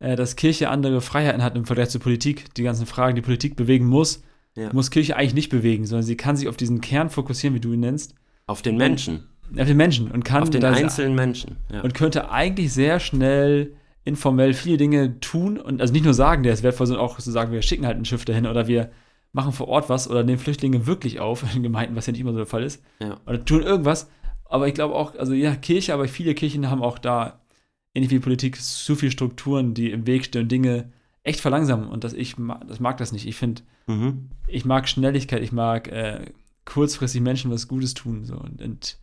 äh, 0.00 0.16
dass 0.16 0.36
Kirche 0.36 0.68
andere 0.68 1.00
Freiheiten 1.00 1.42
hat 1.42 1.56
im 1.56 1.64
Vergleich 1.64 1.90
zur 1.90 2.00
Politik. 2.00 2.52
Die 2.54 2.62
ganzen 2.64 2.86
Fragen, 2.86 3.14
die 3.14 3.22
Politik 3.22 3.54
bewegen 3.56 3.86
muss, 3.86 4.22
Ja. 4.56 4.72
muss 4.72 4.90
Kirche 4.90 5.16
eigentlich 5.16 5.34
nicht 5.34 5.48
bewegen, 5.50 5.86
sondern 5.86 6.04
sie 6.04 6.16
kann 6.16 6.36
sich 6.36 6.48
auf 6.48 6.56
diesen 6.56 6.80
Kern 6.80 7.08
fokussieren, 7.10 7.54
wie 7.54 7.60
du 7.60 7.72
ihn 7.72 7.80
nennst, 7.80 8.14
Auf 8.46 8.62
den 8.62 8.76
Menschen, 8.76 9.24
auf 9.58 9.66
den 9.66 9.76
Menschen 9.76 10.10
und 10.10 10.24
kann 10.24 10.42
auf 10.42 10.50
den 10.50 10.64
einzelnen 10.64 11.14
Menschen. 11.14 11.56
Ja. 11.72 11.80
und 11.82 11.94
könnte 11.94 12.30
eigentlich 12.30 12.72
sehr 12.72 13.00
schnell 13.00 13.74
informell 14.04 14.52
viele 14.54 14.76
Dinge 14.76 15.18
tun 15.20 15.58
und 15.58 15.80
also 15.80 15.92
nicht 15.92 16.04
nur 16.04 16.14
sagen, 16.14 16.42
der 16.42 16.52
ist 16.52 16.62
wertvoll, 16.62 16.86
sondern 16.86 17.04
auch 17.04 17.18
zu 17.18 17.30
sagen, 17.30 17.52
wir 17.52 17.62
schicken 17.62 17.86
halt 17.86 17.96
ein 17.96 18.04
Schiff 18.04 18.24
dahin 18.24 18.46
oder 18.46 18.66
wir 18.68 18.90
machen 19.32 19.52
vor 19.52 19.66
Ort 19.68 19.88
was 19.88 20.08
oder 20.10 20.22
nehmen 20.22 20.38
Flüchtlinge 20.38 20.86
wirklich 20.86 21.20
auf 21.20 21.42
in 21.56 21.62
Gemeinden, 21.62 21.96
was 21.96 22.06
ja 22.06 22.12
nicht 22.12 22.20
immer 22.20 22.32
so 22.32 22.38
der 22.38 22.46
Fall 22.46 22.62
ist, 22.64 22.82
Ja. 23.00 23.18
oder 23.26 23.44
tun 23.44 23.62
irgendwas. 23.62 24.10
Aber 24.44 24.68
ich 24.68 24.74
glaube 24.74 24.94
auch, 24.94 25.14
also 25.16 25.32
ja, 25.32 25.54
Kirche, 25.56 25.94
aber 25.94 26.06
viele 26.08 26.34
Kirchen 26.34 26.70
haben 26.70 26.82
auch 26.82 26.98
da, 26.98 27.40
ähnlich 27.94 28.10
wie 28.10 28.18
Politik, 28.18 28.60
zu 28.60 28.94
viele 28.96 29.12
Strukturen, 29.12 29.74
die 29.74 29.90
im 29.90 30.06
Weg 30.06 30.24
stehen, 30.26 30.48
Dinge 30.48 30.92
echt 31.22 31.40
verlangsamen 31.40 31.88
und 31.88 32.04
das, 32.04 32.12
ich 32.12 32.36
das 32.68 32.80
mag 32.80 32.96
das 32.98 33.12
nicht. 33.12 33.26
Ich 33.26 33.36
finde, 33.36 33.62
Mhm. 33.86 34.30
ich 34.46 34.64
mag 34.64 34.88
Schnelligkeit, 34.88 35.42
ich 35.42 35.52
mag 35.52 35.88
äh, 35.88 36.32
kurzfristig 36.64 37.20
Menschen 37.20 37.50
was 37.50 37.68
Gutes 37.68 37.92
tun. 37.94 38.24
So. 38.24 38.34
Und, 38.34 38.62
und 38.62 38.98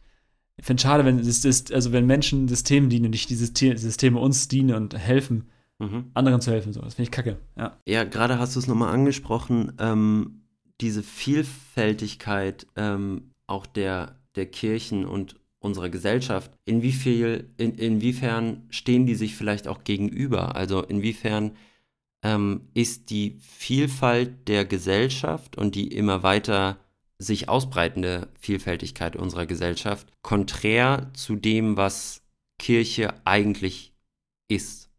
ich 0.57 0.65
finde 0.65 0.79
es 0.79 0.83
schade, 0.83 1.05
wenn 1.05 1.19
es 1.19 1.45
ist, 1.45 1.71
also 1.71 1.91
wenn 1.91 2.05
Menschen 2.05 2.47
Systemen 2.47 2.89
dienen 2.89 3.05
und 3.05 3.11
nicht 3.11 3.29
die 3.29 3.35
Syste- 3.35 3.77
Systeme 3.77 4.19
uns 4.19 4.47
dienen 4.47 4.75
und 4.75 4.97
helfen, 4.97 5.49
Mhm. 5.79 6.11
anderen 6.13 6.41
zu 6.41 6.51
helfen. 6.51 6.73
So. 6.73 6.81
Das 6.81 6.93
finde 6.95 7.07
ich 7.07 7.11
kacke. 7.11 7.37
Ja. 7.57 7.77
Ja, 7.87 8.03
gerade 8.03 8.37
hast 8.37 8.55
du 8.55 8.59
es 8.59 8.67
nochmal 8.67 8.93
angesprochen, 8.93 9.73
ähm, 9.79 10.41
diese 10.79 11.01
Vielfältigkeit 11.03 12.67
ähm, 12.75 13.31
auch 13.47 13.65
der, 13.65 14.15
der 14.35 14.45
Kirchen 14.45 15.05
und 15.05 15.35
unserer 15.59 15.89
Gesellschaft. 15.89 16.51
Inwiefern, 16.65 17.53
in, 17.57 17.75
inwiefern 17.75 18.63
stehen 18.69 19.05
die 19.05 19.15
sich 19.15 19.35
vielleicht 19.35 19.67
auch 19.67 19.83
gegenüber? 19.83 20.55
Also 20.55 20.83
inwiefern 20.83 21.51
ähm, 22.23 22.69
ist 22.73 23.09
die 23.09 23.37
Vielfalt 23.39 24.47
der 24.47 24.65
Gesellschaft 24.65 25.57
und 25.57 25.75
die 25.75 25.87
immer 25.87 26.23
weiter 26.23 26.77
sich 27.19 27.49
ausbreitende 27.49 28.27
Vielfältigkeit 28.39 29.15
unserer 29.15 29.45
Gesellschaft 29.45 30.07
konträr 30.23 31.11
zu 31.13 31.35
dem, 31.35 31.77
was 31.77 32.23
Kirche 32.57 33.13
eigentlich 33.25 33.93
ist 34.47 34.89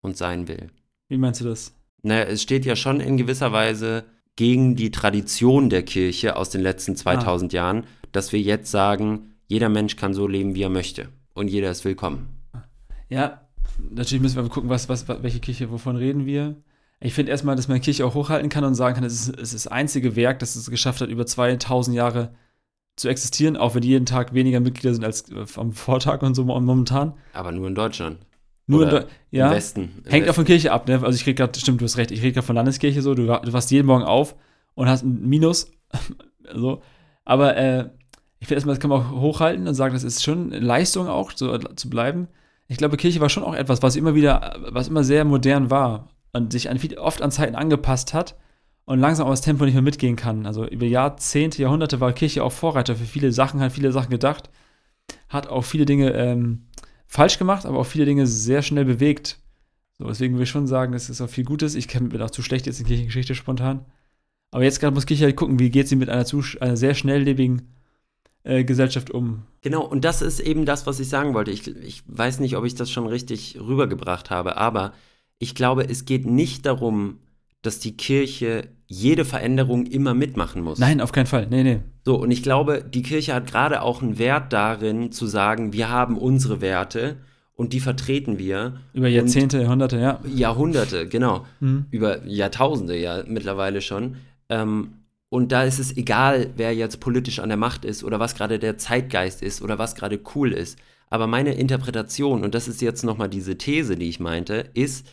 und 0.00 0.16
sein 0.16 0.48
will? 0.48 0.70
Wie 1.08 1.18
meinst 1.18 1.42
du 1.42 1.44
das? 1.44 1.74
Naja, 2.02 2.24
es 2.24 2.42
steht 2.42 2.64
ja 2.64 2.76
schon 2.76 3.00
in 3.00 3.16
gewisser 3.16 3.52
Weise 3.52 4.04
gegen 4.36 4.76
die 4.76 4.90
Tradition 4.90 5.70
der 5.70 5.82
Kirche 5.82 6.36
aus 6.36 6.50
den 6.50 6.60
letzten 6.60 6.94
2000 6.94 7.52
Jahren, 7.52 7.84
dass 8.16 8.32
wir 8.32 8.40
jetzt 8.40 8.70
sagen, 8.70 9.34
jeder 9.46 9.68
Mensch 9.68 9.96
kann 9.96 10.14
so 10.14 10.26
leben, 10.26 10.54
wie 10.54 10.62
er 10.62 10.70
möchte. 10.70 11.08
Und 11.34 11.48
jeder 11.48 11.70
ist 11.70 11.84
willkommen. 11.84 12.28
Ja, 13.08 13.42
natürlich 13.90 14.22
müssen 14.22 14.36
wir 14.42 14.48
gucken, 14.48 14.70
was, 14.70 14.88
was, 14.88 15.06
welche 15.08 15.38
Kirche, 15.40 15.70
wovon 15.70 15.96
reden 15.96 16.26
wir. 16.26 16.56
Ich 16.98 17.12
finde 17.14 17.30
erstmal, 17.30 17.56
dass 17.56 17.68
man 17.68 17.80
Kirche 17.80 18.06
auch 18.06 18.14
hochhalten 18.14 18.48
kann 18.48 18.64
und 18.64 18.74
sagen 18.74 18.94
kann, 18.94 19.04
es 19.04 19.12
ist, 19.12 19.28
es 19.38 19.52
ist 19.52 19.66
das 19.66 19.66
einzige 19.72 20.16
Werk, 20.16 20.38
das 20.38 20.56
es 20.56 20.70
geschafft 20.70 21.00
hat, 21.02 21.10
über 21.10 21.26
2000 21.26 21.94
Jahre 21.94 22.32
zu 22.96 23.08
existieren, 23.08 23.58
auch 23.58 23.74
wenn 23.74 23.82
jeden 23.82 24.06
Tag 24.06 24.32
weniger 24.32 24.60
Mitglieder 24.60 24.94
sind 24.94 25.04
als 25.04 25.30
äh, 25.30 25.44
am 25.56 25.72
Vortag 25.72 26.22
und 26.22 26.34
so 26.34 26.44
mo- 26.44 26.58
momentan. 26.58 27.12
Aber 27.34 27.52
nur 27.52 27.68
in 27.68 27.74
Deutschland. 27.74 28.18
Nur 28.66 28.84
in 28.84 28.88
Deu- 28.88 29.04
ja. 29.30 29.48
Im 29.48 29.52
Westen. 29.54 29.80
Im 30.06 30.10
Hängt 30.10 30.24
auch 30.24 30.28
Westen. 30.28 30.34
von 30.34 30.44
Kirche 30.46 30.72
ab, 30.72 30.88
ne? 30.88 30.94
Also 31.02 31.14
ich 31.16 31.26
rede 31.26 31.34
gerade, 31.34 31.58
stimmt, 31.60 31.82
du 31.82 31.84
hast 31.84 31.98
recht, 31.98 32.10
ich 32.10 32.22
rede 32.22 32.32
gerade 32.32 32.46
von 32.46 32.56
Landeskirche 32.56 33.02
so, 33.02 33.14
du, 33.14 33.26
du 33.26 33.52
wachst 33.52 33.70
jeden 33.70 33.86
Morgen 33.86 34.02
auf 34.04 34.34
und 34.74 34.88
hast 34.88 35.02
ein 35.04 35.28
Minus. 35.28 35.70
so. 36.54 36.80
Aber 37.26 37.56
äh, 37.58 37.90
ich 38.46 38.48
finde 38.48 38.58
erstmal, 38.58 38.76
das 38.76 38.80
kann 38.80 38.90
man 38.90 39.00
auch 39.00 39.10
hochhalten 39.10 39.66
und 39.66 39.74
sagen, 39.74 39.92
das 39.92 40.04
ist 40.04 40.22
schon 40.22 40.50
Leistung 40.52 41.08
auch, 41.08 41.32
so 41.34 41.58
zu 41.58 41.90
bleiben. 41.90 42.28
Ich 42.68 42.76
glaube, 42.76 42.96
Kirche 42.96 43.18
war 43.18 43.28
schon 43.28 43.42
auch 43.42 43.56
etwas, 43.56 43.82
was 43.82 43.96
immer 43.96 44.14
wieder, 44.14 44.56
was 44.70 44.86
immer 44.86 45.02
sehr 45.02 45.24
modern 45.24 45.68
war 45.68 46.10
und 46.32 46.52
sich 46.52 46.70
an 46.70 46.78
oft 46.98 47.22
an 47.22 47.32
Zeiten 47.32 47.56
angepasst 47.56 48.14
hat 48.14 48.36
und 48.84 49.00
langsam 49.00 49.26
auch 49.26 49.32
das 49.32 49.40
Tempo 49.40 49.64
nicht 49.64 49.74
mehr 49.74 49.82
mitgehen 49.82 50.14
kann. 50.14 50.46
Also 50.46 50.64
über 50.64 50.86
Jahrzehnte, 50.86 51.60
Jahrhunderte 51.60 51.98
war 51.98 52.12
Kirche 52.12 52.44
auch 52.44 52.52
Vorreiter 52.52 52.94
für 52.94 53.04
viele 53.04 53.32
Sachen, 53.32 53.58
hat 53.58 53.72
viele 53.72 53.90
Sachen 53.90 54.10
gedacht, 54.10 54.48
hat 55.28 55.48
auch 55.48 55.64
viele 55.64 55.84
Dinge 55.84 56.12
ähm, 56.12 56.66
falsch 57.08 57.38
gemacht, 57.38 57.66
aber 57.66 57.80
auch 57.80 57.86
viele 57.86 58.04
Dinge 58.04 58.28
sehr 58.28 58.62
schnell 58.62 58.84
bewegt. 58.84 59.40
So, 59.98 60.06
deswegen 60.06 60.34
würde 60.34 60.44
ich 60.44 60.50
schon 60.50 60.68
sagen, 60.68 60.92
das 60.92 61.10
ist 61.10 61.20
auch 61.20 61.28
viel 61.28 61.44
Gutes. 61.44 61.74
Ich 61.74 61.88
kenn- 61.88 62.10
bin 62.10 62.22
auch 62.22 62.30
zu 62.30 62.42
schlecht 62.42 62.66
jetzt 62.66 62.78
in 62.78 62.86
Kirchengeschichte 62.86 63.34
spontan. 63.34 63.86
Aber 64.52 64.62
jetzt 64.62 64.78
gerade 64.78 64.94
muss 64.94 65.06
Kirche 65.06 65.24
halt 65.24 65.34
gucken, 65.34 65.58
wie 65.58 65.70
geht 65.70 65.88
sie 65.88 65.96
mit 65.96 66.08
einer, 66.08 66.24
einer 66.60 66.76
sehr 66.76 66.94
schnelllebigen 66.94 67.72
äh, 68.46 68.64
Gesellschaft 68.64 69.10
um. 69.10 69.42
Genau, 69.60 69.84
und 69.84 70.04
das 70.04 70.22
ist 70.22 70.40
eben 70.40 70.64
das, 70.64 70.86
was 70.86 71.00
ich 71.00 71.08
sagen 71.08 71.34
wollte. 71.34 71.50
Ich, 71.50 71.66
ich 71.66 72.02
weiß 72.06 72.40
nicht, 72.40 72.56
ob 72.56 72.64
ich 72.64 72.74
das 72.74 72.90
schon 72.90 73.06
richtig 73.06 73.58
rübergebracht 73.60 74.30
habe, 74.30 74.56
aber 74.56 74.92
ich 75.38 75.54
glaube, 75.54 75.88
es 75.88 76.04
geht 76.04 76.26
nicht 76.26 76.64
darum, 76.64 77.18
dass 77.62 77.80
die 77.80 77.96
Kirche 77.96 78.68
jede 78.86 79.24
Veränderung 79.24 79.86
immer 79.86 80.14
mitmachen 80.14 80.62
muss. 80.62 80.78
Nein, 80.78 81.00
auf 81.00 81.10
keinen 81.10 81.26
Fall. 81.26 81.48
Nee, 81.50 81.64
nee. 81.64 81.80
So, 82.04 82.14
und 82.16 82.30
ich 82.30 82.44
glaube, 82.44 82.84
die 82.88 83.02
Kirche 83.02 83.34
hat 83.34 83.48
gerade 83.48 83.82
auch 83.82 84.00
einen 84.00 84.18
Wert 84.18 84.52
darin, 84.52 85.10
zu 85.10 85.26
sagen, 85.26 85.72
wir 85.72 85.90
haben 85.90 86.16
unsere 86.16 86.60
Werte 86.60 87.16
und 87.56 87.72
die 87.72 87.80
vertreten 87.80 88.38
wir. 88.38 88.80
Über 88.92 89.08
Jahrzehnte, 89.08 89.60
Jahrhunderte, 89.60 89.98
ja. 89.98 90.20
Jahrhunderte, 90.32 91.08
genau. 91.08 91.44
Mhm. 91.58 91.86
Über 91.90 92.24
Jahrtausende 92.24 92.96
ja 92.96 93.24
mittlerweile 93.26 93.80
schon. 93.80 94.16
Ähm, 94.48 94.92
und 95.36 95.52
da 95.52 95.64
ist 95.64 95.78
es 95.78 95.94
egal, 95.94 96.48
wer 96.56 96.74
jetzt 96.74 96.98
politisch 96.98 97.40
an 97.40 97.50
der 97.50 97.58
Macht 97.58 97.84
ist 97.84 98.02
oder 98.02 98.18
was 98.18 98.34
gerade 98.34 98.58
der 98.58 98.78
Zeitgeist 98.78 99.42
ist 99.42 99.60
oder 99.60 99.78
was 99.78 99.94
gerade 99.94 100.18
cool 100.34 100.50
ist. 100.50 100.78
Aber 101.10 101.26
meine 101.26 101.52
Interpretation, 101.52 102.42
und 102.42 102.54
das 102.54 102.68
ist 102.68 102.80
jetzt 102.80 103.04
nochmal 103.04 103.28
diese 103.28 103.58
These, 103.58 103.96
die 103.96 104.08
ich 104.08 104.18
meinte, 104.18 104.70
ist, 104.72 105.06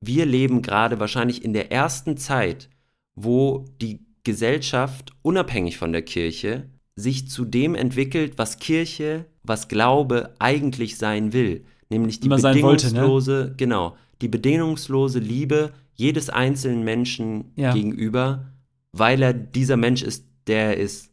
wir 0.00 0.26
leben 0.26 0.62
gerade 0.62 1.00
wahrscheinlich 1.00 1.44
in 1.44 1.52
der 1.52 1.72
ersten 1.72 2.16
Zeit, 2.16 2.68
wo 3.16 3.64
die 3.82 4.06
Gesellschaft, 4.22 5.10
unabhängig 5.22 5.76
von 5.76 5.90
der 5.90 6.02
Kirche, 6.02 6.68
sich 6.94 7.28
zu 7.28 7.44
dem 7.44 7.74
entwickelt, 7.74 8.34
was 8.36 8.60
Kirche, 8.60 9.24
was 9.42 9.66
Glaube 9.66 10.34
eigentlich 10.38 10.98
sein 10.98 11.32
will. 11.32 11.64
Nämlich 11.90 12.20
die 12.20 12.28
sein 12.28 12.62
wollte, 12.62 12.86
ne? 12.86 12.92
bedingungslose, 12.92 13.54
genau, 13.56 13.96
die 14.22 14.28
bedingungslose 14.28 15.18
Liebe 15.18 15.72
jedes 15.96 16.30
einzelnen 16.30 16.84
Menschen 16.84 17.52
Ja. 17.56 17.72
gegenüber, 17.72 18.53
weil 18.96 19.22
er 19.22 19.34
dieser 19.34 19.76
Mensch 19.76 20.02
ist, 20.02 20.24
der 20.46 20.68
er 20.68 20.76
ist. 20.76 21.10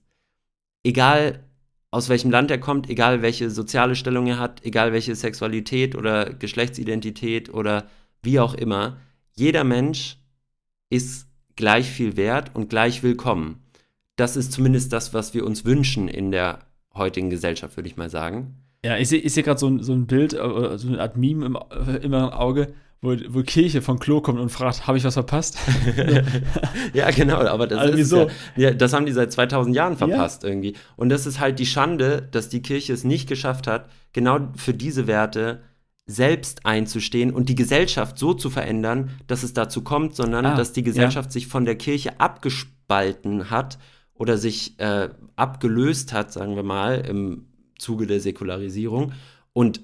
Egal 0.84 1.44
aus 1.90 2.10
welchem 2.10 2.32
Land 2.32 2.52
er 2.52 2.60
kommt, 2.60 2.90
egal 2.90 3.22
welche 3.22 3.50
soziale 3.50 3.96
Stellung 3.96 4.28
er 4.28 4.40
hat, 4.40 4.64
egal 4.64 4.94
welche 4.94 5.16
Sexualität 5.16 5.96
oder 5.96 6.34
Geschlechtsidentität 6.34 7.54
oder 7.54 7.88
wie 8.22 8.40
auch 8.40 8.54
immer, 8.54 8.98
jeder 9.34 9.64
Mensch 9.64 10.18
ist 10.90 11.28
gleich 11.56 11.90
viel 11.90 12.18
wert 12.18 12.52
und 12.54 12.70
gleich 12.70 13.02
willkommen. 13.04 13.64
Das 14.16 14.38
ist 14.38 14.52
zumindest 14.52 14.94
das, 14.94 15.14
was 15.14 15.34
wir 15.34 15.46
uns 15.46 15.66
wünschen 15.66 16.08
in 16.08 16.32
der 16.32 16.60
heutigen 16.94 17.30
Gesellschaft, 17.30 17.78
würde 17.78 17.90
ich 17.90 17.98
mal 17.98 18.10
sagen. 18.10 18.58
Ja, 18.86 18.98
ich 18.98 19.10
sehe 19.10 19.28
seh 19.28 19.42
gerade 19.42 19.60
so, 19.60 19.68
ein, 19.68 19.82
so 19.82 19.94
ein 19.94 20.06
Bild, 20.06 20.34
äh, 20.34 20.78
so 20.78 20.88
eine 20.88 21.02
Art 21.02 21.18
Meme 21.18 21.46
im, 21.46 21.56
äh, 21.56 21.98
im 21.98 22.14
Auge, 22.14 22.74
wo, 23.02 23.16
wo 23.30 23.42
Kirche 23.44 23.82
von 23.82 23.98
Klo 24.00 24.22
kommt 24.22 24.40
und 24.40 24.50
fragt, 24.50 24.86
habe 24.88 24.98
ich 24.98 25.04
was 25.04 25.16
verpasst? 25.16 25.58
ja, 26.94 27.10
genau, 27.12 27.38
aber 27.38 27.68
das 27.68 27.80
Also 27.80 27.94
ist 27.94 27.98
wieso? 28.00 28.18
ja, 28.56 28.70
ja, 28.70 28.72
das 28.72 28.94
haben 28.94 29.06
die 29.06 29.12
seit 29.12 29.32
2000 29.32 29.76
Jahren 29.76 29.98
verpasst 29.98 30.44
Ja. 30.44 30.50
irgendwie. 30.50 30.76
Und 30.96 31.10
das 31.10 31.26
ist 31.26 31.40
halt 31.40 31.60
die 31.60 31.66
Schande, 31.66 32.28
dass 32.32 32.50
die 32.50 32.62
Kirche 32.62 32.94
es 32.94 33.04
nicht 33.04 33.28
geschafft 33.28 33.68
hat, 33.68 33.90
genau 34.14 34.50
für 34.56 34.74
diese 34.74 35.08
Werte 35.08 35.62
selbst 36.06 36.66
einzustehen 36.66 37.32
und 37.32 37.48
die 37.50 37.56
Gesellschaft 37.56 38.18
so 38.18 38.34
zu 38.34 38.50
verändern, 38.50 39.12
dass 39.28 39.44
es 39.44 39.54
dazu 39.54 39.82
kommt, 39.84 40.16
sondern 40.16 40.46
Ah, 40.46 40.56
dass 40.56 40.74
die 40.74 40.84
Gesellschaft 40.84 41.32
sich 41.32 41.48
von 41.48 41.64
der 41.66 41.76
Kirche 41.76 42.20
abgespalten 42.20 43.50
hat 43.50 43.78
oder 44.14 44.38
sich 44.38 44.80
äh, 44.80 45.10
abgelöst 45.36 46.14
hat, 46.14 46.32
sagen 46.32 46.56
wir 46.56 46.64
mal, 46.64 47.00
im 47.08 47.46
Zuge 47.80 48.06
der 48.08 48.20
Säkularisierung 48.20 49.14
und 49.54 49.82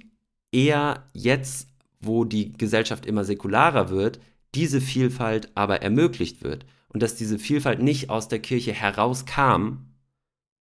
eher 0.52 1.04
jetzt, 1.14 1.70
wo 2.00 2.26
die 2.26 2.54
Gesellschaft 2.54 3.06
immer 3.06 3.24
säkularer 3.24 3.90
wird, 3.90 4.20
diese 4.56 4.82
Vielfalt 4.82 5.52
aber 5.56 5.82
ermöglicht 5.82 6.44
wird. 6.44 6.66
Und 6.90 7.04
dass 7.04 7.16
diese 7.16 7.38
Vielfalt 7.38 7.82
nicht 7.82 8.10
aus 8.10 8.28
der 8.28 8.40
Kirche 8.40 8.74
herauskam, 8.74 9.88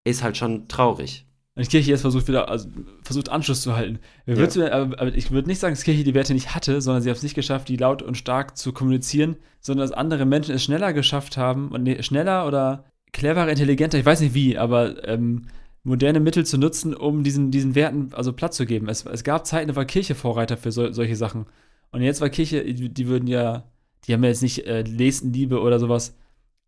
ist 0.05 0.23
halt 0.23 0.37
schon 0.37 0.69
traurig. 0.69 1.27
Die 1.59 1.65
Kirche 1.65 1.91
jetzt 1.91 2.03
versucht 2.03 2.29
wieder, 2.29 2.51
also 2.51 2.69
versucht 3.03 3.31
Anschluss 3.31 3.63
zu 3.63 3.75
halten. 3.75 3.99
Ja. 4.27 4.35
du 4.35 4.73
aber, 4.73 5.15
ich 5.15 5.31
würde 5.31 5.49
nicht 5.49 5.59
sagen, 5.59 5.75
dass 5.75 5.85
Kirche 5.85 6.05
die 6.05 6.13
Werte 6.13 6.35
nicht 6.35 6.55
hatte, 6.55 6.83
sondern 6.83 7.03
sie 7.03 7.09
haben 7.09 7.17
es 7.17 7.23
nicht 7.23 7.35
geschafft, 7.35 7.69
die 7.69 7.79
laut 7.79 8.03
und 8.03 8.19
stark 8.19 8.59
zu 8.59 8.73
kommunizieren, 8.73 9.37
sondern 9.61 9.89
dass 9.89 9.97
andere 9.97 10.27
Menschen 10.27 10.55
es 10.55 10.63
schneller 10.63 10.93
geschafft 10.93 11.39
haben 11.39 11.71
und 11.71 11.83
nee, 11.83 12.03
schneller 12.03 12.47
oder 12.47 12.85
cleverer, 13.13 13.49
intelligenter, 13.49 13.99
ich 13.99 14.05
weiß 14.05 14.21
nicht 14.21 14.35
wie, 14.35 14.59
aber 14.59 15.09
ähm, 15.09 15.47
moderne 15.87 16.21
Mittel 16.21 16.45
zu 16.45 16.59
nutzen, 16.59 16.95
um 16.95 17.23
diesen, 17.23 17.51
diesen 17.51 17.75
Werten 17.75 18.11
also 18.13 18.33
Platz 18.33 18.57
zu 18.57 18.67
geben. 18.67 18.89
Es, 18.89 19.07
es 19.07 19.25
gab 19.25 19.47
Zeiten, 19.47 19.69
da 19.69 19.77
war 19.77 19.85
Kirche 19.85 20.15
Vorreiter 20.15 20.57
für 20.57 20.73
sol 20.73 20.93
solche 20.93 21.17
Sachen. 21.17 21.47
Und 21.93 22.03
jetzt 22.03 22.21
war 22.21 22.29
Kirche, 22.29 22.65
die, 22.65 23.07
würden 23.07 23.29
ja, 23.29 23.65
die 24.05 24.13
haben 24.13 24.23
ja 24.25 24.31
jetzt 24.31 24.43
nicht 24.43 24.67
äh, 24.67 24.83
Nächstenliebe 24.83 25.61
oder 25.61 25.79
sowas 25.79 26.17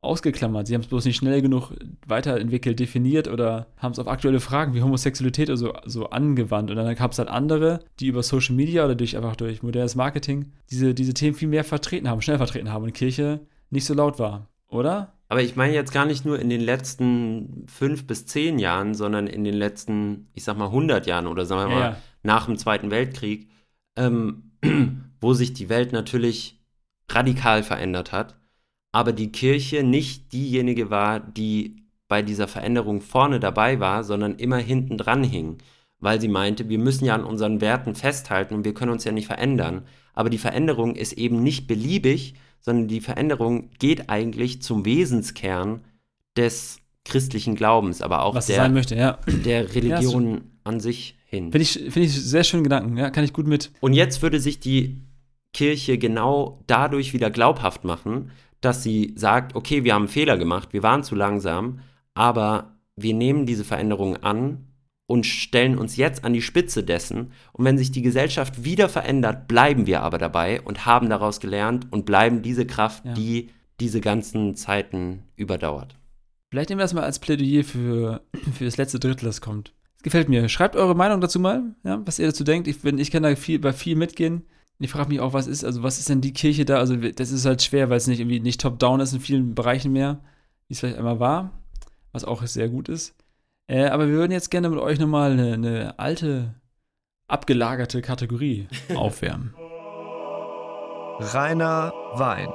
ausgeklammert. 0.01 0.69
Sie 0.69 0.75
haben 0.75 0.83
es 0.83 0.87
bloß 0.87 1.05
nicht 1.05 1.17
schnell 1.17 1.43
genug 1.43 1.73
weiterentwickelt, 2.07 2.79
definiert 2.79 3.27
oder 3.27 3.67
haben 3.77 3.91
es 3.91 3.99
auf 3.99 4.07
aktuelle 4.07 4.39
Fragen 4.39 4.73
wie 4.75 4.83
Homosexualität 4.83 5.49
oder 5.49 5.57
so, 5.57 5.73
so 5.85 6.11
angewandt. 6.11 6.71
Und 6.71 6.77
dann 6.77 6.95
gab 6.95 7.11
es 7.11 7.19
halt 7.19 7.29
andere, 7.29 7.81
die 7.99 8.07
über 8.07 8.23
Social 8.23 8.55
Media 8.55 8.85
oder 8.85 8.95
durch 8.95 9.17
einfach 9.17 9.35
durch 9.35 9.65
modernes 9.65 9.97
Marketing 9.97 10.53
diese, 10.71 10.95
diese 10.95 11.15
Themen 11.15 11.35
viel 11.35 11.49
mehr 11.49 11.65
vertreten 11.65 12.09
haben, 12.09 12.23
schnell 12.23 12.37
vertreten 12.39 12.73
haben 12.73 12.85
und 12.85 12.95
Kirche 12.95 13.41
nicht 13.71 13.85
so 13.85 13.95
laut 13.95 14.21
war. 14.21 14.49
Oder? 14.69 15.18
Aber 15.29 15.43
ich 15.43 15.57
meine 15.57 15.75
jetzt 15.75 15.93
gar 15.93 16.07
nicht 16.07 16.25
nur 16.25 16.39
in 16.39 16.49
den 16.49 16.61
letzten 16.63 17.67
fünf 17.69 18.07
bis 18.07 18.27
zehn 18.27 18.59
Jahren, 18.59 18.95
sondern 18.95 19.27
in 19.27 19.45
den 19.45 19.55
letzten, 19.55 20.29
ich 20.33 20.45
sag 20.45 20.57
mal, 20.57 20.67
100 20.67 21.07
Jahren 21.07 21.27
oder 21.27 21.45
sagen 21.45 21.71
wir 21.71 21.75
Ja, 21.75 21.81
mal 21.81 21.91
ja. 21.93 21.97
nach 22.23 22.47
dem 22.47 22.57
Zweiten 22.57 22.91
Weltkrieg, 22.91 23.49
ähm, 23.97 24.53
wo 25.21 25.35
sich 25.35 25.53
die 25.53 25.69
Welt 25.69 25.93
natürlich 25.93 26.61
radikal 27.11 27.63
verändert 27.63 28.13
hat, 28.13 28.39
aber 28.93 29.13
die 29.13 29.33
Kirche 29.33 29.83
nicht 29.83 30.33
diejenige 30.33 30.91
war, 30.91 31.21
die 31.21 31.85
bei 32.09 32.23
dieser 32.23 32.49
Veränderung 32.49 33.01
vorne 33.03 33.39
dabei 33.41 33.81
war, 33.81 34.05
sondern 34.05 34.37
immer 34.37 34.57
hinten 34.57 34.97
dran 34.97 35.23
hing, 35.25 35.59
weil 36.01 36.21
sie 36.21 36.29
meinte, 36.29 36.69
wir 36.69 36.79
müssen 36.79 37.05
ja 37.05 37.15
an 37.15 37.25
unseren 37.25 37.61
Werten 37.61 37.95
festhalten 37.95 38.55
und 38.55 38.65
wir 38.65 38.73
können 38.75 38.93
uns 38.93 39.05
ja 39.05 39.13
nicht 39.13 39.27
verändern. 39.27 39.85
Aber 40.15 40.31
die 40.31 40.39
Veränderung 40.39 40.95
ist 40.97 41.13
eben 41.13 41.43
nicht 41.43 41.67
beliebig, 41.67 42.35
sondern 42.61 42.89
die 42.89 43.01
Veränderung 43.01 43.71
geht 43.79 44.11
eigentlich 44.11 44.63
zum 44.63 44.85
Wesenskern 44.85 45.85
des 46.37 46.79
christlichen 47.05 47.57
Glaubens, 47.57 48.03
aber 48.03 48.23
auch 48.23 48.39
der, 48.45 48.69
möchte, 48.69 48.95
ja. 48.95 49.19
der 49.27 49.75
Religion 49.75 50.43
an 50.65 50.81
sich 50.81 51.17
hin. 51.25 51.51
Finde 51.51 51.63
ich, 51.63 51.73
finde 51.73 52.03
ich 52.03 52.13
sehr 52.13 52.45
schönen 52.45 52.65
Gedanken, 52.65 52.97
ja, 52.97 53.11
kann 53.11 53.25
ich 53.25 53.33
gut 53.33 53.47
mit. 53.47 53.73
Und 53.81 53.95
jetzt 53.95 54.23
würde 54.23 54.41
sich 54.41 54.61
die 54.61 55.03
Kirche 55.53 55.99
genau 55.99 56.63
dadurch 56.67 57.13
wieder 57.15 57.31
glaubhaft 57.31 57.85
machen, 57.85 58.31
dass 58.61 58.83
sie 58.83 59.15
sagt, 59.17 59.55
okay, 59.55 59.85
wir 59.85 59.95
haben 59.95 60.03
einen 60.03 60.09
Fehler 60.09 60.37
gemacht, 60.37 60.73
wir 60.73 60.83
waren 60.83 61.03
zu 61.03 61.15
langsam, 61.15 61.81
aber 62.15 62.77
wir 62.97 63.15
nehmen 63.15 63.47
diese 63.47 63.65
Veränderung 63.65 64.17
an 64.19 64.68
und 65.09 65.25
stellen 65.25 65.79
uns 65.79 65.97
jetzt 65.97 66.23
an 66.23 66.35
die 66.35 66.43
Spitze 66.43 66.85
dessen. 66.85 67.33
Und 67.53 67.65
wenn 67.65 67.79
sich 67.79 67.91
die 67.91 68.03
Gesellschaft 68.03 68.63
wieder 68.63 68.91
verändert, 68.91 69.49
bleiben 69.49 69.87
wir 69.87 70.03
aber 70.03 70.19
dabei 70.19 70.61
und 70.61 70.85
haben 70.85 71.09
daraus 71.09 71.41
gelernt 71.41 71.87
und 71.91 72.05
bleiben 72.05 72.43
diese 72.43 72.67
Kraft, 72.67 73.05
Ja. 73.07 73.15
die 73.15 73.49
diese 73.81 74.01
ganzen 74.03 74.55
Zeiten 74.55 75.23
überdauert. 75.35 75.97
Vielleicht 76.51 76.69
nehmen 76.69 76.81
wir 76.81 76.85
das 76.85 76.93
mal 76.95 77.05
als 77.05 77.19
Plädoyer 77.21 77.65
für, 77.65 78.21
für 78.53 78.67
das 78.67 78.77
letzte 78.77 78.99
Drittel, 79.01 79.25
das 79.25 79.41
kommt. 79.41 79.73
Es 79.97 80.03
gefällt 80.03 80.29
mir. 80.29 80.47
Schreibt 80.51 80.77
eure 80.77 80.95
Meinung 80.95 81.21
dazu 81.23 81.41
mal, 81.41 81.75
ja, 81.85 82.01
was 82.05 82.19
ihr 82.19 82.27
dazu 82.27 82.45
denkt. 82.45 82.69
Ich, 82.69 82.83
bin, 82.83 82.99
ich 82.99 83.11
kann 83.11 83.23
da 83.23 83.35
viel, 83.35 83.59
bei 83.59 83.73
viel 83.73 83.97
mitgehen. 83.97 84.43
Ich 84.79 84.91
frage 84.91 85.09
mich 85.09 85.21
auch, 85.21 85.33
was 85.33 85.47
ist, 85.47 85.65
also 85.65 85.83
was 85.83 85.99
ist 85.99 86.09
denn 86.11 86.21
die 86.21 86.35
Kirche 86.35 86.65
da? 86.67 86.79
Also 86.79 86.97
das 86.97 87.31
ist 87.31 87.47
halt 87.47 87.63
schwer, 87.63 87.89
weil 87.89 87.97
es 87.97 88.07
nicht 88.07 88.21
irgendwie 88.21 88.41
nicht 88.41 88.61
top-down 88.61 89.01
ist 89.01 89.13
in 89.15 89.21
vielen 89.21 89.55
Bereichen 89.55 89.91
mehr, 89.93 90.21
wie 90.69 90.75
es 90.75 90.81
vielleicht 90.81 90.99
einmal 90.99 91.19
war, 91.19 91.51
was 92.13 92.25
auch 92.25 92.45
sehr 92.47 92.69
gut 92.69 92.89
ist. 92.91 93.15
Äh, 93.69 93.87
aber 93.87 94.09
wir 94.09 94.15
würden 94.15 94.33
jetzt 94.33 94.51
gerne 94.51 94.71
mit 94.71 94.79
euch 94.79 94.99
nochmal 94.99 95.33
eine, 95.33 95.53
eine 95.53 95.99
alte, 95.99 96.55
abgelagerte 97.29 98.01
Kategorie 98.01 98.67
aufwärmen. 98.95 99.55
Rainer 101.21 101.93
Wein. 102.15 102.49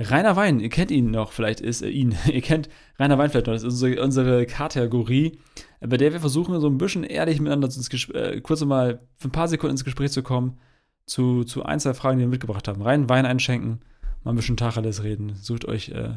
Rainer 0.00 0.36
Wein, 0.36 0.60
ihr 0.60 0.70
kennt 0.70 0.90
ihn 0.90 1.10
noch, 1.10 1.32
vielleicht 1.32 1.60
ist 1.60 1.82
äh, 1.82 1.88
ihn, 1.88 2.16
ihr 2.32 2.40
kennt 2.40 2.70
Rainer 2.98 3.18
Wein 3.18 3.30
vielleicht 3.30 3.48
noch, 3.48 3.54
das 3.54 3.64
ist 3.64 3.72
unsere, 3.72 4.02
unsere 4.02 4.46
Kategorie, 4.46 5.38
bei 5.80 5.96
der 5.96 6.12
wir 6.12 6.20
versuchen, 6.20 6.58
so 6.60 6.68
ein 6.68 6.78
bisschen 6.78 7.04
ehrlich 7.04 7.40
miteinander 7.40 7.66
ins 7.66 7.92
äh, 8.14 8.40
kurz 8.40 8.64
mal 8.64 9.00
für 9.18 9.28
ein 9.28 9.32
paar 9.32 9.48
Sekunden 9.48 9.72
ins 9.72 9.84
Gespräch 9.84 10.12
zu 10.12 10.22
kommen, 10.22 10.58
zu, 11.04 11.44
zu 11.44 11.64
ein, 11.64 11.80
zwei 11.80 11.94
Fragen, 11.94 12.18
die 12.18 12.24
wir 12.24 12.30
mitgebracht 12.30 12.68
haben. 12.68 12.80
Rein 12.80 13.08
Wein 13.08 13.26
einschenken, 13.26 13.80
mal 14.24 14.32
ein 14.32 14.36
bisschen 14.36 14.56
Tacheles 14.56 15.02
reden, 15.02 15.34
sucht 15.34 15.66
euch 15.66 15.90
äh, 15.90 16.12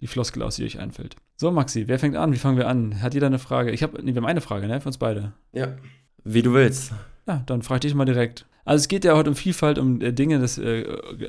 die 0.00 0.06
Floskel 0.06 0.42
aus, 0.42 0.56
die 0.56 0.64
euch 0.64 0.78
einfällt. 0.78 1.16
So, 1.36 1.50
Maxi, 1.50 1.88
wer 1.88 1.98
fängt 1.98 2.16
an? 2.16 2.32
Wie 2.32 2.38
fangen 2.38 2.58
wir 2.58 2.68
an? 2.68 3.02
Hat 3.02 3.14
jeder 3.14 3.26
eine 3.26 3.38
Frage? 3.38 3.70
Ich 3.70 3.82
habe, 3.82 4.02
nee, 4.02 4.14
wir 4.14 4.20
haben 4.20 4.26
eine 4.26 4.40
Frage, 4.40 4.66
ne, 4.66 4.80
für 4.80 4.88
uns 4.88 4.98
beide. 4.98 5.32
Ja. 5.52 5.76
Wie 6.24 6.42
du 6.42 6.52
willst. 6.52 6.92
Ja, 7.26 7.42
dann 7.46 7.62
frage 7.62 7.78
ich 7.78 7.90
dich 7.92 7.94
mal 7.94 8.04
direkt. 8.04 8.46
Also 8.64 8.82
es 8.82 8.88
geht 8.88 9.04
ja 9.04 9.14
heute 9.14 9.30
um 9.30 9.36
Vielfalt, 9.36 9.78
um 9.78 10.00
äh, 10.00 10.12
Dinge, 10.12 10.38
das, 10.38 10.58
äh, 10.58 10.82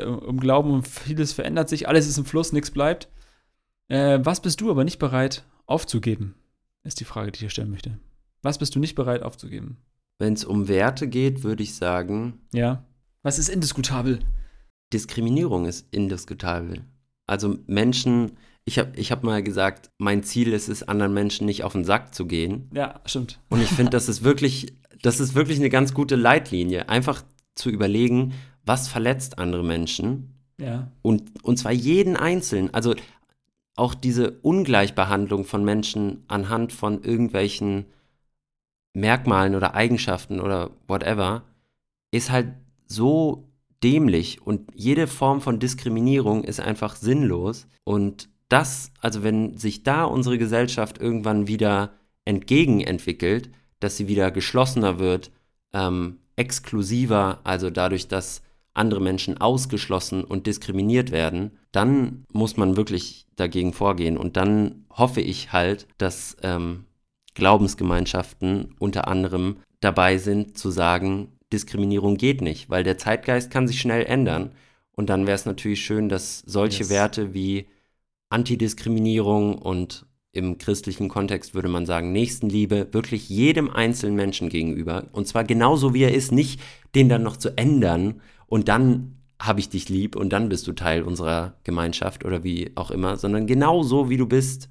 um 0.05 0.39
Glauben, 0.39 0.71
um 0.71 0.83
vieles 0.83 1.33
verändert 1.33 1.69
sich, 1.69 1.87
alles 1.87 2.07
ist 2.07 2.17
im 2.17 2.25
Fluss, 2.25 2.51
nichts 2.51 2.71
bleibt. 2.71 3.09
Äh, 3.89 4.19
was 4.23 4.41
bist 4.41 4.59
du 4.59 4.71
aber 4.71 4.83
nicht 4.83 4.97
bereit 4.97 5.45
aufzugeben? 5.65 6.35
Ist 6.83 6.99
die 6.99 7.05
Frage, 7.05 7.31
die 7.31 7.37
ich 7.37 7.41
hier 7.41 7.49
stellen 7.49 7.69
möchte. 7.69 7.99
Was 8.41 8.57
bist 8.57 8.75
du 8.75 8.79
nicht 8.79 8.95
bereit 8.95 9.21
aufzugeben? 9.23 9.77
Wenn 10.19 10.33
es 10.33 10.45
um 10.45 10.67
Werte 10.67 11.07
geht, 11.07 11.43
würde 11.43 11.63
ich 11.63 11.75
sagen, 11.75 12.39
Ja. 12.53 12.83
Was 13.23 13.39
ist 13.39 13.49
indiskutabel? 13.49 14.19
Diskriminierung 14.93 15.65
ist 15.65 15.85
indiskutabel. 15.91 16.85
Also 17.25 17.57
Menschen, 17.67 18.37
ich 18.67 18.77
habe 18.77 18.91
ich 18.97 19.13
hab 19.13 19.23
mal 19.23 19.41
gesagt, 19.41 19.91
mein 19.97 20.23
Ziel 20.23 20.51
ist 20.51 20.67
es, 20.67 20.83
anderen 20.83 21.13
Menschen 21.13 21.45
nicht 21.45 21.63
auf 21.63 21.71
den 21.71 21.85
Sack 21.85 22.13
zu 22.13 22.25
gehen. 22.25 22.69
Ja, 22.73 22.99
stimmt. 23.05 23.39
Und 23.47 23.61
ich 23.61 23.69
finde, 23.69 23.91
das 23.91 24.09
ist 24.09 24.25
wirklich, 24.25 24.73
das 25.01 25.21
ist 25.21 25.35
wirklich 25.35 25.57
eine 25.57 25.69
ganz 25.69 25.93
gute 25.93 26.17
Leitlinie. 26.17 26.89
Einfach 26.89 27.23
zu 27.55 27.69
überlegen, 27.69 28.33
was 28.65 28.89
verletzt 28.89 29.39
andere 29.39 29.63
Menschen 29.63 30.33
Ja. 30.59 30.91
und, 31.01 31.43
und 31.45 31.57
zwar 31.57 31.71
jeden 31.71 32.17
Einzelnen. 32.17 32.73
Also 32.73 32.93
auch 33.77 33.95
diese 33.95 34.31
Ungleichbehandlung 34.41 35.45
von 35.45 35.63
Menschen 35.63 36.25
anhand 36.27 36.73
von 36.73 37.03
irgendwelchen 37.03 37.85
Merkmalen 38.93 39.55
oder 39.55 39.75
Eigenschaften 39.75 40.41
oder 40.41 40.71
whatever 40.89 41.43
ist 42.11 42.31
halt 42.31 42.49
so 42.85 43.47
dämlich 43.81 44.41
und 44.45 44.71
jede 44.75 45.07
Form 45.07 45.39
von 45.39 45.59
Diskriminierung 45.59 46.43
ist 46.43 46.59
einfach 46.59 46.97
sinnlos. 46.97 47.67
Und 47.85 48.27
das, 48.49 48.91
also 49.01 49.23
wenn 49.23 49.57
sich 49.57 49.83
da 49.83 50.03
unsere 50.03 50.37
Gesellschaft 50.37 50.99
irgendwann 50.99 51.47
wieder 51.47 51.93
entgegenentwickelt, 52.25 53.49
dass 53.79 53.97
sie 53.97 54.07
wieder 54.07 54.31
geschlossener 54.31 54.99
wird, 54.99 55.31
ähm, 55.73 56.19
exklusiver, 56.35 57.39
also 57.43 57.69
dadurch, 57.69 58.07
dass 58.07 58.41
andere 58.73 59.01
Menschen 59.01 59.39
ausgeschlossen 59.39 60.23
und 60.23 60.45
diskriminiert 60.47 61.11
werden, 61.11 61.57
dann 61.71 62.25
muss 62.31 62.57
man 62.57 62.77
wirklich 62.77 63.25
dagegen 63.35 63.73
vorgehen. 63.73 64.17
Und 64.17 64.37
dann 64.37 64.85
hoffe 64.91 65.19
ich 65.19 65.51
halt, 65.51 65.87
dass 65.97 66.37
ähm, 66.43 66.85
Glaubensgemeinschaften 67.33 68.75
unter 68.79 69.07
anderem 69.07 69.57
dabei 69.79 70.17
sind 70.17 70.57
zu 70.57 70.69
sagen, 70.69 71.33
Diskriminierung 71.51 72.17
geht 72.17 72.41
nicht, 72.41 72.69
weil 72.69 72.83
der 72.83 72.97
Zeitgeist 72.97 73.51
kann 73.51 73.67
sich 73.67 73.79
schnell 73.79 74.05
ändern. 74.05 74.51
Und 74.91 75.09
dann 75.09 75.27
wäre 75.27 75.35
es 75.35 75.45
natürlich 75.45 75.81
schön, 75.81 76.09
dass 76.09 76.39
solche 76.39 76.79
Yes. 76.79 76.89
Werte 76.89 77.33
wie 77.33 77.67
Antidiskriminierung 78.29 79.57
und 79.57 80.05
im 80.31 80.57
christlichen 80.57 81.09
Kontext 81.09 81.55
würde 81.55 81.69
man 81.69 81.85
sagen 81.85 82.11
Nächstenliebe 82.11 82.89
wirklich 82.91 83.29
jedem 83.29 83.69
einzelnen 83.69 84.15
Menschen 84.15 84.49
gegenüber 84.49 85.07
und 85.11 85.27
zwar 85.27 85.43
genauso 85.43 85.93
wie 85.93 86.03
er 86.03 86.13
ist, 86.13 86.31
nicht 86.31 86.59
den 86.95 87.09
dann 87.09 87.23
noch 87.23 87.37
zu 87.37 87.57
ändern 87.57 88.21
und 88.45 88.67
dann 88.67 89.17
habe 89.39 89.59
ich 89.59 89.69
dich 89.69 89.89
lieb 89.89 90.15
und 90.15 90.31
dann 90.33 90.49
bist 90.49 90.67
du 90.67 90.73
Teil 90.73 91.03
unserer 91.03 91.57
Gemeinschaft 91.63 92.25
oder 92.25 92.43
wie 92.43 92.71
auch 92.75 92.91
immer, 92.91 93.17
sondern 93.17 93.47
genau 93.47 93.83
so 93.83 94.09
wie 94.09 94.17
du 94.17 94.25
bist, 94.25 94.69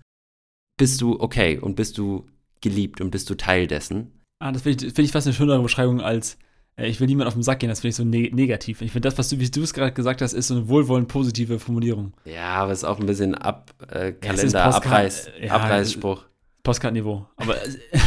bist 0.76 1.00
du 1.00 1.20
okay 1.20 1.58
und 1.58 1.76
bist 1.76 1.98
du 1.98 2.26
geliebt 2.60 3.00
und 3.00 3.10
bist 3.10 3.30
du 3.30 3.36
Teil 3.36 3.66
dessen. 3.66 4.12
Ah, 4.40 4.52
das 4.52 4.62
finde 4.62 4.86
ich, 4.86 4.92
find 4.92 5.06
ich 5.06 5.12
fast 5.12 5.26
eine 5.26 5.34
schönere 5.34 5.62
Beschreibung 5.62 6.00
als 6.00 6.36
ich 6.84 7.00
will 7.00 7.06
niemand 7.06 7.26
auf 7.28 7.34
den 7.34 7.42
Sack 7.42 7.60
gehen, 7.60 7.68
das 7.70 7.80
finde 7.80 7.88
ich 7.90 7.96
so 7.96 8.04
ne 8.04 8.30
negativ. 8.32 8.82
Ich 8.82 8.92
finde 8.92 9.08
das, 9.08 9.16
was 9.16 9.28
du, 9.30 9.38
wie 9.40 9.50
du 9.50 9.62
es 9.62 9.72
gerade 9.72 9.92
gesagt 9.92 10.20
hast, 10.20 10.32
ist 10.34 10.48
so 10.48 10.54
eine 10.56 10.68
wohlwollend 10.68 11.08
positive 11.08 11.58
Formulierung. 11.58 12.12
Ja, 12.24 12.54
aber 12.56 12.72
es 12.72 12.78
ist 12.80 12.84
auch 12.84 13.00
ein 13.00 13.06
bisschen 13.06 13.34
Ab, 13.34 13.72
äh, 13.90 14.06
Ja, 14.06 14.12
Kalender, 14.12 14.66
Postkarte- 14.68 14.76
Abreiß, 14.76 15.30
ja, 15.42 15.52
Abreißspruch. 15.52 16.24
Postkartenniveau. 16.62 17.26
Aber, 17.36 17.54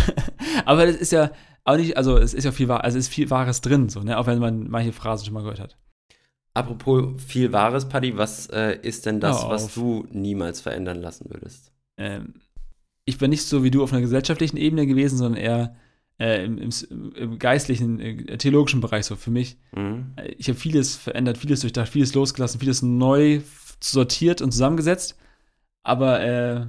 aber 0.66 0.86
das 0.86 0.98
ist 0.98 1.12
ja 1.12 1.32
auch 1.64 1.78
nicht, 1.78 1.98
also 1.98 2.18
es 2.18 2.34
ist 2.34 2.44
ja 2.44 2.52
viel, 2.52 2.68
wahr- 2.68 2.84
also 2.84 2.98
es 2.98 3.06
ist 3.08 3.14
viel 3.14 3.30
Wahres 3.30 3.62
drin, 3.62 3.90
so, 3.90 4.02
ne? 4.02 4.18
Auch 4.18 4.28
wenn 4.28 4.40
man 4.40 4.70
manche 4.70 4.92
Phrasen 4.94 5.26
schon 5.26 5.34
mal 5.34 5.42
gehört 5.42 5.60
hat. 5.60 5.78
Apropos 6.54 7.22
viel 7.24 7.52
Wahres, 7.54 7.88
Paddy, 7.88 8.18
was 8.18 8.48
äh, 8.48 8.78
ist 8.82 9.06
denn 9.06 9.20
das, 9.20 9.48
was 9.48 9.74
du 9.74 10.06
niemals 10.12 10.62
verändern 10.62 11.00
lassen 11.02 11.30
würdest? 11.30 11.72
Ähm, 11.98 12.34
ich 13.06 13.18
bin 13.18 13.30
nicht 13.30 13.46
so 13.46 13.64
wie 13.64 13.72
du 13.72 13.82
auf 13.84 13.92
einer 13.94 14.02
gesellschaftlichen 14.02 14.58
Ebene 14.58 14.86
gewesen, 14.88 15.18
sondern 15.18 15.42
eher 15.42 15.76
äh, 16.20 16.46
im, 16.46 16.58
im, 16.58 16.70
im 17.16 17.40
geistlichen, 17.40 18.00
äh, 18.00 18.38
theologischen 18.38 18.82
Bereich 18.82 19.06
so 19.06 19.16
für 19.16 19.32
mich. 19.32 19.58
Mhm. 19.76 20.14
Ich 20.38 20.50
habe 20.50 20.60
vieles 20.60 20.96
verändert, 20.96 21.38
vieles 21.38 21.62
durchdacht, 21.62 21.90
vieles 21.90 22.14
losgelassen, 22.14 22.60
vieles 22.60 22.82
neu 22.82 23.42
sortiert 23.82 24.42
und 24.42 24.52
zusammengesetzt. 24.52 25.18
Aber 25.84 26.22
äh, 26.22 26.68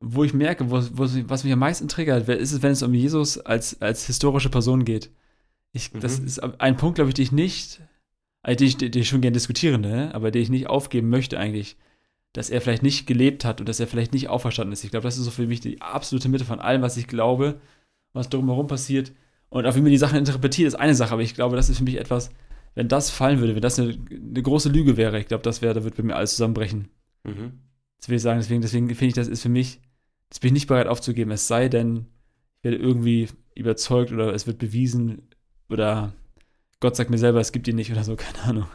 wo 0.00 0.24
ich 0.24 0.34
merke, 0.34 0.70
wo, 0.70 0.82
wo, 0.92 1.06
was 1.28 1.44
mich 1.44 1.52
am 1.52 1.58
meisten 1.58 1.88
triggert, 1.88 2.28
ist 2.28 2.52
es, 2.52 2.62
wenn 2.62 2.72
es 2.72 2.82
um 2.82 2.92
Jesus 2.92 3.38
als, 3.38 3.80
als 3.80 4.06
historische 4.06 4.50
Person 4.50 4.84
geht. 4.84 5.10
Ich, 5.72 5.90
Das 5.92 6.20
Mhm. 6.20 6.26
ist 6.26 6.38
ein 6.40 6.76
Punkt, 6.76 6.96
glaube 6.96 7.10
ich, 7.10 7.14
den 7.14 7.22
ich 7.22 7.32
nicht, 7.32 7.80
also 8.42 8.56
den 8.56 8.66
ich, 8.66 8.76
den 8.76 8.92
ich 8.94 9.08
schon 9.08 9.20
gerne 9.20 9.34
diskutiere, 9.34 9.78
ne? 9.78 10.14
aber 10.14 10.30
den 10.30 10.42
ich 10.42 10.50
nicht 10.50 10.66
aufgeben 10.68 11.08
möchte 11.08 11.38
eigentlich, 11.38 11.76
dass 12.32 12.50
er 12.50 12.60
vielleicht 12.60 12.82
nicht 12.82 13.06
gelebt 13.06 13.44
hat 13.44 13.60
und 13.60 13.68
dass 13.68 13.80
er 13.80 13.86
vielleicht 13.86 14.12
nicht 14.12 14.28
auferstanden 14.28 14.72
ist. 14.72 14.84
Ich 14.84 14.90
glaube, 14.90 15.04
das 15.04 15.16
ist 15.16 15.24
so 15.24 15.30
für 15.30 15.46
mich 15.46 15.60
die 15.60 15.80
absolute 15.80 16.28
Mitte 16.28 16.44
von 16.44 16.60
allem, 16.60 16.82
was 16.82 16.96
ich 16.96 17.06
glaube, 17.06 17.60
was 18.16 18.28
drumherum 18.28 18.66
passiert. 18.66 19.12
Und 19.48 19.66
auch 19.66 19.76
wie 19.76 19.80
man 19.80 19.90
die 19.90 19.98
Sachen 19.98 20.18
interpretiert, 20.18 20.66
ist 20.66 20.74
eine 20.74 20.94
Sache, 20.94 21.12
aber 21.12 21.22
ich 21.22 21.34
glaube, 21.34 21.56
das 21.56 21.68
ist 21.68 21.78
für 21.78 21.84
mich 21.84 21.98
etwas, 21.98 22.30
wenn 22.74 22.88
das 22.88 23.10
fallen 23.10 23.40
würde, 23.40 23.54
wenn 23.54 23.62
das 23.62 23.78
eine, 23.78 23.96
eine 24.10 24.42
große 24.42 24.68
Lüge 24.68 24.96
wäre, 24.96 25.18
ich 25.18 25.28
glaube, 25.28 25.44
das 25.44 25.62
wäre, 25.62 25.74
da 25.74 25.84
wird 25.84 25.96
bei 25.96 26.02
mir 26.02 26.16
alles 26.16 26.32
zusammenbrechen. 26.32 26.88
Mhm. 27.24 27.52
Das 27.98 28.08
will 28.08 28.16
ich 28.16 28.22
sagen, 28.22 28.40
deswegen, 28.40 28.60
deswegen 28.60 28.88
finde 28.88 29.06
ich, 29.06 29.14
das 29.14 29.28
ist 29.28 29.42
für 29.42 29.48
mich, 29.48 29.80
das 30.28 30.40
bin 30.40 30.48
ich 30.48 30.54
nicht 30.54 30.66
bereit 30.66 30.86
aufzugeben, 30.86 31.30
es 31.30 31.46
sei 31.46 31.68
denn, 31.68 32.06
ich 32.58 32.64
werde 32.64 32.76
irgendwie 32.76 33.28
überzeugt 33.54 34.12
oder 34.12 34.34
es 34.34 34.46
wird 34.46 34.58
bewiesen 34.58 35.28
oder 35.70 36.12
Gott 36.80 36.96
sagt 36.96 37.10
mir 37.10 37.18
selber, 37.18 37.40
es 37.40 37.52
gibt 37.52 37.68
ihn 37.68 37.76
nicht 37.76 37.90
oder 37.90 38.04
so, 38.04 38.16
keine 38.16 38.42
Ahnung. 38.42 38.66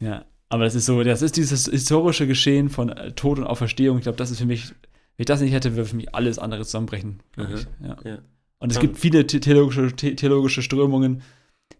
Ja, 0.00 0.24
aber 0.48 0.64
das 0.64 0.74
ist 0.74 0.86
so, 0.86 1.02
das 1.02 1.22
ist 1.22 1.36
dieses 1.36 1.66
historische 1.66 2.26
Geschehen 2.26 2.68
von 2.68 2.90
äh, 2.90 3.12
Tod 3.12 3.38
und 3.38 3.46
Auferstehung. 3.46 3.96
Ich 3.98 4.02
glaube, 4.02 4.18
das 4.18 4.30
ist 4.30 4.38
für 4.38 4.46
mich, 4.46 4.74
wenn 5.16 5.22
ich 5.22 5.26
das 5.26 5.40
nicht 5.40 5.52
hätte, 5.52 5.76
würde 5.76 5.88
für 5.88 5.96
mich 5.96 6.14
alles 6.14 6.38
andere 6.38 6.64
zusammenbrechen. 6.64 7.20
ich. 7.36 7.66
Ja. 7.86 7.96
Ja. 8.04 8.18
Und 8.58 8.72
es 8.72 8.80
gibt 8.80 8.96
viele 8.98 9.24
the- 9.28 9.40
theologische, 9.40 9.92
the- 9.98 10.16
theologische 10.16 10.62
Strömungen, 10.62 11.22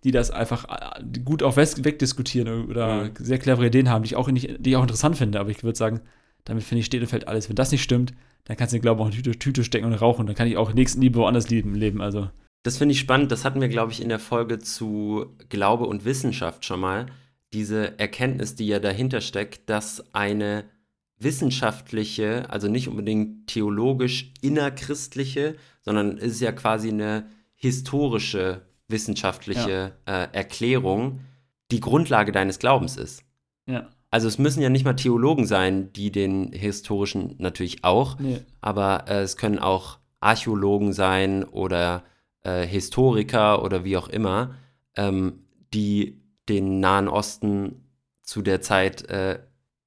die 0.04 0.10
das 0.10 0.30
einfach 0.30 0.66
äh, 0.68 1.02
gut 1.24 1.42
auch 1.42 1.56
wegdiskutieren 1.56 2.66
oder 2.66 3.04
Mhm. 3.04 3.10
sehr 3.18 3.38
clevere 3.38 3.66
Ideen 3.66 3.88
haben, 3.88 4.02
die 4.02 4.08
ich 4.08 4.16
auch, 4.16 4.30
nicht, 4.30 4.56
die 4.64 4.70
ich 4.70 4.76
auch 4.76 4.82
interessant 4.82 5.16
finde. 5.16 5.40
Aber 5.40 5.50
ich 5.50 5.62
würde 5.64 5.78
sagen, 5.78 6.00
damit 6.44 6.62
finde 6.64 6.80
ich, 6.80 6.86
steht 6.86 7.00
und 7.00 7.06
fällt 7.08 7.26
alles. 7.28 7.48
Wenn 7.48 7.56
das 7.56 7.72
nicht 7.72 7.82
stimmt, 7.82 8.12
dann 8.44 8.56
kannst 8.56 8.72
du 8.72 8.76
den 8.76 8.82
Glauben 8.82 9.00
auch 9.00 9.06
in 9.06 9.12
die 9.12 9.22
Tüte, 9.22 9.38
Tüte 9.38 9.64
stecken 9.64 9.86
und 9.86 9.94
rauchen. 9.94 10.26
Dann 10.26 10.34
kann 10.36 10.46
ich 10.46 10.56
auch 10.58 10.74
Nächstenliebe 10.74 11.18
woanders 11.18 11.48
leben. 11.48 11.74
leben. 11.74 12.02
Also, 12.02 12.28
Das 12.64 12.76
finde 12.76 12.92
ich 12.92 13.00
spannend. 13.00 13.32
Das 13.32 13.44
hatten 13.44 13.60
wir, 13.60 13.68
glaube 13.68 13.92
ich, 13.92 14.02
in 14.02 14.08
der 14.10 14.18
Folge 14.18 14.58
zu 14.58 15.26
Glaube 15.48 15.84
und 15.86 16.04
Wissenschaft 16.04 16.64
schon 16.66 16.80
mal. 16.80 17.06
Diese 17.54 17.98
Erkenntnis, 17.98 18.56
die 18.56 18.66
ja 18.66 18.78
dahinter 18.80 19.20
steckt, 19.22 19.70
dass 19.70 20.04
eine 20.14 20.64
wissenschaftliche, 21.18 22.50
also 22.50 22.68
nicht 22.68 22.88
unbedingt 22.88 23.46
theologisch 23.46 24.32
innerchristliche, 24.40 25.56
sondern 25.82 26.18
es 26.18 26.32
ist 26.32 26.40
ja 26.40 26.52
quasi 26.52 26.88
eine 26.88 27.26
historische 27.56 28.62
wissenschaftliche 28.88 29.92
äh, 30.06 30.28
Erklärung, 30.32 31.20
die 31.70 31.80
Grundlage 31.80 32.32
deines 32.32 32.58
Glaubens 32.58 32.96
ist. 32.96 33.22
ja. 33.66 33.88
Also 34.10 34.28
es 34.28 34.38
müssen 34.38 34.62
ja 34.62 34.68
nicht 34.68 34.84
mal 34.84 34.94
Theologen 34.94 35.44
sein, 35.44 35.92
die 35.92 36.12
den 36.12 36.52
historischen 36.52 37.34
natürlich 37.38 37.82
auch, 37.82 38.16
Nee. 38.20 38.42
aber 38.60 39.08
äh, 39.08 39.22
es 39.22 39.36
können 39.36 39.58
auch 39.58 39.98
Archäologen 40.20 40.92
sein 40.92 41.42
oder 41.42 42.04
äh, 42.44 42.64
Historiker 42.64 43.64
oder 43.64 43.82
wie 43.84 43.96
auch 43.96 44.06
immer, 44.06 44.54
ähm, 44.94 45.40
die 45.72 46.22
den 46.48 46.78
Nahen 46.78 47.08
Osten 47.08 47.88
zu 48.22 48.40
der 48.42 48.60
Zeit 48.60 49.02
äh, 49.08 49.40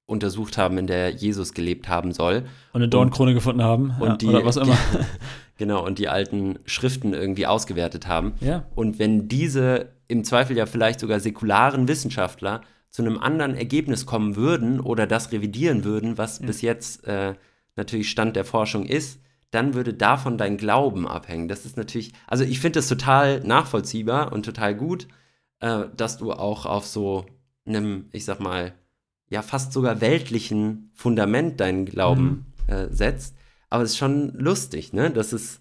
untersucht 0.07 0.57
haben, 0.57 0.77
in 0.77 0.87
der 0.87 1.11
Jesus 1.11 1.53
gelebt 1.53 1.87
haben 1.87 2.11
soll. 2.13 2.45
Und 2.73 2.81
eine 2.81 2.89
Dornkrone 2.89 3.33
gefunden 3.33 3.61
haben. 3.61 3.93
Und 3.99 4.07
ja, 4.07 4.15
die, 4.15 4.27
oder 4.27 4.45
was 4.45 4.57
immer. 4.57 4.77
genau, 5.57 5.85
und 5.85 5.99
die 5.99 6.07
alten 6.07 6.57
Schriften 6.65 7.13
irgendwie 7.13 7.45
ausgewertet 7.45 8.07
haben. 8.07 8.33
ja. 8.39 8.65
Und 8.73 8.97
wenn 8.97 9.27
diese 9.27 9.89
im 10.07 10.23
Zweifel 10.23 10.57
ja 10.57 10.65
vielleicht 10.65 11.01
sogar 11.01 11.19
säkularen 11.19 11.87
Wissenschaftler 11.87 12.61
zu 12.89 13.01
einem 13.01 13.19
anderen 13.19 13.55
Ergebnis 13.55 14.05
kommen 14.05 14.37
würden 14.37 14.79
oder 14.79 15.05
das 15.05 15.33
revidieren 15.33 15.83
würden, 15.83 16.17
was 16.17 16.39
bis 16.39 16.61
jetzt 16.61 17.05
äh, 17.05 17.35
natürlich 17.75 18.09
Stand 18.09 18.37
der 18.37 18.45
Forschung 18.45 18.85
ist, 18.85 19.19
dann 19.51 19.73
würde 19.73 19.93
davon 19.93 20.37
dein 20.37 20.57
Glauben 20.57 21.07
abhängen. 21.07 21.49
Das 21.49 21.65
ist 21.65 21.77
natürlich, 21.77 22.13
also 22.27 22.45
ich 22.45 22.59
finde 22.59 22.79
das 22.79 22.87
total 22.87 23.41
nachvollziehbar 23.41 24.31
und 24.31 24.43
total 24.43 24.73
gut, 24.73 25.07
äh, 25.59 25.83
dass 25.95 26.17
du 26.17 26.31
auch 26.31 26.65
auf 26.65 26.85
so 26.85 27.25
einem, 27.65 28.05
ich 28.13 28.23
sag 28.23 28.39
mal, 28.39 28.73
ja 29.29 29.41
fast 29.41 29.73
sogar 29.73 30.01
weltlichen 30.01 30.89
Fundament 30.93 31.59
deinen 31.59 31.85
Glauben 31.85 32.45
äh, 32.67 32.87
setzt. 32.89 33.35
Aber 33.69 33.83
es 33.83 33.91
ist 33.91 33.97
schon 33.97 34.33
lustig, 34.33 34.93
ne? 34.93 35.11
Dass 35.11 35.33
es, 35.33 35.59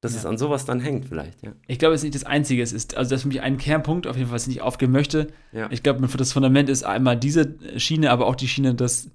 dass 0.00 0.12
Ja. 0.12 0.18
es 0.20 0.26
an 0.26 0.38
sowas 0.38 0.64
dann 0.64 0.80
hängt, 0.80 1.06
vielleicht, 1.06 1.42
ja. 1.42 1.52
Ich 1.66 1.78
glaube, 1.80 1.94
es 1.94 2.00
ist 2.00 2.04
nicht 2.04 2.14
das 2.14 2.24
Einzige. 2.24 2.62
Es 2.62 2.72
ist, 2.72 2.96
also 2.96 3.10
das 3.10 3.18
ist 3.18 3.22
für 3.22 3.28
mich 3.28 3.40
ein 3.40 3.58
Kernpunkt, 3.58 4.06
auf 4.06 4.16
jeden 4.16 4.28
Fall, 4.28 4.36
was 4.36 4.42
ich 4.42 4.48
nicht 4.54 4.62
aufgeben 4.62 4.92
möchte. 4.92 5.28
Ja. 5.52 5.68
Ich 5.70 5.82
glaube, 5.82 6.06
das 6.06 6.32
Fundament 6.32 6.68
ist 6.68 6.84
einmal 6.84 7.16
diese 7.16 7.54
Schiene, 7.76 8.10
aber 8.12 8.26
auch 8.26 8.36
die 8.36 8.46
Schiene, 8.48 8.74
dass 8.74 9.10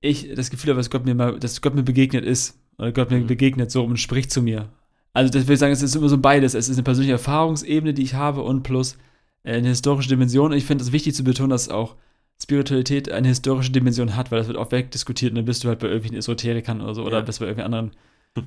ich 0.00 0.34
das 0.34 0.50
Gefühl 0.50 0.70
habe, 0.70 0.80
dass 0.80 0.90
Gott 0.90 1.04
mir 1.06 1.14
mal, 1.14 1.38
dass 1.38 1.60
Gott 1.62 1.74
mir 1.74 1.82
begegnet 1.84 2.24
ist. 2.24 2.58
Oder 2.78 2.92
Gott 2.92 3.10
mir 3.10 3.18
Mhm. 3.18 3.26
begegnet 3.26 3.70
so 3.70 3.84
und 3.84 3.98
spricht 3.98 4.30
zu 4.32 4.42
mir. 4.42 4.68
Also 5.14 5.30
das 5.30 5.46
will 5.46 5.54
ich 5.54 5.60
sagen, 5.60 5.72
es 5.72 5.82
ist 5.82 5.94
immer 5.94 6.08
so 6.08 6.18
beides. 6.18 6.54
Es 6.54 6.68
ist 6.68 6.76
eine 6.76 6.82
persönliche 6.82 7.12
Erfahrungsebene, 7.12 7.92
die 7.94 8.02
ich 8.02 8.14
habe 8.14 8.42
und 8.42 8.62
plus 8.62 8.96
äh, 9.44 9.54
eine 9.56 9.68
historische 9.68 10.08
Dimension. 10.08 10.52
Und 10.52 10.56
ich 10.58 10.64
finde 10.64 10.82
es 10.82 10.90
wichtig 10.92 11.14
zu 11.14 11.22
betonen, 11.22 11.50
dass 11.50 11.68
auch 11.68 11.96
Spiritualität 12.42 13.10
eine 13.10 13.28
historische 13.28 13.72
Dimension 13.72 14.16
hat, 14.16 14.30
weil 14.30 14.38
das 14.38 14.48
wird 14.48 14.58
auch 14.58 14.70
wegdiskutiert 14.72 15.32
und 15.32 15.36
dann 15.36 15.44
bist 15.44 15.62
du 15.64 15.68
halt 15.68 15.78
bei 15.78 15.86
irgendwelchen 15.86 16.18
Esoterikern 16.18 16.80
oder 16.80 16.94
so 16.94 17.02
oder 17.04 17.18
Ja. 17.18 17.24
bist 17.24 17.38
bei 17.40 17.46
irgendwelchen 17.46 17.74
anderen 17.74 17.96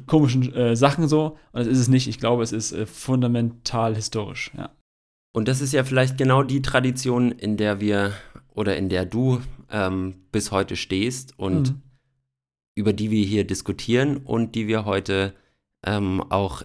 komischen 0.08 0.54
äh, 0.54 0.76
Sachen 0.76 1.08
so. 1.08 1.38
Und 1.52 1.60
das 1.60 1.68
ist 1.68 1.80
es 1.80 1.88
nicht. 1.88 2.08
Ich 2.08 2.20
glaube, 2.20 2.44
es 2.44 2.52
ist 2.52 2.72
äh, 2.72 2.86
fundamental 2.86 3.96
historisch. 3.96 4.52
Ja. 4.58 4.72
Und 5.34 5.48
das 5.48 5.62
ist 5.62 5.74
ja 5.74 5.84
vielleicht 5.84 6.18
genau 6.18 6.44
die 6.44 6.62
Tradition, 6.62 7.32
in 7.32 7.58
der 7.58 7.80
wir 7.80 8.14
oder 8.54 8.78
in 8.78 8.90
der 8.90 9.06
du 9.06 9.42
ähm, 9.72 10.16
bis 10.32 10.52
heute 10.52 10.76
stehst 10.76 11.38
und 11.38 11.72
Mhm. 11.72 11.82
über 12.76 12.94
die 12.94 13.12
wir 13.12 13.26
hier 13.26 13.46
diskutieren 13.46 14.18
und 14.18 14.56
die 14.56 14.68
wir 14.68 14.86
heute 14.86 15.34
ähm, 15.86 16.22
auch 16.30 16.64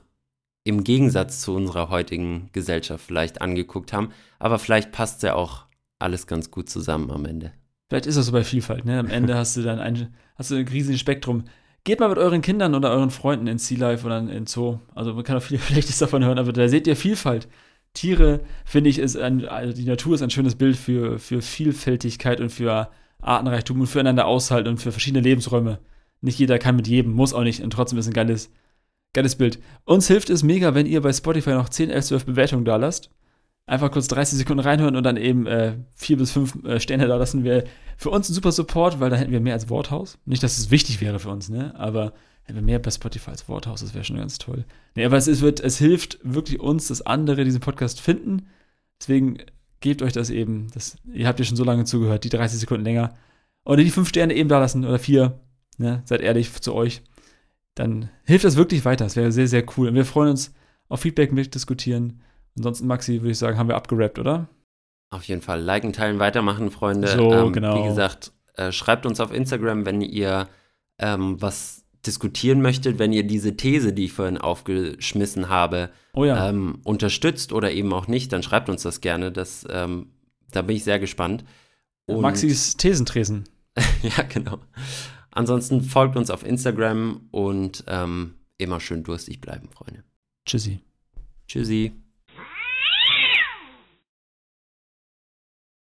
im 0.64 0.85
Gegensatz 0.85 1.41
zu 1.41 1.55
unserer 1.55 1.89
heutigen 1.91 2.49
Gesellschaft 2.53 3.05
vielleicht 3.05 3.41
angeguckt 3.43 3.93
haben. 3.93 4.11
Aber 4.39 4.59
vielleicht 4.59 4.93
passt 4.93 5.22
ja 5.22 5.35
auch 5.35 5.66
alles 6.01 6.26
ganz 6.26 6.51
gut 6.51 6.68
zusammen 6.68 7.11
am 7.11 7.24
Ende. 7.24 7.53
Vielleicht 7.88 8.07
ist 8.07 8.16
das 8.16 8.26
so 8.26 8.32
bei 8.32 8.44
Vielfalt, 8.44 8.84
ne? 8.84 8.98
Am 8.98 9.09
Ende 9.09 9.34
hast 9.36 9.57
du 9.57 9.62
dann 9.62 9.78
ein, 9.78 10.14
hast 10.36 10.51
du 10.51 10.57
ein 10.57 10.68
riesiges 10.68 11.01
Spektrum. 11.01 11.44
Geht 11.82 11.98
mal 11.98 12.09
mit 12.09 12.18
euren 12.18 12.42
Kindern 12.42 12.74
oder 12.74 12.90
euren 12.90 13.11
Freunden 13.11 13.46
in 13.46 13.59
Sea 13.59 13.78
Life 13.78 14.07
oder 14.07 14.18
in 14.18 14.46
Zoo. 14.46 14.78
Also 14.94 15.14
man 15.14 15.24
kann 15.24 15.36
auch 15.36 15.42
viel 15.42 15.59
Schlechtes 15.59 15.98
davon 16.01 16.24
hören, 16.24 16.38
aber 16.38 16.53
da 16.53 16.68
seht 16.68 16.86
ihr 16.86 16.96
Vielfalt. 16.96 17.48
Tiere, 17.94 18.40
finde 18.64 18.90
ich, 18.90 18.98
ist 18.98 19.16
ein, 19.16 19.44
also 19.46 19.74
die 19.74 19.84
Natur 19.84 20.14
ist 20.14 20.22
ein 20.22 20.30
schönes 20.30 20.55
Bild 20.55 20.76
für, 20.76 21.18
für 21.18 21.42
Vielfältigkeit 21.42 22.40
und 22.40 22.51
für 22.51 22.90
Artenreichtum 23.20 23.80
und 23.80 23.86
füreinander 23.88 24.26
aushalten 24.26 24.68
und 24.68 24.76
für 24.78 24.92
verschiedene 24.92 25.22
Lebensräume. 25.22 25.80
Nicht 26.20 26.38
jeder 26.38 26.59
kann 26.59 26.76
mit 26.76 26.86
jedem, 26.86 27.12
muss 27.12 27.34
auch 27.34 27.42
nicht. 27.42 27.62
Und 27.62 27.72
trotzdem 27.72 27.98
ist 27.98 28.07
ein 28.07 28.12
geiles, 28.12 28.51
geiles 29.12 29.36
Bild. 29.36 29.59
Uns 29.84 30.07
hilft 30.07 30.30
es 30.30 30.42
mega, 30.42 30.74
wenn 30.74 30.86
ihr 30.86 31.01
bei 31.01 31.12
Spotify 31.12 31.51
noch 31.51 31.68
10, 31.68 31.90
11, 31.90 32.05
12 32.05 32.26
Bewertungen 32.26 32.64
da 32.64 32.76
lasst. 32.76 33.11
Einfach 33.71 33.93
kurz 33.93 34.09
30 34.09 34.37
Sekunden 34.37 34.64
reinhören 34.64 34.97
und 34.97 35.05
dann 35.05 35.16
eben 35.16 35.47
äh, 35.47 35.75
4 35.95 36.16
bis 36.16 36.33
5 36.33 36.64
äh, 36.64 36.81
Sterne 36.81 37.07
da 37.07 37.14
lassen. 37.14 37.45
Wäre 37.45 37.66
für 37.97 38.11
uns 38.11 38.29
ein 38.29 38.35
super 38.35 38.51
Support, 38.51 38.99
weil 38.99 39.11
da 39.11 39.16
hätten 39.16 39.31
wir 39.31 39.39
mehr 39.39 39.55
als 39.55 39.71
Worthaus. 39.71 40.18
Nicht, 40.25 40.43
dass 40.43 40.59
es 40.59 40.73
wichtig 40.73 41.01
wäre 41.01 41.21
für 41.21 41.29
uns, 41.29 41.49
ne? 41.49 41.73
Aber 41.79 42.12
hätten 42.43 42.57
wir 42.57 42.64
mehr 42.64 42.81
bei 42.81 42.91
Spotify 42.91 43.31
als 43.31 43.49
Worthaus, 43.49 43.83
das 43.83 43.95
wäre 43.95 44.03
schon 44.03 44.16
ganz 44.16 44.39
toll. 44.39 44.64
Nee, 44.97 45.05
aber 45.05 45.16
es, 45.16 45.29
ist, 45.29 45.41
wird, 45.41 45.61
es 45.61 45.79
hilft 45.79 46.18
wirklich 46.25 46.59
uns, 46.59 46.89
dass 46.89 47.03
andere 47.03 47.45
diesen 47.45 47.61
Podcast 47.61 48.01
finden. 48.01 48.49
Deswegen 49.01 49.39
gebt 49.79 50.03
euch 50.03 50.12
das 50.12 50.31
eben. 50.31 50.66
Das, 50.75 50.97
ihr 51.14 51.29
habt 51.29 51.39
ja 51.39 51.45
schon 51.45 51.57
so 51.57 51.62
lange 51.62 51.85
zugehört, 51.85 52.25
die 52.25 52.29
30 52.29 52.59
Sekunden 52.59 52.83
länger. 52.83 53.14
Oder 53.64 53.85
die 53.85 53.91
5 53.93 54.09
Sterne 54.09 54.35
eben 54.35 54.49
da 54.49 54.59
lassen 54.59 54.85
oder 54.85 54.99
4. 54.99 55.39
Ne? 55.79 56.03
Seid 56.07 56.23
ehrlich 56.23 56.53
zu 56.61 56.75
euch. 56.75 57.03
Dann 57.77 58.11
hilft 58.25 58.45
das 58.45 58.57
wirklich 58.57 58.85
weiter. 58.85 59.05
Das 59.05 59.14
wäre 59.14 59.31
sehr, 59.31 59.47
sehr 59.47 59.64
cool. 59.77 59.87
Und 59.87 59.95
wir 59.95 60.05
freuen 60.05 60.31
uns 60.31 60.53
auf 60.89 61.03
Feedback 61.03 61.31
mitdiskutieren. 61.31 62.21
Ansonsten, 62.57 62.86
Maxi, 62.86 63.20
würde 63.20 63.30
ich 63.32 63.38
sagen, 63.38 63.59
haben 63.59 63.68
wir 63.68 63.76
abgerappt, 63.76 64.18
oder? 64.18 64.48
Auf 65.11 65.24
jeden 65.24 65.42
Fall 65.42 65.61
liken, 65.61 65.92
teilen, 65.92 66.18
weitermachen, 66.18 66.70
Freunde. 66.70 67.09
So, 67.09 67.32
ähm, 67.32 67.53
genau. 67.53 67.82
Wie 67.82 67.88
gesagt, 67.88 68.32
äh, 68.55 68.70
schreibt 68.72 69.07
uns 69.07 69.20
auf 69.20 69.32
Instagram, 69.32 69.86
wenn 69.86 70.01
ihr 70.01 70.48
ähm, 70.98 71.40
was 71.40 71.84
diskutieren 72.07 72.62
möchtet, 72.62 72.98
wenn 72.98 73.12
ihr 73.12 73.24
diese 73.26 73.57
These, 73.57 73.92
die 73.92 74.07
ich 74.07 74.12
vorhin 74.12 74.38
aufgeschmissen 74.38 75.48
habe, 75.48 75.90
Oh 76.14 76.24
ja. 76.24 76.48
ähm, 76.48 76.78
unterstützt 76.84 77.53
oder 77.53 77.72
eben 77.72 77.92
auch 77.92 78.07
nicht, 78.07 78.32
dann 78.32 78.42
schreibt 78.42 78.68
uns 78.68 78.82
das 78.82 79.01
gerne. 79.01 79.32
Das, 79.32 79.66
ähm, 79.70 80.11
da 80.51 80.62
bin 80.62 80.76
ich 80.76 80.84
sehr 80.84 80.98
gespannt. 80.98 81.44
Und- 82.07 82.20
Maxis 82.22 82.76
Thesentresen. 82.76 83.44
ja, 84.03 84.22
genau. 84.24 84.59
Ansonsten 85.30 85.82
folgt 85.82 86.16
uns 86.16 86.30
auf 86.30 86.44
Instagram 86.44 87.28
und 87.30 87.84
ähm, 87.86 88.34
immer 88.59 88.80
schön 88.80 89.03
durstig 89.05 89.40
bleiben, 89.40 89.68
Freunde. 89.70 90.03
Tschüssi. 90.46 90.80
Tschüssi. 91.46 91.92